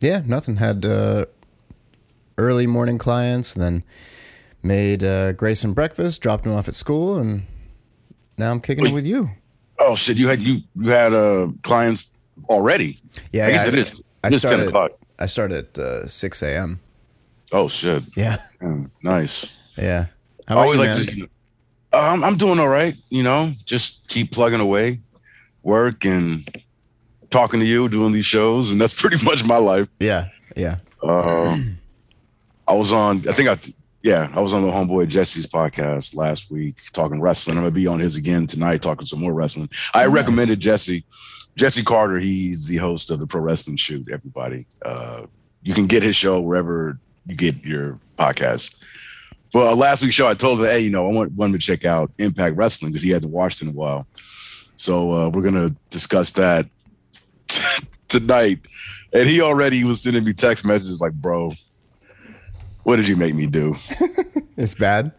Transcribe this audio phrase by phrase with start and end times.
[0.00, 0.56] Yeah, nothing.
[0.56, 1.26] Had uh,
[2.38, 3.84] early morning clients, and then
[4.62, 7.42] made uh, Grayson breakfast, dropped him off at school, and
[8.38, 9.30] now I'm kicking it with you.
[9.78, 10.16] Oh shit!
[10.16, 12.08] You had you you had uh clients
[12.48, 12.98] already.
[13.32, 14.02] Yeah, I guess I- it is.
[14.22, 14.68] I It's ten started.
[14.68, 14.90] o'clock.
[15.18, 16.80] I started at uh, six a.m.
[17.52, 18.02] Oh shit!
[18.16, 19.56] Yeah, Yeah, nice.
[19.76, 20.06] yeah.
[20.48, 21.06] I always you, like man?
[21.06, 21.14] to.
[21.16, 21.22] you
[21.92, 22.96] know, um, I'm doing all right.
[23.10, 25.00] You know, just keep plugging away,
[25.62, 26.46] work and
[27.30, 29.88] talking to you, doing these shows, and that's pretty much my life.
[29.98, 30.76] Yeah, yeah.
[31.02, 31.78] Um,
[32.68, 33.28] I was on.
[33.28, 33.58] I think I.
[34.02, 37.58] Yeah, I was on the homeboy Jesse's podcast last week talking wrestling.
[37.58, 39.68] I'm gonna be on his again tonight talking some more wrestling.
[39.92, 40.14] I Nice.
[40.14, 41.04] recommended Jesse,
[41.56, 42.18] Jesse Carter.
[42.18, 44.08] He's the host of the Pro Wrestling Shoot.
[44.10, 45.26] Everybody, uh,
[45.62, 48.76] you can get his show wherever you get your podcast.
[49.52, 51.84] Well, last week's show, I told him, hey, you know, I want wanted to check
[51.84, 54.06] out Impact Wrestling because he hadn't watched in a while.
[54.76, 56.64] So uh, we're gonna discuss that
[58.08, 58.60] tonight.
[59.12, 61.52] And he already was sending me text messages like, bro,
[62.84, 63.76] what did you make me do?
[64.56, 65.12] It's bad.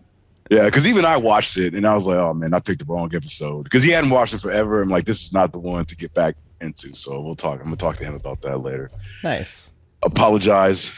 [0.52, 2.86] Yeah, because even I watched it and I was like, oh man, I picked the
[2.86, 3.64] wrong episode.
[3.64, 4.84] Because he hadn't watched it forever.
[4.84, 6.94] I'm like, this is not the one to get back into.
[6.94, 7.60] So we'll talk.
[7.60, 8.92] I'm gonna talk to him about that later.
[9.24, 9.72] Nice.
[10.04, 10.92] Apologize,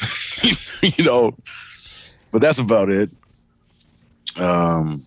[0.82, 1.38] you know,
[2.32, 3.10] but that's about it.
[4.36, 5.06] Um,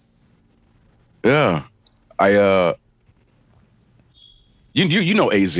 [1.24, 1.64] yeah,
[2.18, 2.74] I uh,
[4.72, 5.58] you you you know Az,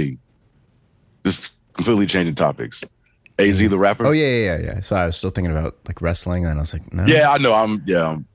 [1.27, 2.83] just completely changing topics.
[3.39, 4.07] Az the rapper.
[4.07, 4.81] Oh yeah, yeah, yeah, yeah.
[4.81, 7.05] So I was still thinking about like wrestling, and I was like, no.
[7.05, 7.53] Yeah, I know.
[7.53, 8.09] I'm yeah.
[8.09, 8.27] I'm,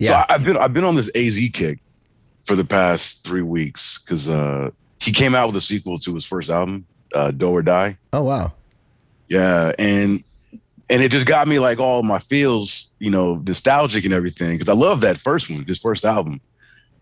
[0.00, 0.08] Yeah.
[0.08, 1.78] So I, I've been I've been on this Az kick
[2.46, 6.26] for the past three weeks because uh, he came out with a sequel to his
[6.26, 7.96] first album, uh, Do or Die.
[8.12, 8.52] Oh wow.
[9.28, 10.24] Yeah, and
[10.88, 14.68] and it just got me like all my feels, you know, nostalgic and everything because
[14.68, 16.40] I love that first one, his first album.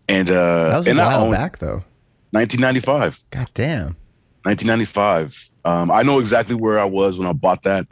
[0.07, 1.83] And uh, That was a and while back though.
[2.31, 3.23] 1995.
[3.31, 3.95] God damn.
[4.43, 5.49] 1995.
[5.65, 7.85] Um, I know exactly where I was when I bought that.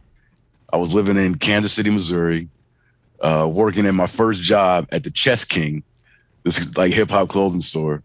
[0.71, 2.49] I was living in Kansas City, Missouri,
[3.21, 5.83] uh, working in my first job at the Chess King,
[6.43, 8.03] this like hip hop clothing store.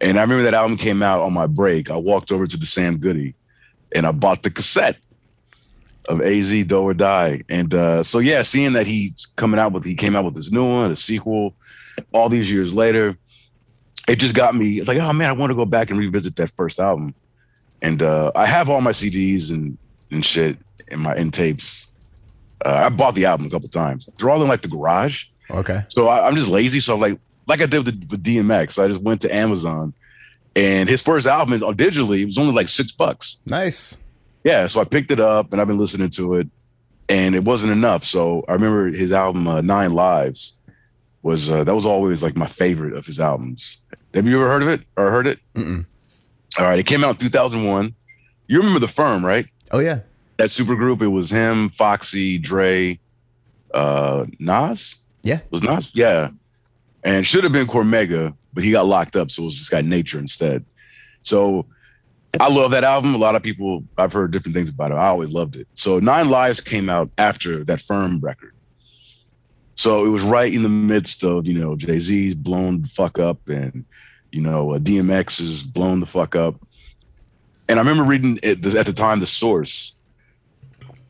[0.00, 1.90] And I remember that album came out on my break.
[1.90, 3.34] I walked over to the Sam Goody
[3.94, 4.96] and I bought the cassette
[6.08, 7.42] of AZ Do or Die.
[7.48, 10.50] And uh, so yeah, seeing that he's coming out with he came out with this
[10.50, 11.54] new one, a sequel,
[12.12, 13.16] all these years later,
[14.08, 14.78] it just got me.
[14.78, 17.14] It's like, oh man, I want to go back and revisit that first album.
[17.82, 19.76] And uh, I have all my CDs and
[20.10, 20.56] and shit
[20.88, 21.86] in my in tapes.
[22.64, 24.08] Uh, I bought the album a couple times.
[24.16, 25.24] They're all in like the garage.
[25.50, 25.82] Okay.
[25.88, 26.78] So I, I'm just lazy.
[26.80, 29.92] So I'm like, like I did with, with DMX, I just went to Amazon,
[30.54, 33.38] and his first album is- on digitally it was only like six bucks.
[33.46, 33.98] Nice.
[34.44, 36.48] Yeah, so I picked it up and I've been listening to it,
[37.08, 38.04] and it wasn't enough.
[38.04, 40.54] So I remember his album uh, Nine Lives
[41.22, 43.78] was uh, that was always like my favorite of his albums.
[44.14, 45.38] Have you ever heard of it or heard it?
[45.54, 45.84] Mm-mm.
[46.58, 47.94] All right, it came out in 2001.
[48.46, 49.46] You remember the firm, right?
[49.70, 50.00] Oh yeah.
[50.36, 51.02] That super group.
[51.02, 52.98] It was him, Foxy, Dre,
[53.72, 54.96] uh, Nas.
[55.22, 55.36] Yeah.
[55.36, 55.90] it was Nas.
[55.94, 56.30] Yeah,
[57.04, 59.84] and should have been Cormega, but he got locked up, so it was just got
[59.84, 60.64] Nature instead.
[61.22, 61.66] So
[62.40, 63.14] I love that album.
[63.14, 64.94] A lot of people I've heard different things about it.
[64.94, 65.68] I always loved it.
[65.74, 68.54] So Nine Lives came out after that firm record.
[69.74, 73.38] So it was right in the midst of you know Jay Z's blown fuck up
[73.48, 73.84] and
[74.32, 76.56] you know uh, DMX is blown the fuck up.
[77.68, 79.94] And I remember reading it at the time the source.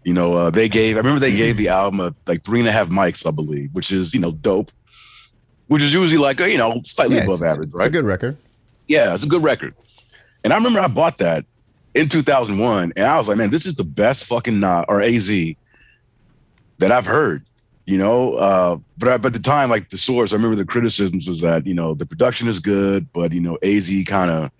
[0.04, 0.96] You know, uh, they gave.
[0.96, 3.70] I remember they gave the album a, like three and a half mics, I believe,
[3.72, 4.70] which is you know dope.
[5.68, 8.04] Which is usually like a, you know slightly Yeah, above it's, average, It's a good
[8.04, 8.36] record.
[8.88, 9.74] Yeah, it's a good record.
[10.44, 11.44] And I remember I bought that
[11.94, 15.28] in 2001, and I was like, man, this is the best fucking not or AZ
[16.78, 17.44] that I've heard.
[17.84, 20.64] You know, uh, but I, but at the time, like the source, I remember the
[20.64, 24.50] criticisms was that you know the production is good, but you know Az kind of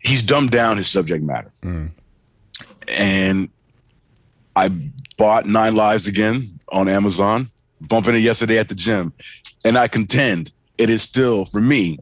[0.00, 1.90] he's dumbed down his subject matter, Mm.
[2.86, 3.48] and
[4.54, 4.68] I
[5.16, 7.50] bought Nine Lives again on Amazon,
[7.80, 9.12] bumping it yesterday at the gym,
[9.64, 11.98] and I contend it is still for me.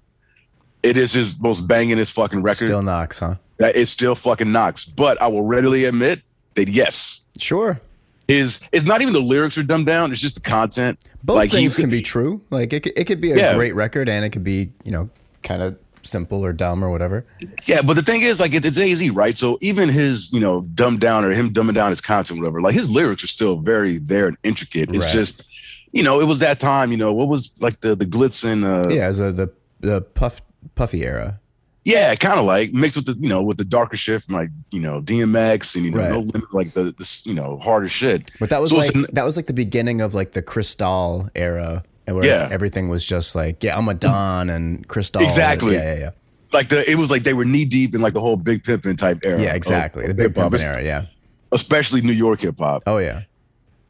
[0.83, 2.67] It is his most bangingest fucking record.
[2.67, 3.37] Still knocks, huh?
[3.59, 4.85] that it still fucking knocks.
[4.85, 6.21] But I will readily admit
[6.55, 7.81] that yes, Sure.
[8.29, 10.13] His it's not even the lyrics are dumbed down.
[10.13, 10.99] It's just the content.
[11.25, 12.41] Both Like, things can be true.
[12.51, 13.55] Like it, could- it could be a Yeah.
[13.55, 15.09] great record, and it could be you know
[15.43, 17.25] kind of simple or dumb or whatever.
[17.67, 19.37] Yeah, but the thing is, like, it's, it's AZ, right?
[19.37, 22.75] So even his, you know, dumbed down or him dumbing down his content, whatever, like
[22.75, 24.89] his lyrics are still very there and intricate.
[24.95, 25.13] It's Right.
[25.13, 25.43] just,
[25.91, 28.65] you know, it was that time, you know, what was like the the glitz and
[28.65, 29.51] uh, Yeah, the
[29.81, 30.43] the puff
[30.77, 31.41] puffy era.
[31.87, 34.51] Yeah, kind of like mixed with the, you know, with the darker shit from like,
[34.73, 36.11] you know, DMX and you know, Right.
[36.11, 38.29] no limit, like the this, you know, harder shit.
[38.41, 41.29] But that was So like an- that was like the beginning of like the Cristal
[41.37, 42.49] era, where Yeah.
[42.51, 45.23] everything was just like, yeah, I'm a Don and Cristal.
[45.23, 45.75] Exactly.
[45.77, 46.11] Yeah, yeah, yeah.
[46.53, 48.99] like the it was like they were knee deep in like the whole Big Pimpin'
[48.99, 49.41] type era.
[49.41, 50.03] Yeah, exactly.
[50.07, 50.83] of the big Pimpin' era.
[50.83, 51.07] Yeah.
[51.53, 52.83] especially New York hip hop.
[52.89, 53.23] Oh yeah.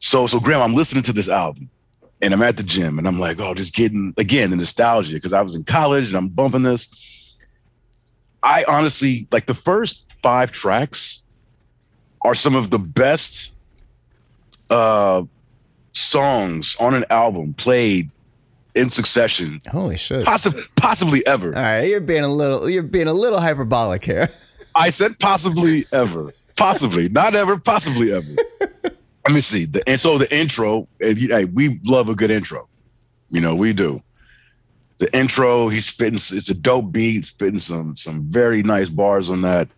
[0.01, 1.71] So so Graham, I'm listening to this album
[2.21, 5.33] and I'm at the gym and I'm like, oh, just getting again the nostalgia because
[5.33, 6.91] I was in college and I'm bumping this.
[8.43, 11.23] I honestly like the first five tracks
[12.23, 13.53] are some of the best
[14.71, 15.23] uh
[15.93, 18.11] songs on an album played
[18.75, 20.25] in succession, Holy shit.
[20.25, 21.57] possibly possibly ever.
[21.57, 24.29] All right, you're being a little you're being a little hyperbolic here.
[24.75, 26.31] I said possibly ever.
[26.57, 27.09] Possibly.
[27.09, 28.27] Not ever, possibly ever.
[28.83, 29.65] Let me see.
[29.65, 32.69] The, and so the intro, and hey, we love a good intro.
[33.31, 34.03] You know, we do.
[34.99, 39.43] The intro, he's spitting, it's a dope beat, spitting some some very nice bars on
[39.43, 39.69] that.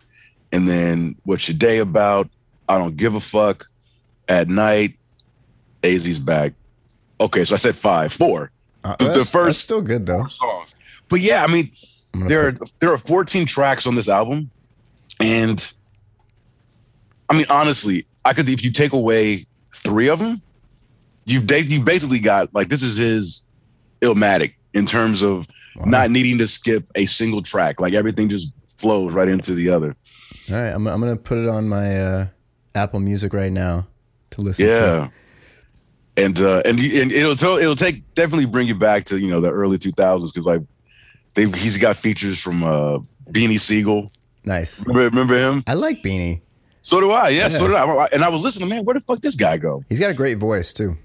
[0.51, 2.29] And then what's your day about?
[2.69, 3.67] I don't give a fuck.
[4.29, 4.95] At night,
[5.83, 6.53] AZ's back.
[7.19, 8.51] Okay, so I said five, four
[8.83, 10.25] Uh, The- the first- still good though.
[10.27, 10.73] songs.
[11.09, 11.69] But yeah, I mean,
[12.13, 14.49] there are there are 14 tracks on this album,
[15.19, 15.69] and
[17.29, 19.45] I mean honestly, I could if you take away
[19.75, 20.41] three of them,
[21.25, 23.41] you've you basically got like this is his
[24.01, 25.85] Illmatic in terms of wow.
[25.85, 27.79] not needing to skip a single track.
[27.79, 29.95] Like everything just flows right into the other.
[30.49, 32.27] All right, I'm I'm gonna put it on my uh,
[32.75, 33.87] Apple Music right now
[34.31, 34.71] to listen to.
[34.71, 35.09] Yeah.
[36.17, 39.39] And uh, and and it'll tell, it'll take definitely bring you back to you know
[39.39, 40.61] the early 2000s because like
[41.33, 42.99] they he's got features from uh,
[43.29, 44.11] Beanie Sigel.
[44.43, 44.85] Nice.
[44.85, 45.63] Remember, remember him?
[45.67, 46.41] I like Beanie.
[46.81, 47.29] So do I.
[47.29, 47.85] Yeah, so Yeah.
[47.85, 48.05] did I.
[48.11, 48.85] And I was listening, man.
[48.85, 49.83] Where the fuck this guy go?
[49.89, 50.97] He's got a great voice too.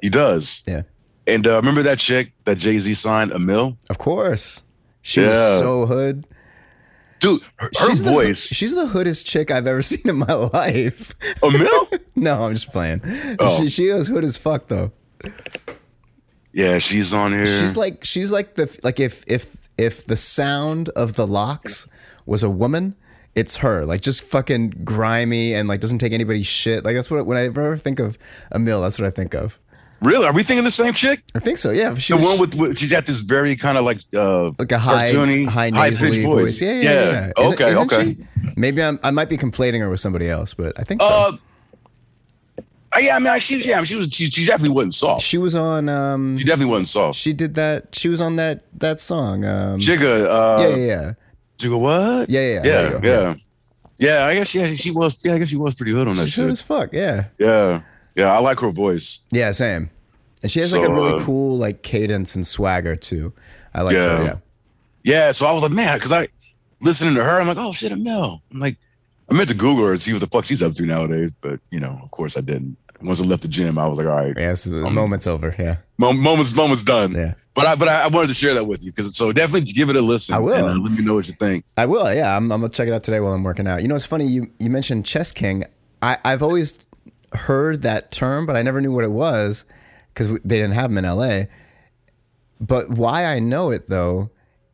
[0.00, 0.62] He does.
[0.66, 0.82] Yeah.
[1.26, 3.76] And uh, remember that chick that Jay Z signed, Amil?
[3.90, 4.62] Of course.
[5.02, 6.26] She was so hood.
[7.18, 8.48] Dude, her, her she's voice.
[8.48, 11.16] The, she's the hoodest chick I've ever seen in my life.
[11.40, 12.00] Amil?
[12.16, 13.00] no, I'm just playing.
[13.38, 13.56] Oh.
[13.56, 14.90] She she is hood as fuck though.
[16.52, 17.46] yeah, she's on here.
[17.46, 21.86] She's like she's like the like if if if the sound of the Lox
[22.26, 22.96] was a woman,
[23.36, 23.84] it's her.
[23.84, 26.84] Like just fucking grimy and like doesn't take anybody's shit.
[26.84, 28.18] Like that's what when I ever think of
[28.52, 29.60] Amil, that's what I think of.
[30.02, 30.26] Really?
[30.26, 31.22] Are we thinking the same chick?
[31.34, 31.70] I think so.
[31.70, 34.50] Yeah, she The was one with, with she's got this very kind of like uh
[34.58, 36.60] like a high cartoony, high nasally voice.
[36.60, 36.62] voice.
[36.62, 36.92] Yeah, yeah, Yeah.
[37.10, 37.32] yeah.
[37.38, 37.48] yeah.
[37.48, 38.04] Okay, isn't okay.
[38.14, 38.26] she?
[38.56, 41.08] Maybe I'm, I might be conflating her with somebody else, but I think so.
[41.08, 41.36] uh
[42.94, 45.22] uh, yeah, I mean, she, yeah, she was, she, she definitely wasn't soft.
[45.24, 45.88] she was on.
[45.88, 47.18] Um, She definitely wasn't soft.
[47.18, 47.94] she did that.
[47.94, 49.46] She was on that that song.
[49.46, 51.12] Um, Jigga, uh, yeah, yeah, yeah,
[51.58, 52.28] Jigga, what?
[52.28, 52.62] yeah, yeah.
[52.64, 53.34] yeah, yeah,
[53.96, 54.26] yeah.
[54.26, 55.16] I guess yeah, she was.
[55.24, 56.50] Yeah, I guess she was pretty good on that She's hood shit.
[56.50, 56.92] as fuck.
[56.92, 57.80] Yeah, Yeah,
[58.14, 58.32] yeah.
[58.32, 59.20] I like her voice.
[59.30, 59.90] yeah, same.
[60.42, 63.32] And she has like a really uh, cool like cadence and swagger too.
[63.74, 64.16] I like Yeah.
[64.16, 64.24] her.
[64.24, 64.34] Yeah.
[65.04, 66.28] Yeah, so I was like, man, because I
[66.80, 68.40] listening to her, I'm like, oh shit, Amil.
[68.52, 68.76] I'm like,
[69.30, 71.60] I meant to Google her and see what the fuck she's up to nowadays, but
[71.70, 72.76] you know, of course I didn't.
[73.00, 74.94] Once I left the gym, I was like, all right, Yeah, this is, the Um,
[74.94, 75.54] moment's over.
[75.58, 77.12] Yeah, moments, moments done.
[77.14, 77.34] yeah.
[77.54, 79.90] But I, but I, I wanted to share that with you because so definitely give
[79.90, 80.34] it a listen.
[80.34, 80.54] I will.
[80.54, 81.64] And, uh, let me know what you think.
[81.76, 82.12] I will.
[82.14, 83.82] Yeah, I'm, I'm gonna check it out today while I'm working out.
[83.82, 84.26] You know, it's funny.
[84.26, 85.64] You you mentioned Chess King.
[86.00, 86.78] I I've always
[87.34, 89.64] heard that term, but I never knew what it was
[90.12, 91.48] because they didn't have them in L.A.
[92.60, 94.30] But why I know it though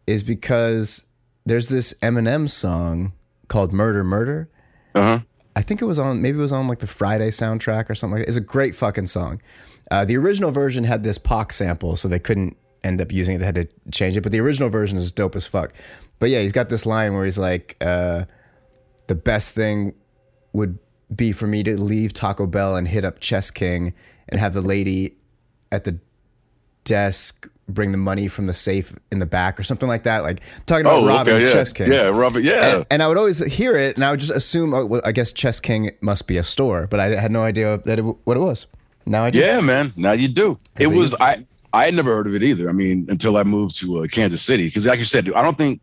[0.07, 1.07] is because
[1.47, 3.13] there's this Eminem song
[3.49, 4.49] called "Murder Murder."
[4.95, 5.21] Uh huh.
[5.57, 8.19] I think it was on maybe it was on like the Friday soundtrack or something
[8.19, 8.29] like that.
[8.29, 9.41] It's a great fucking song.
[9.91, 13.39] Uh, the original version had this Pac sample, so they couldn't end up using it.
[13.39, 14.21] They had to change it.
[14.21, 15.73] But the original version is dope as fuck.
[16.19, 18.25] But yeah, he's got this line where he's like, uh,
[19.07, 19.95] the best thing
[20.53, 20.79] would
[21.15, 23.95] be for me to leave Taco Bell and hit up Chess King
[24.29, 25.17] and have the lady
[25.73, 25.99] at the
[26.85, 30.23] desk bring the money from the safe in the back or something like that.
[30.23, 31.93] Like talking about Oh, robbing okay, yeah, Chess King.
[31.93, 32.77] yeah, Robert, yeah.
[32.77, 35.13] And, and I would always hear it, and I would just assume, oh, well, I
[35.13, 38.37] guess Chess King must be a store, but I had no idea that it, what
[38.39, 38.67] it was.
[39.05, 39.39] Now I do.
[39.39, 39.93] Yeah, man.
[39.97, 40.57] Now you do.
[40.79, 41.45] It- was I.
[41.75, 42.71] I had never heard of it either.
[42.71, 45.43] I mean, until I moved to uh, Kansas City, because like you said, dude I
[45.43, 45.83] don't think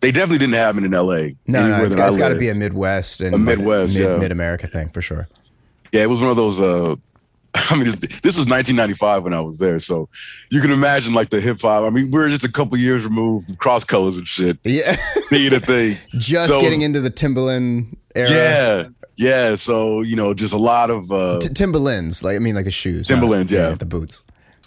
[0.00, 1.36] they definitely didn't have it in L.A.
[1.46, 4.16] No, no, it's it's got to be a Midwest and A Midwest, mid, yeah.
[4.16, 5.28] mid America thing for sure.
[5.92, 6.60] Yeah, it was one of those.
[6.60, 6.96] Uh,
[7.54, 10.08] I mean, this, this was 1995 when I was there, so
[10.50, 11.82] you can imagine like the hip hop.
[11.82, 14.96] I mean, we are just a couple years removed from cross colors and shit Yeah,
[15.30, 15.96] being a thing.
[16.14, 18.30] just So- getting into the Timberland era.
[18.30, 19.56] Yeah, yeah.
[19.56, 22.70] So you know, just a lot of uh, T- Timberlands, like I mean, like the
[22.70, 23.08] shoes.
[23.08, 23.74] Timberlands, not- yeah.
[23.74, 24.22] the boots,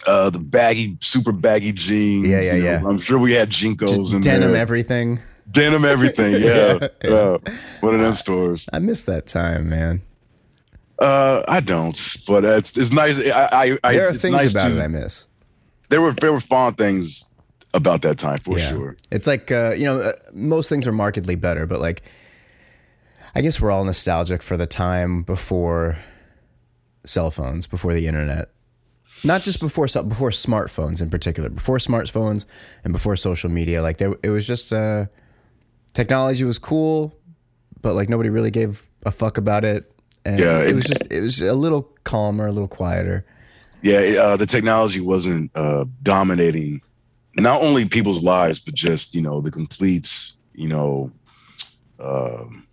[0.06, 2.26] uh, the baggy, super baggy jeans.
[2.26, 2.82] Yeah, yeah, you know, yeah.
[2.86, 5.20] I'm sure we had JNCOs and denim, everything.
[5.50, 6.32] denim, everything.
[6.42, 7.36] Yeah, Yeah, yeah.
[7.80, 8.66] One of them stores.
[8.72, 10.02] I miss that time, man.
[10.98, 13.18] Uh, I don't, but it's it's nice.
[13.18, 15.26] I, I, I There are it's things nice about to- it I miss.
[15.90, 17.24] There were there were fond things
[17.74, 18.68] about that time for Yeah.
[18.68, 18.96] sure.
[19.10, 22.02] It's like uh, you know, uh, most things are markedly better, but like,
[23.34, 25.96] I guess we're all nostalgic for the time before
[27.04, 28.50] cell phones, before the internet.
[29.24, 32.44] Not just before before smartphones in particular, before smartphones
[32.84, 33.82] and before social media.
[33.82, 35.06] Like there, it was just uh,
[35.94, 37.14] technology was cool,
[37.80, 39.90] but like nobody really gave a fuck about it.
[40.26, 43.24] And Yeah, it it- was just it was a little calmer, a little quieter.
[43.82, 46.80] Yeah, uh, the technology wasn't uh, dominating
[47.36, 51.10] not only people's lives, but just you know the complete, you know,
[51.98, 52.66] um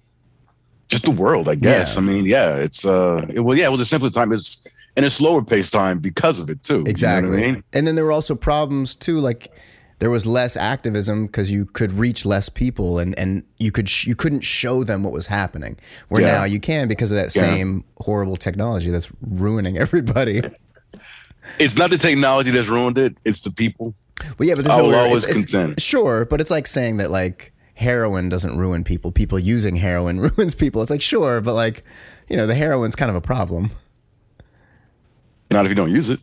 [0.88, 1.48] just the world.
[1.48, 1.94] I guess.
[1.96, 2.02] Yeah.
[2.02, 4.32] I mean, yeah, it's uh, it, well, yeah, it was a simpler time.
[4.34, 4.66] It's
[5.02, 6.74] and a slower paced time because of it too.
[6.74, 7.38] You know what I Exactly.
[7.42, 7.64] mean?
[7.74, 9.52] And then there were also problems too, like
[10.00, 14.08] there was less activism because you could reach less people and, and you could sh-
[14.08, 15.78] you couldn't show them what was happening.
[16.10, 16.32] Where Yeah.
[16.40, 17.42] now you can because of that Yeah.
[17.42, 20.42] same horrible technology that's ruining everybody.
[21.60, 23.94] It's not the technology that's ruined it; it's the people.
[24.38, 25.82] Well, yeah, but there's I no will way- always it's- it's- contend.
[25.82, 29.12] Sure, but it's like saying that like heroin doesn't ruin people.
[29.12, 30.82] People using heroin ruins people.
[30.82, 31.84] It's like sure, but like
[32.30, 33.72] you know the heroin's kind of a problem.
[35.52, 36.20] Not if you don't use it.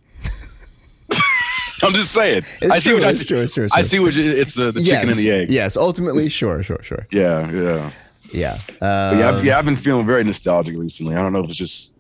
[1.83, 2.39] I'm just saying.
[2.61, 3.27] It's I see true, what I it's see.
[3.27, 5.31] true, it's true, it's I see what you, it's uh, the yes, chicken and the
[5.31, 5.51] egg.
[5.51, 7.07] Yes, ultimately, sure, sure, sure.
[7.13, 7.91] Yeah, yeah.
[8.31, 11.17] Yeah, uh, yeah, I've, yeah, I've been feeling very nostalgic recently.
[11.17, 11.93] I don't know if it's just.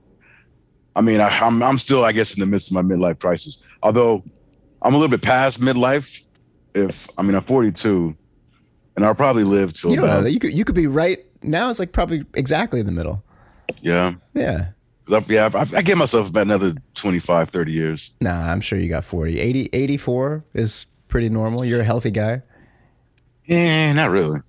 [0.94, 3.62] I mean, I, I'm I'm still, I guess, in the midst of my midlife crisis.
[3.82, 4.23] Although
[4.82, 6.25] I'm a little bit past midlife.
[6.75, 8.14] If I mean, I'm 42,
[8.97, 10.32] and I'll probably live till you don't know about that.
[10.32, 11.70] You could you could be right now.
[11.70, 13.25] It's like probably exactly in the middle.
[13.80, 14.14] yeah.
[14.35, 14.68] Yeah.
[15.11, 18.11] I, yeah, I, I give myself about another 25, 30 years.
[18.21, 19.38] Nah, I'm sure you got 40.
[19.41, 21.65] 80, 84 is pretty normal.
[21.65, 22.43] You're a healthy guy.
[23.47, 24.41] Yeah, not really.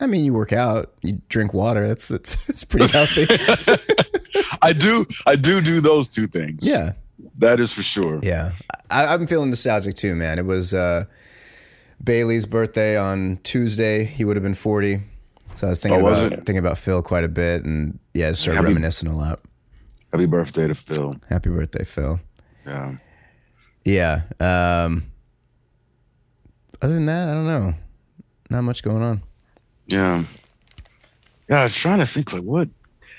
[0.00, 1.86] I mean, you work out, you drink water.
[1.86, 3.26] That's that's, that's pretty healthy.
[4.62, 6.66] I do, I do do those two things.
[6.66, 6.92] yeah.
[7.38, 8.20] that is for sure.
[8.22, 8.52] Yeah.
[8.90, 10.38] I, I'm feeling nostalgic too, man.
[10.38, 11.04] It was uh,
[12.02, 14.04] Bailey's birthday on Tuesday.
[14.04, 15.02] He would have been 40.
[15.54, 18.42] So I was thinking Oh, about thinking about Phil quite a bit and yeah, just
[18.42, 19.40] started Happy- reminiscing a lot.
[20.12, 21.16] Happy birthday to Phil.
[21.28, 22.18] Happy birthday, Phil.
[22.66, 22.94] Yeah.
[23.84, 24.22] Yeah.
[24.40, 25.04] Um,
[26.82, 27.74] other than that, I don't know.
[28.50, 29.22] Not much going on.
[29.86, 30.24] Yeah.
[31.48, 32.68] Yeah, I was trying to think like what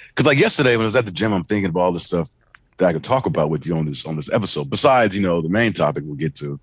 [0.10, 2.30] because like yesterday when I was at the gym, I'm thinking about all the stuff
[2.78, 4.70] that I could talk about with you on this on this episode.
[4.70, 6.60] Besides, you know, the main topic we'll get to.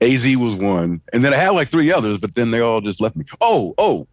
[0.00, 3.00] AZ was one, and then I had like three others, but then they all just
[3.00, 3.24] left me.
[3.40, 4.06] Oh, oh,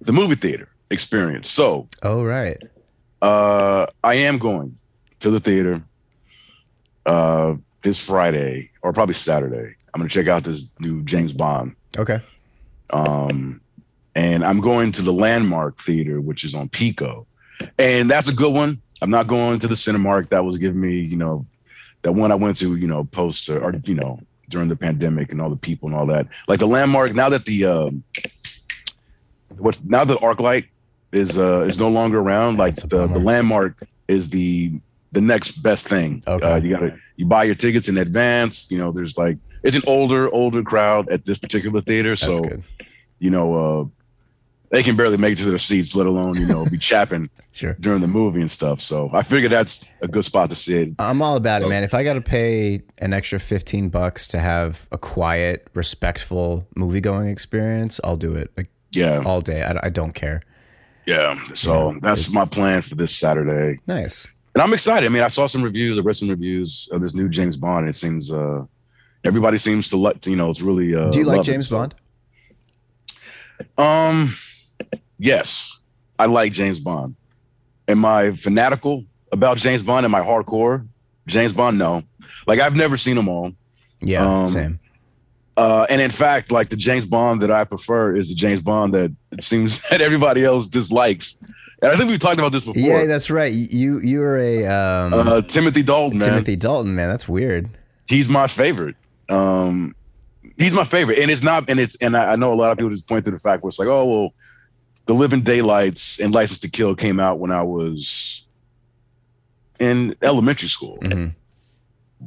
[0.00, 1.48] the movie theater experience.
[1.48, 2.58] So Oh, right.
[3.24, 4.76] Uh I am going
[5.20, 5.82] to the theater
[7.06, 9.74] uh this Friday or probably Saturday.
[9.92, 12.20] I'm gonna check out this new James Bond Okay.
[12.90, 13.60] um,
[14.14, 17.26] and I'm going to the Landmark Theater, which is on Pico,
[17.78, 18.80] and that's a good one.
[19.02, 21.46] I'm not going to the Cinemark that was giving me, you know,
[22.02, 24.18] that one I went to, you know, post or, you know
[24.50, 26.26] during the pandemic and all the people and all that.
[26.48, 28.04] Like the Landmark, now that the um,
[29.56, 30.66] what now the ArcLight
[31.14, 33.18] is uh is no longer around, like the the.
[33.18, 34.72] Landmark is the
[35.12, 36.22] the next best thing.
[36.26, 36.44] Okay.
[36.46, 38.70] Uh, you gotta you buy your tickets in advance.
[38.70, 42.40] You know, there's like it's an older older crowd at this particular theater, so
[43.20, 43.84] you know, uh,
[44.70, 47.74] they can barely make it to their seats, let alone, you know, be chapping Sure.
[47.78, 48.80] during the movie and stuff.
[48.80, 50.88] So I figure that's a good spot to sit.
[50.98, 51.68] I'm all about it, Oh.
[51.68, 51.84] man.
[51.84, 57.00] If I got to pay an extra 15 bucks to have a quiet, respectful movie
[57.00, 59.22] going experience, I'll do it like Yeah.
[59.24, 59.62] all day.
[59.62, 60.42] I, I don't care.
[61.06, 61.38] Yeah.
[61.54, 61.98] So Yeah.
[62.02, 63.78] that's my plan for this Saturday.
[63.86, 64.26] Nice.
[64.54, 65.04] And I'm excited.
[65.06, 67.86] I mean, I saw some reviews, I read some reviews of this new James Bond.
[67.86, 68.64] And it seems, uh,
[69.24, 71.44] everybody seems to like, you know, it's really, uh, Do you like it.
[71.44, 71.94] James So- Bond?
[73.78, 74.34] Um,
[75.18, 75.80] yes,
[76.18, 77.14] I like James Bond.
[77.88, 80.04] Am I fanatical about James Bond?
[80.04, 80.86] Am I hardcore?
[81.26, 81.78] James Bond?
[81.78, 82.02] No.
[82.46, 83.52] Like I've never seen them all.
[84.00, 84.80] Yeah, Um, same.
[85.56, 88.92] Uh, and in fact, like the James Bond that I prefer is the James Bond
[88.94, 91.38] that it seems that everybody else dislikes.
[91.82, 92.82] And I think we've talked about this before.
[92.82, 93.52] Yeah, that's right.
[93.52, 96.28] You you're a um, uh, Timothy Dalton, man.
[96.28, 97.08] Timothy Dalton, man.
[97.08, 97.68] That's weird.
[98.08, 98.96] He's my favorite.
[99.28, 99.94] Um,
[100.58, 102.78] he's my favorite, and it's not, and it's, and I, I know a lot of
[102.78, 104.34] people just point to the fact where it's like, oh well,
[105.06, 108.44] The Living Daylights and License to Kill came out when I was
[109.80, 111.34] in elementary school, Mhm.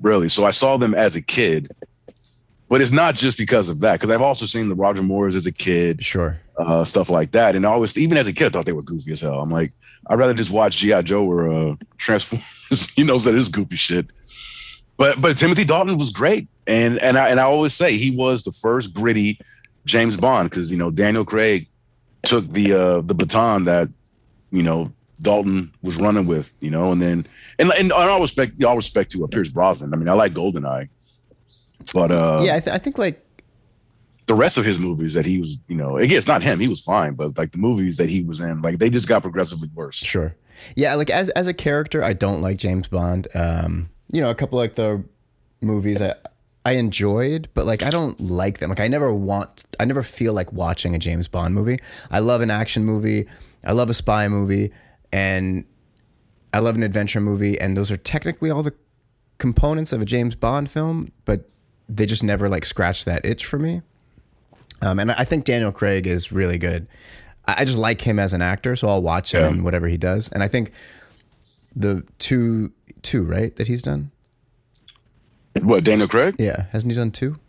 [0.01, 0.29] really.
[0.29, 1.71] So I saw them as a kid,
[2.69, 5.45] but it's not just because of that, because I've also seen the Roger Moores as
[5.45, 6.39] a kid, Sure.
[6.57, 8.81] uh, stuff like that, and I always, even as a kid, I thought they were
[8.81, 9.39] goofy as hell.
[9.41, 9.71] I'm like,
[10.07, 12.91] I'd rather just watch GI Joe or uh, Transformers.
[12.97, 14.07] you know, that is goofy shit.
[14.97, 18.43] But but Timothy Dalton was great, and and I and I always say he was
[18.43, 19.39] the first gritty
[19.85, 21.67] James Bond because you know Daniel Craig
[22.23, 23.89] took the uh, the baton that
[24.51, 27.27] you know Dalton was running with, you know, and then
[27.59, 29.93] and and all respect, all respect to uh, Pierce Brosnan.
[29.93, 30.89] I mean, I like Goldeneye,
[31.93, 33.23] but uh, yeah, I, th- I think like
[34.27, 36.67] the rest of his movies that he was, you know, again, it's not him, he
[36.67, 39.69] was fine, but like the movies that he was in, like they just got progressively
[39.73, 39.95] worse.
[39.95, 40.35] Sure.
[40.75, 43.27] Yeah, like as as a character, I don't like James Bond.
[43.33, 45.03] Um, you know, a couple like the
[45.61, 46.15] movies I
[46.65, 48.69] I enjoyed, but like I don't like them.
[48.69, 51.79] Like I never want, I never feel like watching a James Bond movie.
[52.11, 53.27] I love an action movie,
[53.63, 54.73] I love a spy movie,
[55.13, 55.63] and
[56.53, 58.73] I love an adventure movie, and those are technically all the
[59.37, 61.49] components of a James Bond film, but
[61.89, 63.81] they just never like scratch that itch for me.
[64.81, 66.87] Um, and I think Daniel Craig is really good.
[67.47, 69.49] I I just like him as an actor, so I'll watch him Yeah.
[69.49, 70.29] in whatever he does.
[70.29, 70.71] And I think
[71.75, 74.11] the two, two right that he's done.
[75.61, 76.35] What Daniel Craig?
[76.37, 77.39] Yeah, hasn't he done two?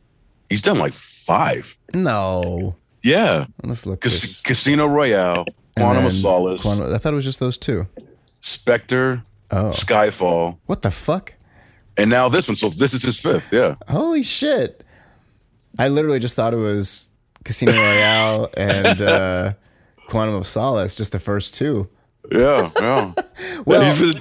[0.48, 1.76] He's done like five.
[1.94, 4.00] No, Yeah, let's look.
[4.00, 5.44] Cas- Casino Royale,
[5.76, 7.86] Quantum of Solace, Quantum- I thought it was just those two.
[8.40, 11.34] Spectre, Oh, Skyfall, what the fuck?
[11.98, 12.56] And now this one.
[12.56, 13.52] So this is his fifth.
[13.52, 13.74] Yeah.
[13.88, 14.84] Holy shit!
[15.78, 17.10] I literally just thought it was
[17.44, 19.52] Casino Royale and uh,
[20.08, 21.88] Quantum of Solace, just the first two.
[22.32, 23.12] Yeah, yeah.
[23.66, 24.14] Well,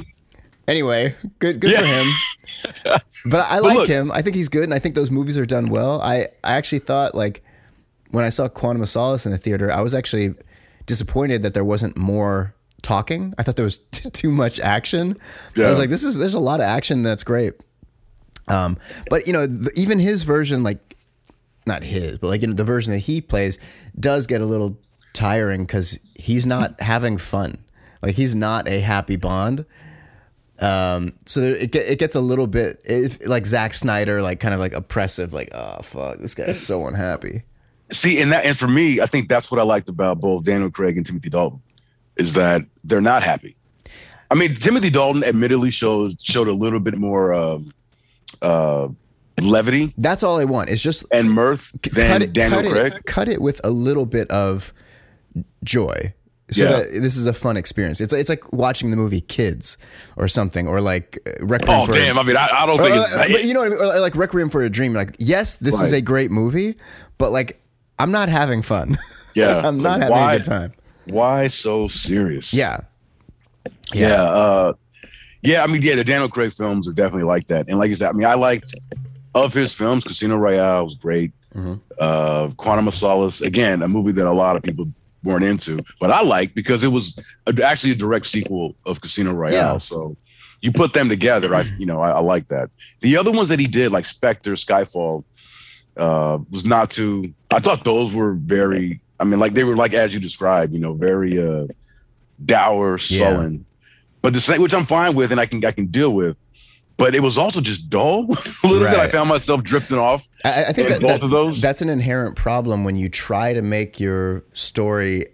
[0.67, 1.79] Anyway, good good Yeah.
[1.81, 2.07] for him.
[3.29, 4.12] But I like look- him.
[4.12, 6.01] I think he's good, and I think those movies are done well.
[6.01, 7.43] I, I actually thought like
[8.12, 10.34] when I saw Quantum of Solace in the theater, I was actually
[10.86, 13.34] disappointed that there wasn't more talking.
[13.38, 15.17] I thought there was t- too much action.
[15.57, 17.53] I was like, this is there's a lot of action that's great.
[18.48, 18.77] Um,
[19.10, 20.98] but you know, even his version, like
[21.66, 23.60] not his, but like you know, the version that he plays
[24.00, 24.77] does get a little
[25.13, 27.58] tiring because he's not having fun.
[28.01, 29.66] Like he's not a happy Bond.
[30.60, 34.54] Um, so there, it it gets a little bit it, like Zack Snyder, like kind
[34.54, 35.34] of like oppressive.
[35.34, 37.44] Like, oh fuck, this guy's so unhappy.
[37.92, 40.72] see, and that, and for me, I think that's what I liked about both Daniel
[40.72, 41.62] Craig and Timothy Dalton,
[42.16, 43.56] is that they're not happy.
[44.30, 47.72] I mean, Timothy Dalton admittedly showed showed a little bit more um,
[48.41, 48.88] uh,
[49.39, 50.69] levity That's all I want.
[50.69, 52.93] It's just and mirth than cut it, Daniel cut Craig.
[52.93, 54.74] it, cut it with a little bit of
[55.63, 56.13] joy.
[56.50, 56.72] So Yeah.
[56.77, 58.00] that this is a fun experience.
[58.00, 59.77] It's it's like watching the movie Kids
[60.15, 62.17] or something, or like uh, Requiem Oh for damn!
[62.17, 63.31] I mean, I, I don't Or, think uh, it's.
[63.34, 63.79] but you know what I mean?
[63.98, 64.93] Or like Requiem for a Dream.
[64.93, 66.77] Like, yes, this is a great movie,
[67.17, 67.60] but like,
[68.00, 68.98] I'm not having fun.
[69.36, 69.57] Yeah.
[69.67, 70.74] I'm not Like, having why- a good time.
[71.05, 72.53] Why so serious?
[72.55, 72.77] Yeah,
[73.93, 74.24] Yeah.
[74.24, 74.74] Uh,
[75.41, 75.63] yeah.
[75.63, 77.68] I mean, yeah, the Daniel Craig films are definitely like that.
[77.68, 78.74] And like you said, I mean, I liked
[79.35, 81.31] of his films, Casino Royale was great.
[81.53, 81.79] Mhm.
[82.00, 84.88] Uh, Quantum of Solace, again, a movie that a lot of people
[85.24, 89.33] weren't into, but I liked because it was a, actually a direct sequel of Casino
[89.33, 89.74] Royale.
[89.74, 89.77] Yeah.
[89.79, 90.16] So
[90.62, 92.70] you put them together, I, you know, I, I like that.
[93.01, 95.24] The other ones that he did, like Spectre, Skyfall,
[95.98, 97.33] uh, was not too.
[97.51, 99.00] I thought those were very.
[99.20, 101.66] I mean, like they were like as you described, you know, very uh,
[102.46, 103.31] dour, Yeah.
[103.31, 103.66] sullen.
[104.22, 106.36] But the same, which I'm fine with, and I can I can deal with.
[106.98, 108.24] But it was also just dull.
[108.64, 108.98] a little bit.
[108.98, 110.27] I found myself drifting off.
[110.44, 111.62] I, I think that, both that- of those.
[111.62, 115.25] that's an inherent problem when you try to make your story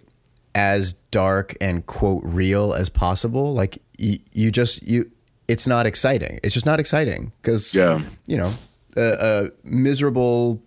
[0.55, 3.53] as dark and quote real as possible.
[3.53, 5.09] Like you, you just you,
[5.47, 6.39] it's not exciting.
[6.43, 8.01] It's just not exciting because Yeah.
[8.27, 8.53] you know
[8.97, 10.61] a, a miserable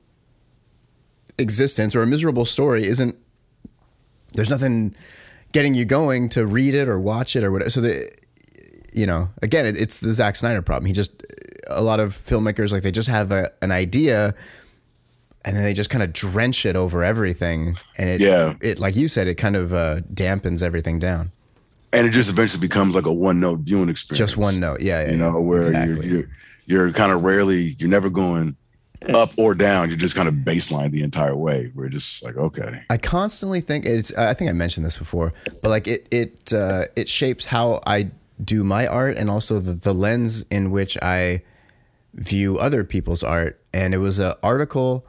[1.38, 3.16] existence or a miserable story isn't.
[4.32, 4.94] There's nothing
[5.52, 7.70] getting you going to read it or watch it or whatever.
[7.70, 8.10] So the
[8.92, 10.86] you know, again, it, it's the Zack Snyder problem.
[10.86, 11.22] He just
[11.68, 14.34] a lot of filmmakers like they just have a, an idea
[15.44, 18.54] and then they just kind of drench it over everything and it Yeah.
[18.60, 21.32] it like you said it kind of uh, dampens everything down.
[21.92, 24.18] and it just eventually becomes like a one note viewing experience.
[24.18, 24.80] Just one note.
[24.80, 25.10] Yeah, yeah.
[25.10, 26.06] you know, where Exactly.
[26.06, 26.28] you're, you're
[26.66, 28.56] you're kind of rarely you're never going
[29.08, 29.88] up or down.
[29.88, 31.70] You're just kind of baseline the entire way.
[31.74, 34.16] We're just like okay, I constantly think it's.
[34.16, 35.32] I think I mentioned this before,
[35.62, 38.10] but like it it uh, it shapes how I
[38.42, 41.42] do my art and also the, the lens in which I
[42.14, 43.58] view other people's art.
[43.72, 45.06] And it was an article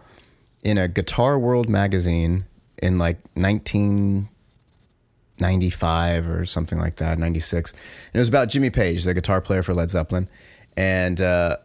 [0.61, 2.45] in a Guitar World magazine
[2.81, 7.71] in like 1995 or something like that, 96.
[7.71, 7.79] And
[8.13, 10.29] it was about Jimmy Page, the guitar player for Led Zeppelin.
[10.75, 11.57] And uh,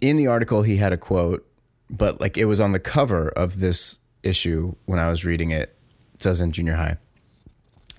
[0.00, 1.46] in the article, he had a quote,
[1.88, 5.76] but like it was on the cover of this issue when I was reading it.
[6.18, 6.98] So I was in junior high,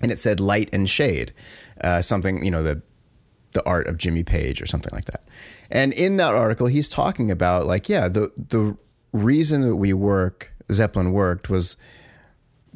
[0.00, 1.32] and it said "light and shade,"
[1.80, 2.82] uh, something you know the
[3.52, 5.24] the art of Jimmy Page or something like that.
[5.70, 8.76] And in that article, he's talking about like yeah the the
[9.12, 11.76] reason that we work Zeppelin worked was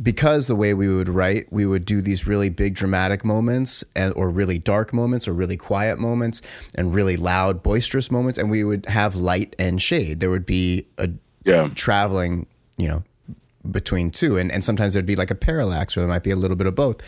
[0.03, 4.13] because the way we would write, we would do these really big dramatic moments and,
[4.15, 6.43] or really dark moments or really quiet moments
[6.75, 8.39] and really loud, boisterous moments.
[8.39, 10.21] And we would have light and shade.
[10.21, 11.11] There would be a
[11.45, 13.05] yeah, traveling, you know,
[13.71, 14.37] between two.
[14.37, 16.67] And, and sometimes there'd be like a parallax or there might be a little bit
[16.67, 17.01] of both.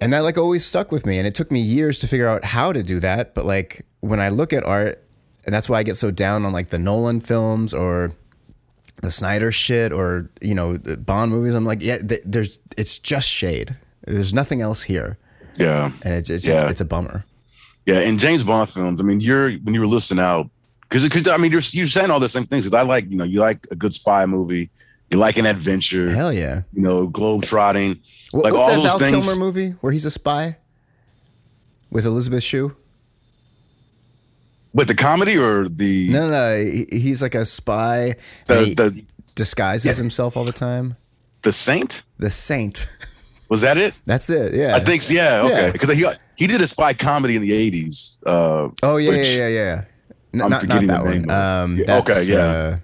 [0.00, 1.18] And that like always stuck with me.
[1.18, 3.34] And it took me years to figure out how to do that.
[3.34, 5.02] But like when I look at art,
[5.44, 8.12] and that's why I get so down on like the Nolan films or
[9.02, 11.54] the Snyder shit or you know Bond movies.
[11.54, 13.76] I'm like, yeah, th- there's it's just shade.
[14.06, 15.18] There's nothing else here,
[15.56, 16.70] yeah, and it's it's just Yeah.
[16.70, 17.24] it's a bummer.
[17.86, 18.00] yeah.
[18.00, 20.48] In James Bond films, I mean, you're when you were listening out
[20.82, 22.64] because because I mean you're you're saying all the same things.
[22.64, 24.70] Because I like you know you like a good spy movie,
[25.10, 26.62] you like an adventure, Hell yeah.
[26.72, 27.98] you know, globe trotting.
[28.30, 30.56] What, Like, what's all that those Val things- Kilmer movie where he's a spy
[31.90, 32.76] with Elizabeth Shue?
[34.74, 36.56] With the comedy or the No, no, no.
[36.56, 38.16] he- He's like a spy.
[38.48, 40.96] the, the disguises himself all the time.
[41.42, 42.86] the Saint The Saint.
[43.48, 43.94] was that it?
[44.04, 44.52] That's it.
[44.54, 44.74] Yeah.
[44.76, 45.46] I think yeah.
[45.46, 45.52] Yeah.
[45.52, 46.04] Okay, because he
[46.36, 48.14] he did a spy comedy in the '80s.
[48.26, 49.84] Uh, Oh yeah, which- yeah, yeah, yeah.
[50.34, 51.30] N- I'm not, not forgetting that the name one.
[51.30, 52.38] Um, Yeah, that's, okay, yeah.
[52.44, 52.76] Uh,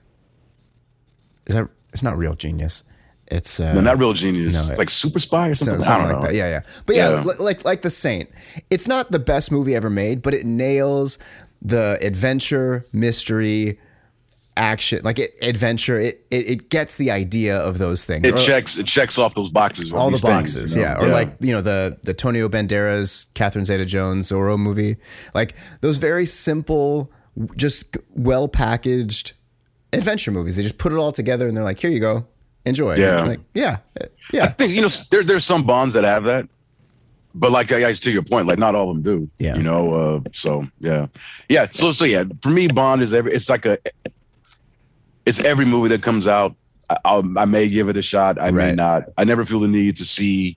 [1.47, 1.69] is that?
[1.93, 2.85] It's not Real Genius.
[3.27, 4.55] It's uh, No, not real genius.
[4.55, 5.81] no, it's like super spy or something.
[5.81, 6.29] something, I don't like know.
[6.31, 6.35] that.
[6.37, 6.61] Yeah, yeah.
[6.87, 7.21] But yeah, Yeah.
[7.23, 8.29] li- like like the Saint.
[8.71, 11.17] It's not the best movie ever made, but it nails
[11.63, 13.79] the adventure, mystery,
[14.57, 15.99] action, like it, adventure.
[16.01, 18.27] It, it it gets the idea of those things.
[18.27, 19.93] It Or- checks it checks off those boxes.
[19.93, 20.89] all the these things, boxes, you know?
[20.89, 20.99] yeah.
[21.01, 24.97] Or like you know the the Tonio Banderas, Catherine Zeta-Jones, Zorro movie,
[25.35, 27.11] like those very simple,
[27.57, 29.33] just well packaged
[29.93, 30.57] adventure movies.
[30.57, 32.27] They just put it all together and they're like, here you go,
[32.65, 32.97] enjoy.
[32.97, 33.23] Yeah.
[33.25, 33.79] like yeah,
[34.35, 36.49] I think you know there there's some bonds that have that,
[37.35, 39.31] but like I guys to your point, like not all of them do.
[39.39, 39.57] Yeah.
[39.57, 39.93] You know.
[39.93, 41.07] Uh, so yeah,
[41.49, 41.69] yeah.
[41.73, 42.25] So so yeah.
[42.43, 43.33] For me, Bond is every.
[43.33, 43.79] It's like a.
[45.27, 46.55] It's every movie that comes out.
[46.89, 48.41] I, I'll, I may give it a shot.
[48.41, 49.05] I may not.
[49.17, 50.57] I never feel the need to see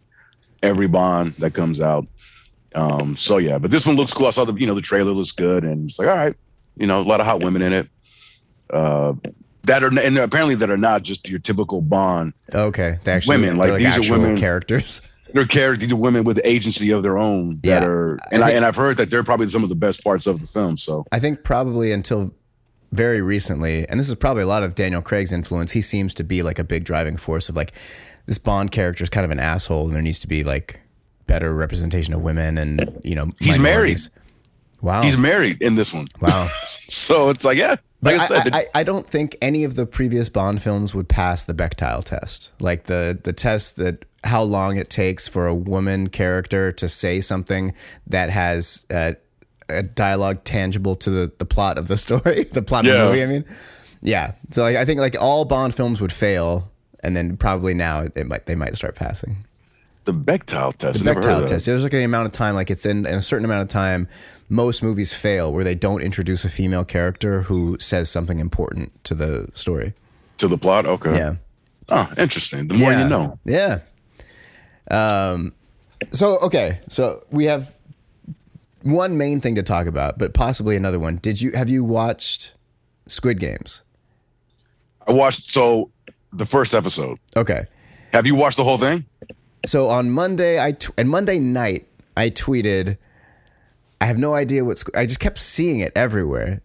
[0.64, 2.08] every Bond that comes out.
[2.76, 3.16] Um.
[3.16, 4.28] So yeah, but this one looks cool.
[4.28, 6.36] I saw the you know the trailer looks good, and it's like all right,
[6.78, 7.88] you know a lot of hot women in it.
[8.72, 9.14] Uh,
[9.66, 12.98] that are and apparently that are not just your typical Bond okay.
[13.04, 15.02] They actually Women, like, they're these are women- characters.
[15.34, 17.86] they're characters, these are women with agency of their own that Yeah.
[17.86, 20.28] are, and I, think- and I've heard that they're probably some of the best parts
[20.28, 20.78] of the film.
[20.78, 22.32] So I think probably until
[22.92, 25.72] very recently, and this is probably a lot of Daniel Craig's influence.
[25.72, 27.74] He seems to be like a big driving force of like
[28.28, 30.80] this Bond character is kind of an asshole, and there needs to be like
[31.26, 34.10] better representation of women and you know He's minorities.
[34.82, 36.08] Wow, he's married in this one.
[36.22, 36.48] wow.
[36.90, 39.76] So it's like, yeah, like I, I, said, I, I, I don't think any of
[39.76, 44.42] the previous Bond films would pass the Bechdel test, like the the test that how
[44.42, 47.74] long it takes for a woman character to say something
[48.08, 49.14] that has uh,
[49.70, 53.24] a dialogue tangible to the, the plot of the story, the plot of the movie.
[53.24, 53.46] I mean,
[54.02, 54.34] yeah.
[54.52, 56.70] So like, I think like all Bond films would fail,
[57.04, 59.46] and then probably now it might they might start passing.
[60.06, 61.04] the Bechdel test.
[61.04, 61.66] Heard Bechdel test.
[61.66, 64.08] There's like an amount of time, like it's in, in a certain amount of time.
[64.50, 69.16] Most movies fail where they don't introduce a female character who says something important to
[69.16, 69.94] the story.
[70.38, 70.86] to the plot.
[70.86, 71.16] Okay.
[71.16, 71.36] Yeah.
[71.90, 72.68] Oh, interesting.
[72.68, 73.04] The more yeah.
[73.04, 73.40] you know.
[73.46, 73.80] Yeah.
[74.90, 75.54] Um.
[76.12, 76.80] So okay.
[76.90, 77.76] So we have
[78.84, 81.18] one main thing to talk about, but possibly another one.
[81.18, 82.54] Did you have you watched
[83.08, 83.84] Squid Games?
[85.08, 85.90] I watched so
[86.32, 87.18] the first episode.
[87.36, 87.66] Okay.
[88.12, 89.06] Have you watched the whole thing?
[89.66, 92.98] So on Monday, I t- and Monday night, I tweeted.
[94.02, 96.62] I have no idea what I just kept seeing it everywhere,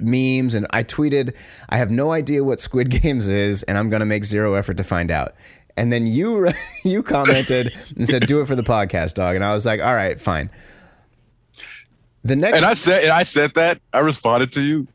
[0.00, 1.36] memes, and I tweeted.
[1.68, 4.84] I have no idea what Squid Games is, and I'm gonna make zero effort to
[4.84, 5.34] find out.
[5.80, 6.46] And then you
[6.84, 9.94] you commented and said, "Do it for the podcast, dog." And I was like, "All
[9.94, 10.50] right, fine."
[12.22, 13.80] The next, And I said, and I said that.
[13.94, 14.86] I responded to you,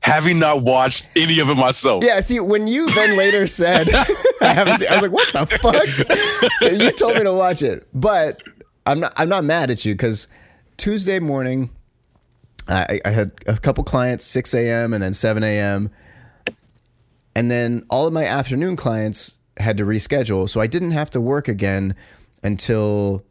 [0.00, 2.02] having not watched any of it myself.
[2.02, 2.20] yeah.
[2.20, 4.06] See, when you then later said, "I
[4.40, 8.42] haven't," seen, I was like, "What the fuck?" you told me to watch it, but
[8.86, 9.12] I'm not.
[9.18, 10.28] I'm not mad at you because
[10.78, 11.68] Tuesday morning,
[12.68, 14.94] I, I had a couple clients, 6 a.m.
[14.94, 15.90] and then 7 a.m.
[17.34, 20.48] And then all of my afternoon clients had to reschedule.
[20.48, 21.94] So I didn't have to work again
[22.42, 23.24] until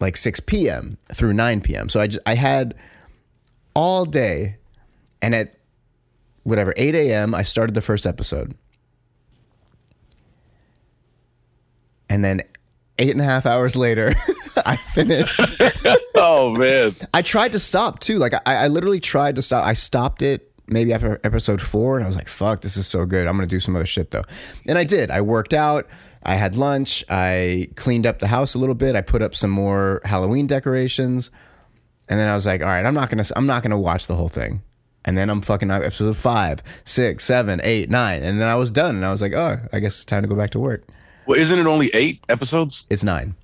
[0.00, 0.96] like 6 p.m.
[1.12, 1.88] through 9 p.m.
[1.88, 2.74] So I, just, I had
[3.74, 4.56] all day.
[5.22, 5.56] And at
[6.44, 8.54] whatever, 8 a.m., I started the first episode.
[12.08, 12.40] And then
[12.98, 14.14] eight and a half hours later,
[14.66, 15.52] I finished.
[16.22, 16.94] Oh man.
[17.14, 18.18] I tried to stop too.
[18.18, 19.64] Like I, I literally tried to stop.
[19.64, 23.04] I stopped it maybe after episode four, and I was like, "Fuck, this is so
[23.06, 23.26] good.
[23.26, 24.24] I'm gonna do some other shit though."
[24.66, 25.10] And I did.
[25.10, 25.86] I worked out.
[26.22, 27.04] I had lunch.
[27.08, 28.94] I cleaned up the house a little bit.
[28.96, 31.30] I put up some more Halloween decorations,
[32.08, 33.24] and then I was like, "All right, I'm not gonna.
[33.36, 34.62] I'm not gonna watch the whole thing."
[35.04, 38.70] And then I'm fucking on episode five, six, seven, eight, nine, and then I was
[38.70, 38.96] done.
[38.96, 40.84] And I was like, "Oh, I guess it's time to go back to work."
[41.26, 42.84] Well, isn't it only eight episodes?
[42.90, 43.34] It's nine.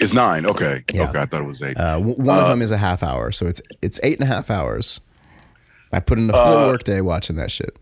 [0.00, 0.44] It's nine.
[0.44, 0.82] Okay.
[0.92, 1.08] Yeah.
[1.08, 1.20] Okay.
[1.20, 1.78] I thought it was eight.
[1.78, 4.50] Uh, one of them is a half hour, so it's it's eight and a half
[4.50, 5.00] hours.
[5.94, 7.76] I put in a full work day watching that shit.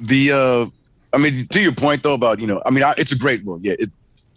[0.00, 0.66] the uh
[1.12, 3.44] i mean to your point though about you know i mean I, it's a great
[3.44, 3.90] well yeah it,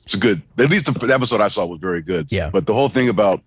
[0.06, 2.50] it's a good at least the, the episode i saw was very good Yeah.
[2.52, 3.42] but the whole thing about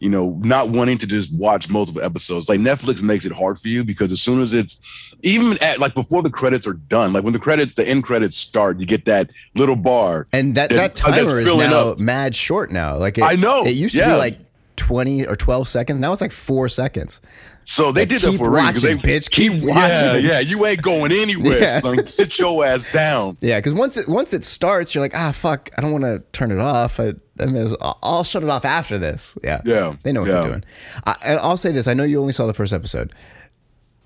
[0.00, 3.68] you know not wanting to just watch multiple episodes like netflix makes it hard for
[3.68, 4.78] you because as soon as it's
[5.22, 8.36] even at like before the credits are done like when the credits the end credits
[8.36, 11.98] start you get that little bar And that, that- that timer is now up.
[12.00, 12.96] mad short now.
[12.98, 14.12] Like it, I know, it used to yeah.
[14.12, 14.38] be like
[14.76, 15.98] twenty or twelve seconds.
[16.00, 17.20] Now it's like four seconds.
[17.66, 18.66] So they Like, did that keep for a reason.
[18.74, 19.30] 'cause watching, they, bitch.
[19.30, 20.24] Keep Yeah, watching.
[20.24, 20.32] yeah.
[20.32, 21.80] Yeah, you ain't going anywhere, Yeah.
[21.80, 22.06] son.
[22.06, 23.38] Sit your ass down.
[23.40, 26.22] Yeah, because once it once it starts, you're like, ah, fuck, I don't want to
[26.32, 27.00] turn it off.
[27.00, 29.36] I, I mean, I'll, shut it off after this.
[29.42, 30.40] Yeah, Yeah, they know what yeah.
[30.40, 30.64] they're doing.
[31.06, 33.12] I, and I'll say this: I know you only saw the first episode,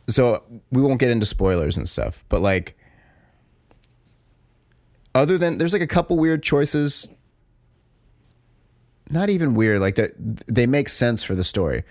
[0.08, 2.24] so we won't get into spoilers and stuff.
[2.28, 2.76] But like,
[5.14, 7.08] other than there's like a couple weird choices.
[9.10, 10.10] Not even weird, like they
[10.46, 11.82] they make sense for the story.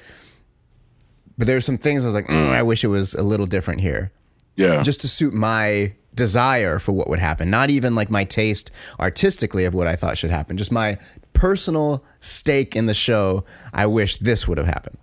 [1.38, 3.46] But there there's some things I was like, mm, I wish it was a little
[3.46, 4.12] different here
[4.56, 4.82] Yeah.
[4.82, 7.50] just to suit my desire for what would happen.
[7.50, 10.58] Not even like my taste artistically of what I thought should happen.
[10.58, 10.98] Just my
[11.34, 13.44] personal stake in the show.
[13.74, 14.98] I wish this would have happened.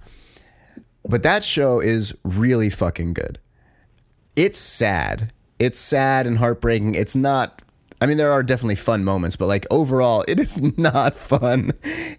[1.09, 3.39] But that show is really fucking good.
[4.35, 5.33] It's sad.
[5.61, 6.95] It's sad and heartbreaking.
[6.97, 7.63] It's not.
[8.01, 11.71] I mean, there are definitely fun moments, but like overall, it is not fun.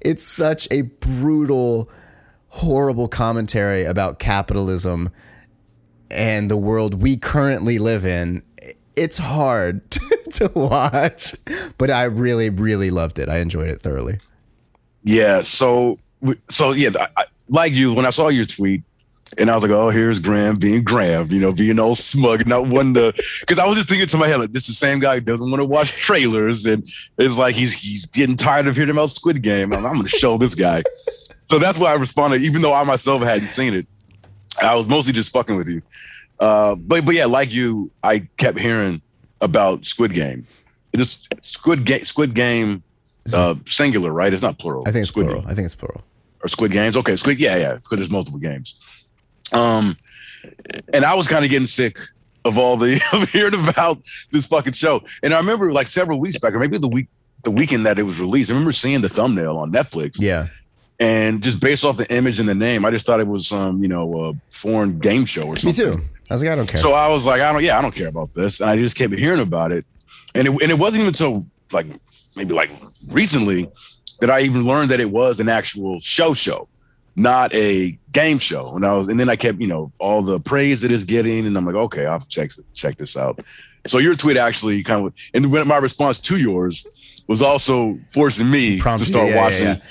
[0.02, 1.90] It's such a brutal,
[2.56, 5.10] horrible commentary about capitalism
[6.10, 8.42] and the world we currently live in,
[8.96, 9.82] it's hard
[10.32, 11.36] to watch.
[11.78, 13.28] But I really, really loved it.
[13.28, 14.20] I enjoyed it thoroughly.
[15.04, 15.42] Yeah.
[15.42, 16.00] So,
[16.50, 18.84] so yeah, I, like you, when I saw your tweet,
[19.38, 22.68] and I was like, oh, here's Graham being Graham, you know, being all smug, not
[22.68, 25.00] one to, because I was just thinking to my head, like, this is the same
[25.00, 28.78] guy who doesn't want to watch trailers, and it's like he's he's getting tired of
[28.78, 29.74] hearing about Squid Game.
[29.74, 30.84] I'm, I'm going to show this guy.
[31.50, 33.88] So that's why I responded, even though I myself hadn't seen it.
[34.62, 35.82] I was mostly just fucking with you.
[36.40, 39.02] Uh, but but yeah, like you, I kept hearing
[39.42, 40.46] about Squid Game.
[40.94, 42.82] It is Squid Game, Squid Game,
[43.34, 44.32] uh, singular, right?
[44.34, 44.84] It's not plural.
[44.88, 45.44] I think it's Squid plural.
[45.48, 46.04] I think it's plural.
[46.44, 46.96] or Squid Games.
[46.98, 47.40] Okay, Squid.
[47.40, 47.74] Yeah, yeah.
[47.76, 48.76] Because there's multiple games.
[49.52, 49.98] Um,
[50.94, 51.98] and I was kind of getting sick
[52.46, 55.04] of all the of hearing about this fucking show.
[55.24, 57.08] And I remember like several weeks back, or maybe the week
[57.44, 58.50] the weekend that it was released.
[58.50, 60.48] I remember seeing the thumbnail on Netflix, Yeah.
[61.00, 63.82] And just based off the image and the name, I just thought it was some
[63.82, 65.88] you know uh, foreign game show or something.
[65.88, 66.04] Me too.
[66.30, 66.82] I was like, I don't care.
[66.82, 68.96] So I was like, I don't, yeah, I don't care about this, and I just
[68.96, 69.86] kept hearing about it,
[70.34, 71.88] and it, and it wasn't even until like
[72.36, 72.70] maybe like
[73.08, 73.70] recently
[74.20, 76.68] that I even learned that it was an actual show show,
[77.16, 78.68] not a game show.
[78.76, 81.04] And I was, and then I kept, you know, all the praise that it is
[81.04, 83.40] getting, and I'm like, okay, I'll check check this out.
[83.88, 88.80] So your tweet actually kind of, and my response to yours was also forcing me
[88.80, 89.68] Prompt to start yeah, watching.
[89.68, 89.76] yeah.
[89.76, 89.82] Yeah,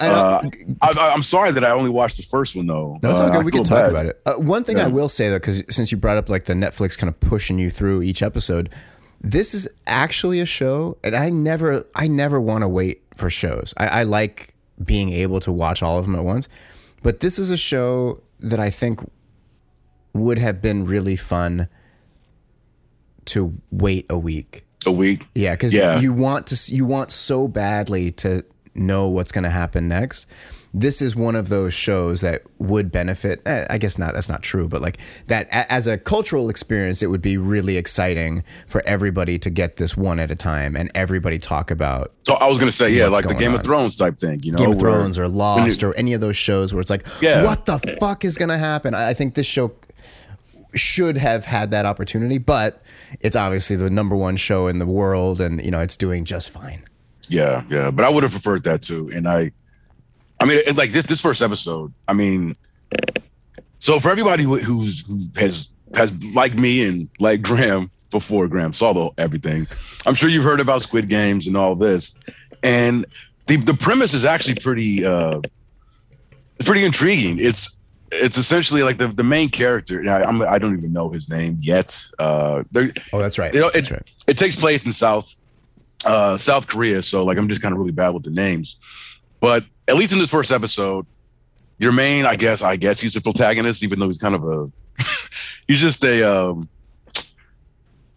[0.00, 2.98] I don't- Uh, I, I'm sorry that I only watched the first one though.
[3.02, 3.44] No, it's Uh, all good.
[3.44, 3.90] We can talk bad.
[3.90, 4.20] about it.
[4.26, 6.96] Uh, one thing I will say though, because since you brought up like the Netflix
[6.98, 8.70] kind of pushing you through each episode,
[9.20, 13.74] this is actually a show, and I never, I never want to wait for shows.
[13.76, 16.48] I, I like being able to watch all of them at once,
[17.02, 19.00] but this is a show that I think
[20.14, 21.68] would have been really fun
[23.26, 24.64] to wait a week.
[24.86, 25.26] A week.
[25.34, 25.98] Yeah, because Yeah.
[26.00, 28.44] you want to you want so badly to
[28.78, 30.26] know what's going to happen next.
[30.74, 33.40] This is one of those shows that would benefit.
[33.46, 34.12] eh, I guess not.
[34.12, 38.44] That's not true, but like that as a cultural experience, it would be really exciting
[38.66, 42.46] for everybody to get this one at a time and everybody talk about So I
[42.48, 43.60] was gonna say, yeah, like the Game on?
[43.60, 46.36] of Thrones type thing, you know, Game of Thrones or Lost or any of those
[46.36, 47.42] shows where it's like, Yeah.
[47.44, 48.94] what the fuck is going to happen?
[48.94, 49.72] I think this show
[50.74, 52.82] should have had that opportunity, but
[53.20, 56.50] it's obviously the number one show in the world, and you know it's doing just
[56.50, 56.82] fine.
[57.28, 59.10] Yeah, yeah, but I would have preferred that too.
[59.14, 59.52] And I,
[60.40, 61.92] I mean, it, like this this first episode.
[62.08, 62.54] I mean,
[63.80, 68.72] so for everybody who, who's who has has like me and like Graham before Graham
[68.72, 69.66] saw the everything,
[70.06, 72.18] I'm sure you've heard about Squid Games and all this.
[72.62, 73.04] And
[73.46, 75.40] the the premise is actually pretty uh,
[76.58, 77.38] it's pretty intriguing.
[77.38, 80.02] It's it's essentially like the the main character.
[80.10, 82.00] I, I'm I don't even know his name yet.
[82.18, 82.62] Uh,
[83.12, 83.52] Oh, that's right.
[83.52, 84.02] You know, that's it- right.
[84.26, 85.34] it takes place in South
[86.04, 88.76] uh South Korea, so like I'm just kind of really bad with the names.
[89.40, 91.06] But at least in this first episode,
[91.78, 94.70] your main, I guess, I guess he's the protagonist, even though he's kind of a
[95.68, 96.68] he's just a um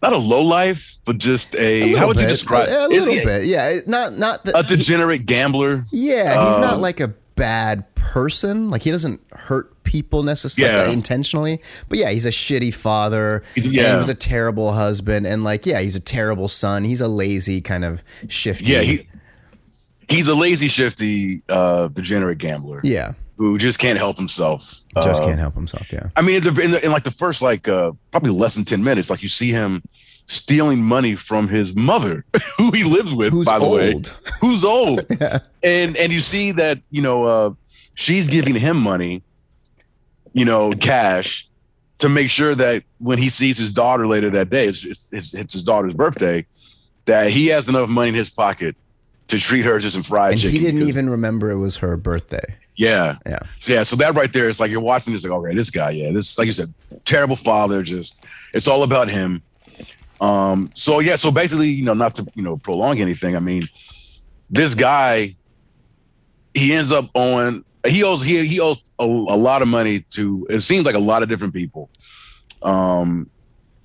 [0.02, 3.14] not a low life, but just a, A how would you describe A, a little
[3.14, 3.78] he bit, yeah.
[3.86, 5.84] Not not the, a degenerate gambler?
[5.92, 6.48] yeah.
[6.48, 8.68] He's not uh, like a bad person.
[8.68, 10.92] Like he doesn't hurt people necessarily Yeah.
[10.92, 11.60] intentionally.
[11.88, 13.42] But yeah, he's a shitty father.
[13.56, 13.90] Yeah.
[13.92, 16.84] he was a terrible husband, and like yeah, he's a terrible son.
[16.84, 18.72] He's a lazy kind of shifty.
[18.72, 19.08] Yeah, he
[20.08, 24.84] he's a lazy, shifty, uh degenerate gambler yeah, who just can't help himself.
[25.02, 25.92] just Uh, can't help himself.
[25.92, 26.10] Yeah.
[26.16, 28.64] I mean, in, the, in, the, in like the first like uh, probably less than
[28.64, 29.82] ten minutes, like you see him
[30.26, 32.24] stealing money from his mother,
[32.56, 34.02] who he lives with, Who's by the way,
[34.40, 35.40] who's old, Yeah.
[35.62, 37.50] and and you see that you know uh,
[37.94, 39.22] she's giving him money,
[40.32, 41.46] you know, cash
[41.98, 45.34] to make sure that when he sees his daughter later that day, it's it's, it's,
[45.34, 46.44] it's his daughter's birthday,
[47.04, 48.74] that he has enough money in his pocket
[49.28, 50.58] to treat her to some fried And chicken.
[50.58, 52.54] he didn't even remember it was her birthday.
[52.76, 53.16] Yeah.
[53.24, 53.38] Yeah.
[53.60, 53.82] So, yeah.
[53.84, 56.36] So that right there, it's like you're watching this, like, okay, this guy, yeah, this,
[56.36, 57.82] like you said, terrible father.
[57.82, 58.16] Just,
[58.52, 59.40] it's all about him.
[60.22, 60.70] Um.
[60.74, 61.16] So yeah.
[61.16, 63.34] So basically, you know, not to you know prolong anything.
[63.36, 63.64] I mean,
[64.50, 65.34] this guy,
[66.54, 70.46] he ends up on He owes he he owes a, a lot of money to.
[70.48, 71.90] It seems like a lot of different people.
[72.62, 73.28] Um,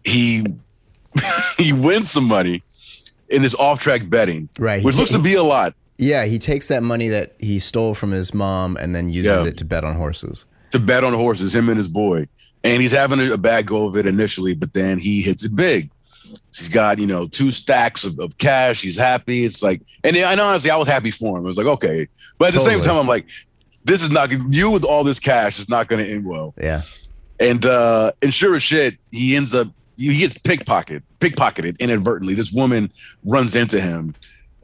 [0.03, 0.45] he
[1.57, 2.61] he wins some money
[3.29, 4.83] in this off-track betting, Right.
[4.83, 5.73] Which looks to be a lot.
[5.97, 9.49] Yeah, he takes that money that he stole from his mom and then uses Yeah.
[9.49, 10.45] it to bet on horses.
[10.71, 12.27] to bet on horses, him and his boy.
[12.63, 15.89] And he's having a bad go of it initially, but then he hits it big.
[16.55, 18.81] He's got, you know, two stacks of, of cash.
[18.81, 19.45] He's happy.
[19.45, 21.43] It's like, and, and honestly, I was happy for him.
[21.45, 22.07] I was like, okay.
[22.37, 23.25] But at the same time, I'm like,
[23.83, 26.53] this is not, you with all this cash is not going to end well.
[26.59, 26.81] Yeah.
[27.39, 32.33] And, uh, and sure as shit, he ends up, he gets pickpocketed, pickpocketed inadvertently.
[32.33, 32.91] This woman
[33.23, 34.13] runs into him.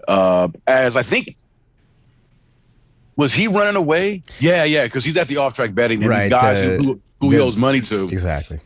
[0.07, 1.35] Uh, as I think,
[3.15, 4.23] was he running away?
[4.39, 7.01] Yeah, yeah, because he's at the off track betting, and Right, these guys the- who,
[7.19, 8.59] who he owes money to, Exactly.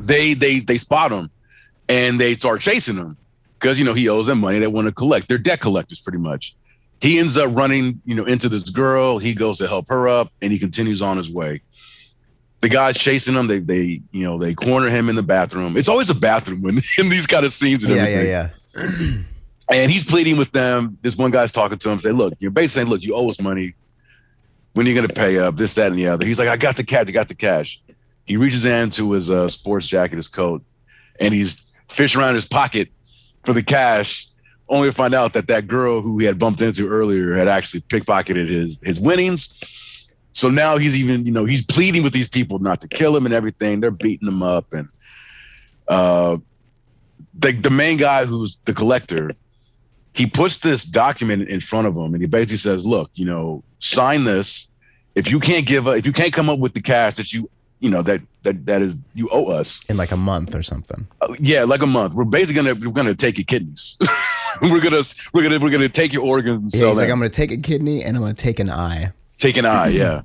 [0.00, 1.30] they they they spot him,
[1.88, 3.16] and they start chasing him
[3.58, 4.58] because you know he owes them money.
[4.58, 5.28] They want to collect.
[5.28, 6.54] They're debt collectors, pretty much.
[7.00, 9.18] He ends up running, you know, into this girl.
[9.18, 11.62] He goes to help her up, and he continues on his way.
[12.60, 13.48] The guys chasing him.
[13.48, 15.76] They they you know they corner him in the bathroom.
[15.76, 17.82] It's always a bathroom when in these kind of scenes.
[17.82, 19.18] And Yeah, yeah, yeah.
[19.68, 20.98] And he's pleading with them.
[21.00, 21.98] This one guy's talking to him.
[21.98, 23.74] Say, look, you're basically saying, look, you owe us money.
[24.74, 25.56] When are you going to pay up?
[25.56, 26.26] This, that, and the other.
[26.26, 27.06] He's like, I got the cash.
[27.08, 27.80] I got the cash.
[28.24, 30.62] He reaches into his uh, sports jacket, his coat,
[31.20, 32.88] and he's fishing around his pocket
[33.44, 34.26] for the cash,
[34.68, 37.80] only to find out that that girl who he had bumped into earlier had actually
[37.82, 39.58] pickpocketed his his winnings.
[40.32, 43.26] So now he's even, you know, he's pleading with these people not to kill him
[43.26, 43.80] and everything.
[43.80, 44.88] They're beating him up, and
[45.88, 46.38] uh,
[47.34, 49.32] the the main guy who's the collector,
[50.14, 53.62] he puts this document in front of him, and he basically says, "Look, you know,
[53.78, 54.68] sign this.
[55.14, 57.50] If you can't give, a, if you can't come up with the cash that you,
[57.82, 61.06] you know, that that that is you owe us, In like a month or something.
[61.20, 62.14] uh, yeah, like a month.
[62.14, 63.96] We're basically gonna we're gonna take your kidneys.
[64.62, 65.02] we're gonna
[65.34, 67.10] we're gonna we're gonna take your organs and Yeah, he's like.
[67.10, 69.12] I'm to take a kidney and I'm to take an eye.
[69.38, 70.22] take an eye, yeah.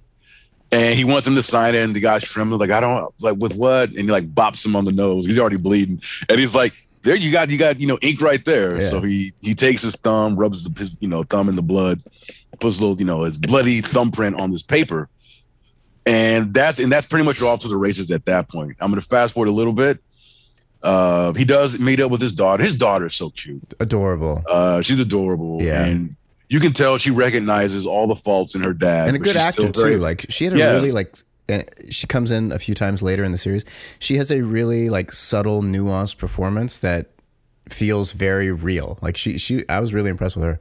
[0.71, 3.37] And he wants him to sign it, and the guy's trembling, like, I don't like
[3.37, 3.89] with what?
[3.89, 5.25] And he like bops him on the nose.
[5.25, 6.01] He's already bleeding.
[6.29, 8.81] And he's like, There you got you got, you know, ink right there.
[8.81, 8.89] Yeah.
[8.89, 12.01] So he he takes his thumb, rubs the, his, you know, thumb in the blood,
[12.59, 15.07] puts a little, you know, his bloody thumbprint on this paper.
[16.07, 18.77] And that's and that's pretty much off to the races at that point.
[18.79, 19.99] I'm gonna fast forward a little bit.
[20.81, 22.63] Uh he does meet up with his daughter.
[22.63, 23.73] His daughter is so cute.
[23.79, 24.43] Adorable.
[24.49, 25.61] Uh she's adorable.
[25.61, 25.85] Yeah.
[25.85, 26.15] And
[26.49, 29.07] you can tell she recognizes all the faults in her dad.
[29.07, 29.99] and a good actor, very- too.
[29.99, 30.71] Like, she had a Yeah.
[30.71, 31.13] really, like,
[31.49, 33.65] uh, she comes in a few times later in the series.
[33.99, 37.07] She has a really, like, subtle, nuanced performance that
[37.67, 38.97] feels very real.
[39.01, 40.57] Like, she, she, I was really impressed with her.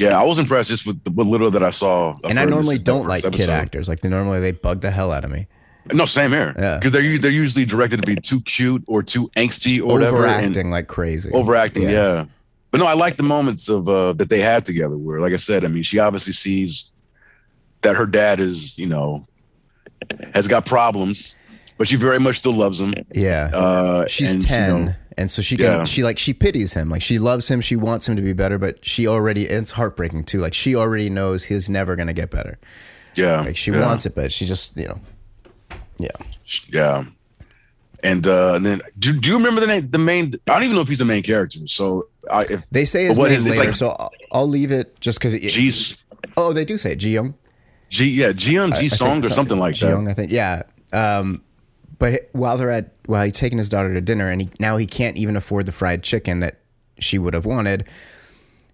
[0.00, 2.14] Yeah, I was impressed just with the what little that I saw.
[2.24, 3.88] And I normally don't like kid actors.
[3.88, 5.46] Like, they normally, they bug the hell out of me.
[5.92, 6.54] No, same here.
[6.58, 6.78] Yeah.
[6.78, 10.24] because they're they're usually directed to be too cute or too angsty or whatever.
[10.24, 11.30] and Overacting like crazy.
[11.32, 11.84] overacting.
[11.84, 11.90] Yeah.
[11.90, 12.24] Yeah.
[12.70, 14.96] but no, I like the moments of uh, that they had together.
[14.96, 16.90] Where, like I said, I mean, she obviously sees
[17.82, 19.24] that her dad is, you know,
[20.34, 21.34] has got problems,
[21.80, 22.92] but she very much still loves him.
[23.14, 23.50] Yeah.
[23.54, 25.84] Uh, she's and, you 10 know, and so she can Yeah.
[25.84, 28.58] she like she pities him like she loves him she wants him to be better
[28.58, 32.58] but she already it's heartbreaking too like she already knows he's never gonna get better
[33.16, 33.80] yeah, like she yeah.
[33.80, 35.00] wants it but she just you know
[35.98, 36.10] yeah
[36.68, 37.04] Yeah.
[38.02, 40.76] And uh, and then do, do you remember the name the main I don't even
[40.76, 41.60] know if he's the main character.
[41.66, 44.70] So I if they say his What name is- later like- so I'll, I'll leave
[44.70, 45.96] it just because G's
[46.36, 47.34] oh they do say it Ji Young
[47.88, 49.92] G yeah, Jion G Song or something like Ji that.
[49.92, 50.62] Young I think yeah
[50.92, 51.42] um
[52.00, 54.86] but while they're at while he's taking his daughter to dinner and he now he
[54.86, 56.58] can't even afford the fried chicken that
[56.98, 57.86] she would have wanted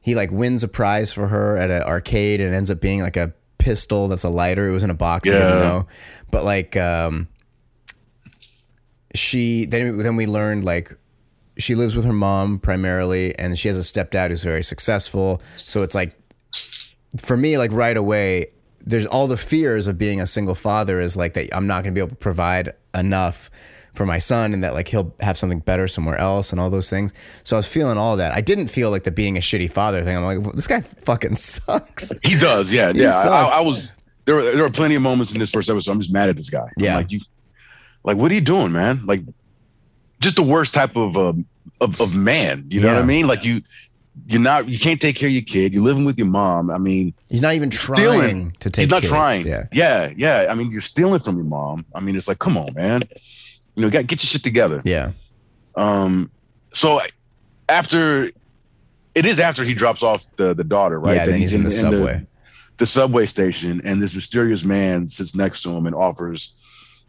[0.06, 3.00] he like wins a prize for her at an arcade and it ends up being
[3.00, 4.68] like a pistol that's a lighter.
[4.68, 5.28] It was in a box.
[5.28, 5.86] I didn't know.
[6.30, 7.26] But like um
[9.16, 10.96] she then then we learned like
[11.58, 15.42] she lives with her mom primarily and she has a stepdad who's very successful.
[15.56, 16.14] So it's like
[17.20, 18.46] for me like right away
[18.84, 21.92] there's all the fears of being a single father is like that I'm not going
[21.92, 23.50] to be able to provide enough
[23.94, 26.90] for my son and that like he'll have something better somewhere else and all those
[26.90, 27.12] things.
[27.44, 28.32] So I was feeling all that.
[28.32, 30.16] I didn't feel like the being a shitty father thing.
[30.16, 32.12] I'm like, well, this guy fucking sucks.
[32.22, 33.10] He does, yeah, yeah.
[33.24, 33.60] I.
[33.60, 34.34] I, was there.
[34.34, 35.92] Were, there were plenty of moments in this first episode.
[35.92, 36.62] I'm just mad at this guy.
[36.62, 36.96] I'm Yeah.
[36.96, 37.20] like you,
[38.04, 39.04] like what are you doing, man?
[39.06, 39.22] Like,
[40.20, 41.46] just the worst type of um,
[41.80, 42.66] of, of man.
[42.68, 43.26] You know what I mean?
[43.26, 43.62] Like you,
[44.26, 44.68] you're not.
[44.68, 45.74] You can't take care of your kid.
[45.74, 46.70] You're living with your mom.
[46.70, 48.50] I mean, He's not even trying stealing.
[48.60, 49.10] to take He's not care.
[49.10, 49.46] trying.
[49.46, 49.66] Yeah.
[49.72, 50.46] yeah, yeah.
[50.50, 51.84] I mean, you're stealing from your mom.
[51.94, 53.02] I mean, it's like, come on, man.
[53.74, 54.80] You know, got get your shit together.
[54.84, 55.12] Yeah.
[55.74, 56.30] Um,
[56.70, 57.00] so
[57.68, 58.30] after
[59.14, 61.14] it is after he drops off the the daughter, right?
[61.16, 62.26] Yeah, That then he's in the subway.
[62.78, 66.52] the subway station, and this mysterious man sits next to him and offers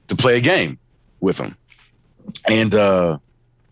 [0.08, 0.78] to play a game
[1.22, 1.56] with him.
[2.48, 3.20] And uh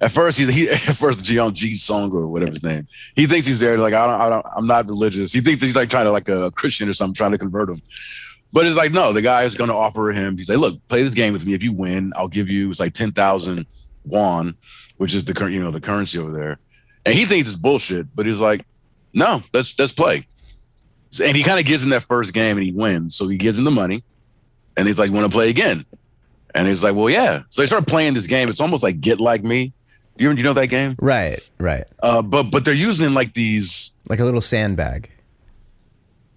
[0.02, 2.88] at first he's he at first Jiyoung Ji Song or whatever his name.
[3.16, 5.32] He thinks he's there like I don't I don't I'm not religious.
[5.32, 7.82] He thinks he's like trying to like a Christian or something, trying to convert him.
[8.54, 10.38] But it's like no, the guy is going to offer him.
[10.38, 11.54] He's like, look, play this game with me.
[11.54, 13.66] If you win, I'll give you it's like ten thousand
[14.06, 14.56] won,
[14.98, 16.58] which is the current you know the currency over there.
[17.06, 18.66] And he thinks it's bullshit, but he's like,
[19.14, 20.28] no, let's let's play.
[21.22, 23.16] And he kind of gives him that first game and he wins.
[23.16, 24.04] So he gives him the money,
[24.76, 25.86] and he's like, want to play again?
[26.54, 27.44] And he's like, well, yeah.
[27.50, 28.50] So they start playing this game.
[28.50, 29.74] It's almost like Get Like Me.
[30.18, 30.96] You you know that game?
[31.00, 31.84] Right, right.
[32.02, 33.92] Uh, but but they're using like these.
[34.10, 35.10] Like a little sandbag.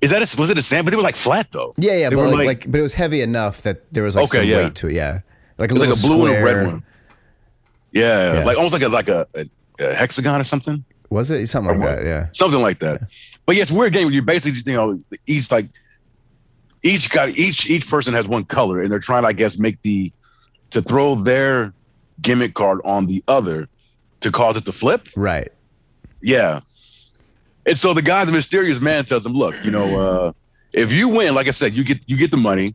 [0.01, 0.85] Is that a, was it a sand?
[0.85, 1.74] But they were like flat though.
[1.76, 4.16] Yeah, yeah, They but like, like- like, but it was heavy enough that there was
[4.16, 4.57] like Okay, some yeah.
[4.64, 4.95] weight to it.
[4.95, 5.20] Yeah,
[5.59, 6.37] like a like a blue square.
[6.39, 6.83] and a red one.
[7.93, 8.45] Yeah, Yeah.
[8.45, 9.45] like almost like a like a, a,
[9.81, 10.85] a hexagon or something.
[11.11, 12.05] Was it something like Or that?
[12.07, 12.26] Yeah.
[12.33, 13.01] something like that.
[13.47, 14.05] But yeah, it's a weird game.
[14.07, 15.66] where You basically just you know each like
[16.83, 20.12] each got each each person has one color, and they're trying I guess make the
[20.70, 21.72] to throw their
[22.21, 23.69] gimmick card on the other
[24.21, 25.07] to cause it to flip.
[25.16, 25.53] Right.
[26.21, 26.61] Yeah.
[27.66, 30.33] And so the guy, the mysterious man, tells him, "Look, you know, uh,
[30.73, 32.75] if you win, like I said, you get you get the money."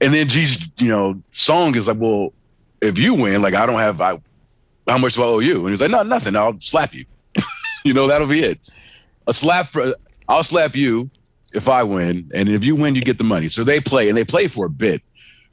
[0.00, 2.32] And then G's, you know, song is like, "Well,
[2.80, 4.18] if you win, like I don't have, I,
[4.88, 6.34] how much do I owe you?" And he's like, "No, nothing.
[6.34, 7.04] I'll slap you.
[7.84, 8.58] you know, that'll be it.
[9.26, 9.94] A slap for,
[10.28, 11.10] I'll slap you
[11.52, 14.16] if I win, and if you win, you get the money." So they play, and
[14.16, 15.02] they play for a bit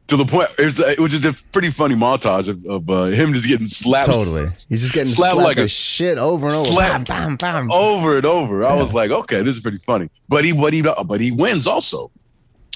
[0.08, 3.06] to the point, it was, it was just a pretty funny montage of, of uh,
[3.06, 4.48] him just getting slapped Totally.
[4.70, 6.70] He's just getting Slap slapped like a- shit over and over.
[6.70, 7.72] slap- Bam, bam, bam.
[7.72, 8.66] over and over.
[8.66, 10.10] I was like, okay, this is pretty funny.
[10.28, 12.12] But he, but he, but he wins also,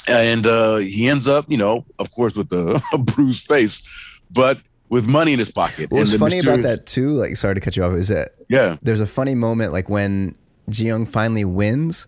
[0.08, 3.84] and uh, he ends up, you know, of course, with the a bruised face,
[4.32, 4.60] but
[4.90, 5.92] with money in his pocket.
[5.92, 8.08] What's was And the funny about that too, like sorry to cut you off, is
[8.08, 10.34] that Yeah, there's a funny moment like when
[10.72, 12.08] Jiyoung finally wins,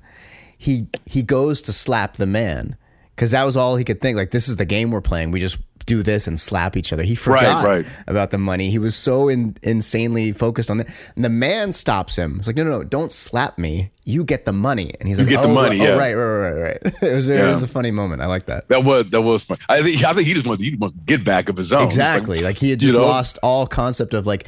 [0.57, 2.77] he he goes to slap the man
[3.19, 4.15] because that was all he could think.
[4.15, 5.31] Like this is the game we're playing.
[5.31, 7.03] We just do this and slap each other.
[7.03, 7.85] He forgot right.
[8.07, 8.69] about the money.
[8.69, 10.87] He was so in, insanely focused on that.
[11.17, 12.37] And the man stops him.
[12.37, 13.91] He's like, no, no, no, don't slap me.
[14.05, 14.93] You get the money.
[15.01, 15.89] And he's like, get the oh, money, oh, yeah.
[15.97, 16.79] right, right, right, right.
[17.01, 18.21] it was very, it was a funny moment.
[18.21, 18.69] I like that.
[18.69, 19.57] that was that was fun.
[19.67, 21.81] I think I think he just wants he wants to get back of his own.
[21.81, 22.39] Exactly.
[22.39, 23.05] Like, he had you just know?
[23.05, 24.47] lost all concept of like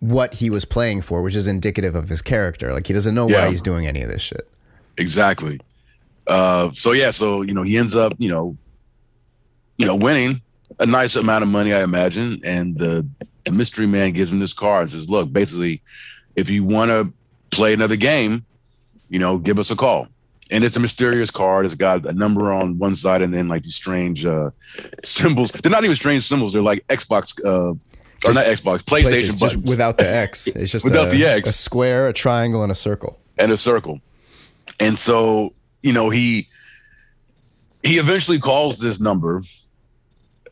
[0.00, 2.72] what he was playing for, which is indicative of his character.
[2.72, 3.44] Like he doesn't know Yeah.
[3.44, 4.48] why he's doing any of this shit.
[4.96, 5.60] Exactly.
[6.28, 8.56] Uh, so yeah, so you know, he ends up, you know,
[9.78, 10.40] you know, winning
[10.78, 12.40] a nice amount of money, I imagine.
[12.44, 13.06] And the,
[13.44, 15.82] the mystery man gives him this card and says, Look, basically,
[16.36, 17.12] if you want to
[17.50, 18.44] play another game,
[19.08, 20.06] you know, give us a call.
[20.50, 21.66] And it's a mysterious card.
[21.66, 24.50] It's got a number on one side and then like these strange uh
[25.04, 25.50] symbols.
[25.52, 27.74] They're not even strange symbols, they're like Xbox uh
[28.26, 30.48] or not Xbox, PlayStation, PlayStation, just without the X.
[30.48, 31.48] It's just Without a, the X.
[31.48, 33.18] a square, a triangle, and a circle.
[33.38, 34.00] and a circle.
[34.80, 35.52] And so,
[35.82, 36.48] you know, he
[37.82, 39.42] he eventually calls this number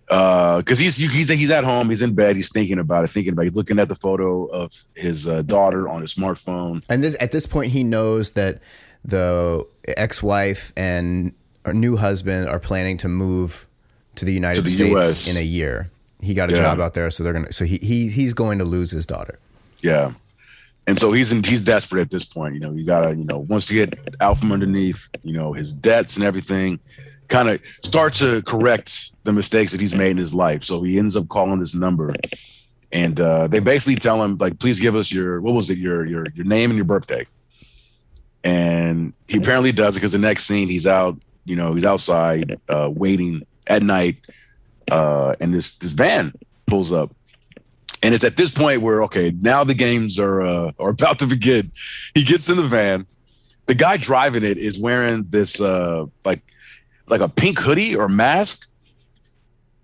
[0.09, 3.33] uh because he's he's he's at home, he's in bed, he's thinking about it, thinking
[3.33, 6.85] about it, he's looking at the photo of his uh, daughter on his smartphone.
[6.89, 8.63] And this at this point, he knows that
[9.05, 11.33] the ex-wife and
[11.65, 13.67] her new husband are planning to move
[14.15, 15.27] to the United the States US.
[15.27, 15.91] in a year.
[16.21, 16.61] He got a Yeah.
[16.61, 17.53] job out there, so they're gonna.
[17.53, 19.39] So he, he he's going to lose his daughter.
[19.83, 20.13] Yeah.
[20.87, 22.55] And so he's in, he's desperate at this point.
[22.55, 25.73] You know, he gotta, you know, wants to get out from underneath, you know, his
[25.73, 26.79] debts and everything,
[27.29, 30.63] kind of start to correct the mistakes that he's made in his life.
[30.63, 32.15] So he ends up calling this number.
[32.93, 36.07] And uh, they basically tell him, like, please give us your what was it, your
[36.07, 37.27] your your name and your birthday.
[38.45, 42.61] And he apparently does it because the next scene he's out, you know, he's outside
[42.69, 44.19] uh, waiting at night,
[44.91, 46.33] uh, and this this van
[46.67, 47.13] pulls up.
[48.07, 51.27] And it's at this point where okay, now the games are uh, are about to
[51.27, 51.73] begin.
[52.15, 53.05] He gets in the van.
[53.67, 56.41] The guy driving it is wearing this uh, like
[57.09, 58.69] like a pink hoodie or mask,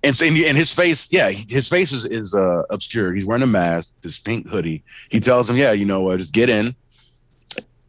[0.05, 3.17] and so, and his face, yeah, his face is is uh, obscured.
[3.17, 4.85] He's wearing a mask, this pink hoodie.
[5.09, 6.77] He tells him, yeah, you know, uh, just get in,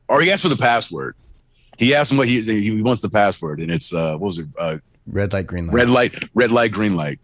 [0.08, 1.16] or he asks for the password.
[1.78, 4.48] He asks him what he he wants the password, and it's uh, what was it?
[4.58, 5.76] Uh, Red light, green light.
[5.76, 7.20] red light, red light, green light.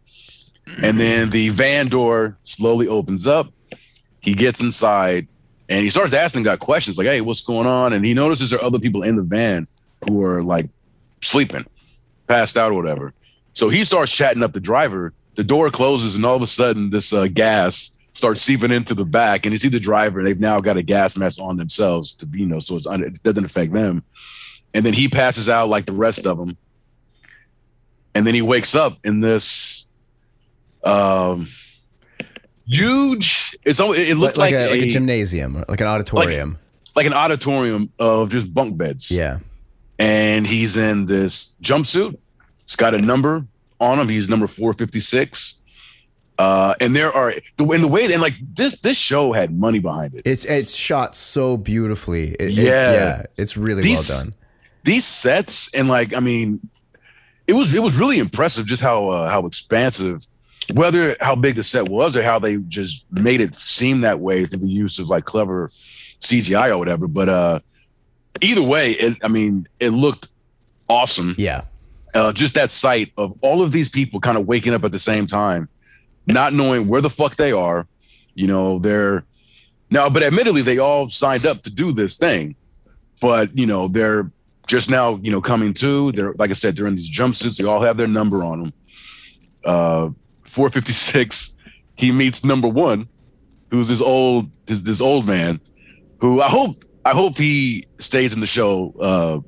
[0.84, 3.52] And then the van door slowly opens up.
[4.22, 5.28] He gets inside
[5.68, 7.94] and he starts asking God questions like, hey, what's going on?
[7.94, 9.68] And he notices there are other people in the van
[10.08, 10.68] who are like
[11.22, 11.66] sleeping,
[12.28, 13.14] passed out or whatever.
[13.54, 15.14] So he starts chatting up the driver.
[15.36, 19.06] The door closes and all of a sudden this uh, gas starts seeping into the
[19.06, 20.24] back and you see the driver.
[20.24, 23.04] They've now got a gas mask on themselves to be, you know, so it's un-
[23.04, 24.04] it doesn't affect them.
[24.74, 26.58] And then he passes out like the rest of them
[28.16, 29.86] and then he wakes up in this
[30.84, 31.48] um
[32.68, 36.58] huge it's it like, looked like like, a, like a a, gymnasium, like an auditorium.
[36.96, 39.10] like an auditorium of just bunk beds.
[39.10, 39.40] Yeah.
[39.98, 42.18] and he's in this jumpsuit.
[42.64, 43.44] It's got a number
[43.80, 44.08] on him.
[44.08, 45.56] He's number 456.
[46.38, 49.80] Uh, and there are the in the way and like this this show had money
[49.80, 50.22] behind it.
[50.26, 52.30] It's it's shot so beautifully.
[52.34, 52.94] It- it- Yeah.
[52.94, 53.26] yeah.
[53.38, 54.34] It's really These- well done.
[54.86, 56.62] These sets and like I mean,
[57.48, 60.26] it was it was really impressive just how uh, how expansive,
[60.74, 64.46] whether how big the set was or how they just made it seem that way
[64.46, 65.68] through the use of like clever
[66.22, 67.08] CGI or whatever.
[67.08, 67.60] But uh,
[68.42, 70.28] either way, it, I mean, it looked
[70.88, 71.36] awesome.
[71.38, 71.62] Yeah.
[72.14, 75.00] uh, just that sight of all of these people kind of waking up at the
[75.00, 75.70] same time,
[76.28, 77.88] not knowing where the fuck they are.
[78.36, 79.26] You know, they're
[79.90, 82.56] now, but admittedly, they all signed up to do this thing,
[83.20, 84.32] but you know, they're
[84.68, 86.12] just now, you know, coming to.
[86.12, 87.58] They're like I said, they're in these jumpsuits.
[87.58, 88.74] They all have their number on them.
[89.66, 90.10] Uh,
[90.50, 91.54] 456.
[91.96, 93.08] He meets number one,
[93.72, 95.60] who's this old, this, this old man,
[96.20, 98.94] who I hope, I hope he stays in the show.
[99.00, 99.40] Uh,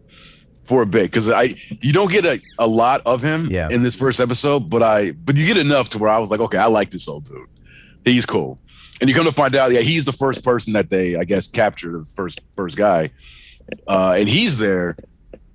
[0.65, 3.67] for a bit because I you don't get a, a lot of him Yeah.
[3.69, 6.39] in this first episode, but I but you get enough to where I was like,
[6.39, 7.45] okay, I like this old dude.
[8.05, 8.57] He's cool.
[9.01, 11.47] And you come to find out, yeah, he's the first person that they, I guess,
[11.49, 13.09] captured, the first first guy.
[13.85, 14.95] Uh, and he's there,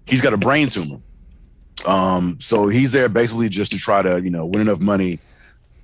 [0.04, 0.98] he's got a brain tumor.
[1.86, 5.18] Um, so he's there basically just to try to, you know, win enough money,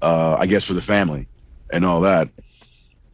[0.03, 1.28] uh, I guess, for the family
[1.72, 2.28] and all that.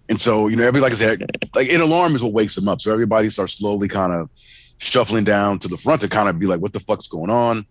[0.08, 2.66] And so, you know, everybody, like I said, like an alarm is what wakes them
[2.66, 2.80] up.
[2.80, 4.30] So everybody starts slowly kind of
[4.78, 7.66] shuffling down to the front to kind of be like, what the fuck's going on?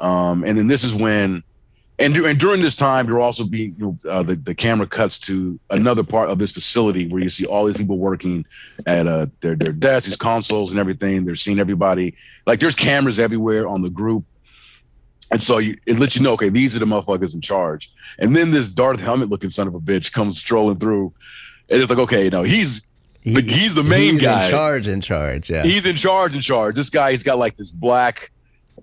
[0.00, 1.44] Um, and then this is when,
[1.98, 5.20] and, and during this time, you're also being, you know, uh, the, the camera cuts
[5.20, 8.44] to another part of this facility where you see all these people working
[8.86, 11.24] at uh, their, their desks, these consoles and everything.
[11.24, 12.16] They're seeing everybody.
[12.44, 14.24] Like there's cameras everywhere on the group.
[15.32, 17.90] And so you, it lets you know, okay, these are the motherfuckers in charge.
[18.18, 21.12] And then this Darth helmet looking son of a bitch comes strolling through.
[21.70, 22.86] And it's like, okay, no, he's
[23.22, 24.44] He- he's the main he's guy.
[24.44, 24.88] in charge.
[24.88, 25.50] In charge.
[25.50, 25.62] Yeah.
[25.64, 26.76] He's in charge, in charge.
[26.76, 28.30] This guy, he's got like this black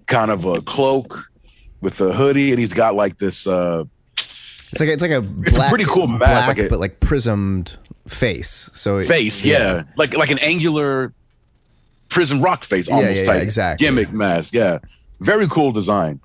[0.08, 1.30] kind of a cloak
[1.82, 3.46] with a hoodie, and he's got like this.
[3.48, 3.84] uh
[4.18, 7.00] It's like it's like a It's a pretty cool mask, black, like a- but like
[7.00, 7.78] prismed
[8.08, 8.70] face.
[8.74, 9.84] So it- face, yeah.
[9.98, 11.14] like like an angular
[12.10, 13.86] prison rock face, almost yeah, yeah, type exactly.
[13.86, 14.52] gimmick mask.
[14.54, 14.80] Yeah,
[15.20, 16.20] very cool design.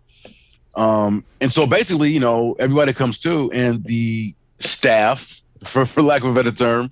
[0.77, 6.23] Um, and so basically, you know, everybody comes to, and the staff, for for lack
[6.23, 6.91] of a better term,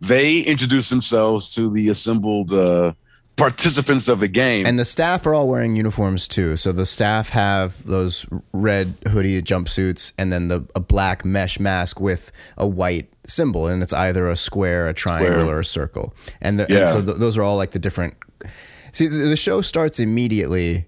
[0.00, 2.92] they introduce themselves to the assembled uh,
[3.36, 4.66] participants of the game.
[4.66, 6.56] And the staff are all wearing uniforms too.
[6.56, 12.00] So the staff have those red hoodie jumpsuits and then the a black mesh mask
[12.00, 15.56] with a white symbol, and it's either a square, a triangle, Square.
[15.56, 16.14] or a circle.
[16.42, 16.78] And, the, Yeah.
[16.80, 18.14] and so th- those are all like the different.
[18.92, 20.86] See, the, the show starts immediately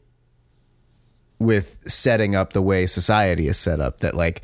[1.39, 3.99] with setting up the way society is set up.
[3.99, 4.43] That like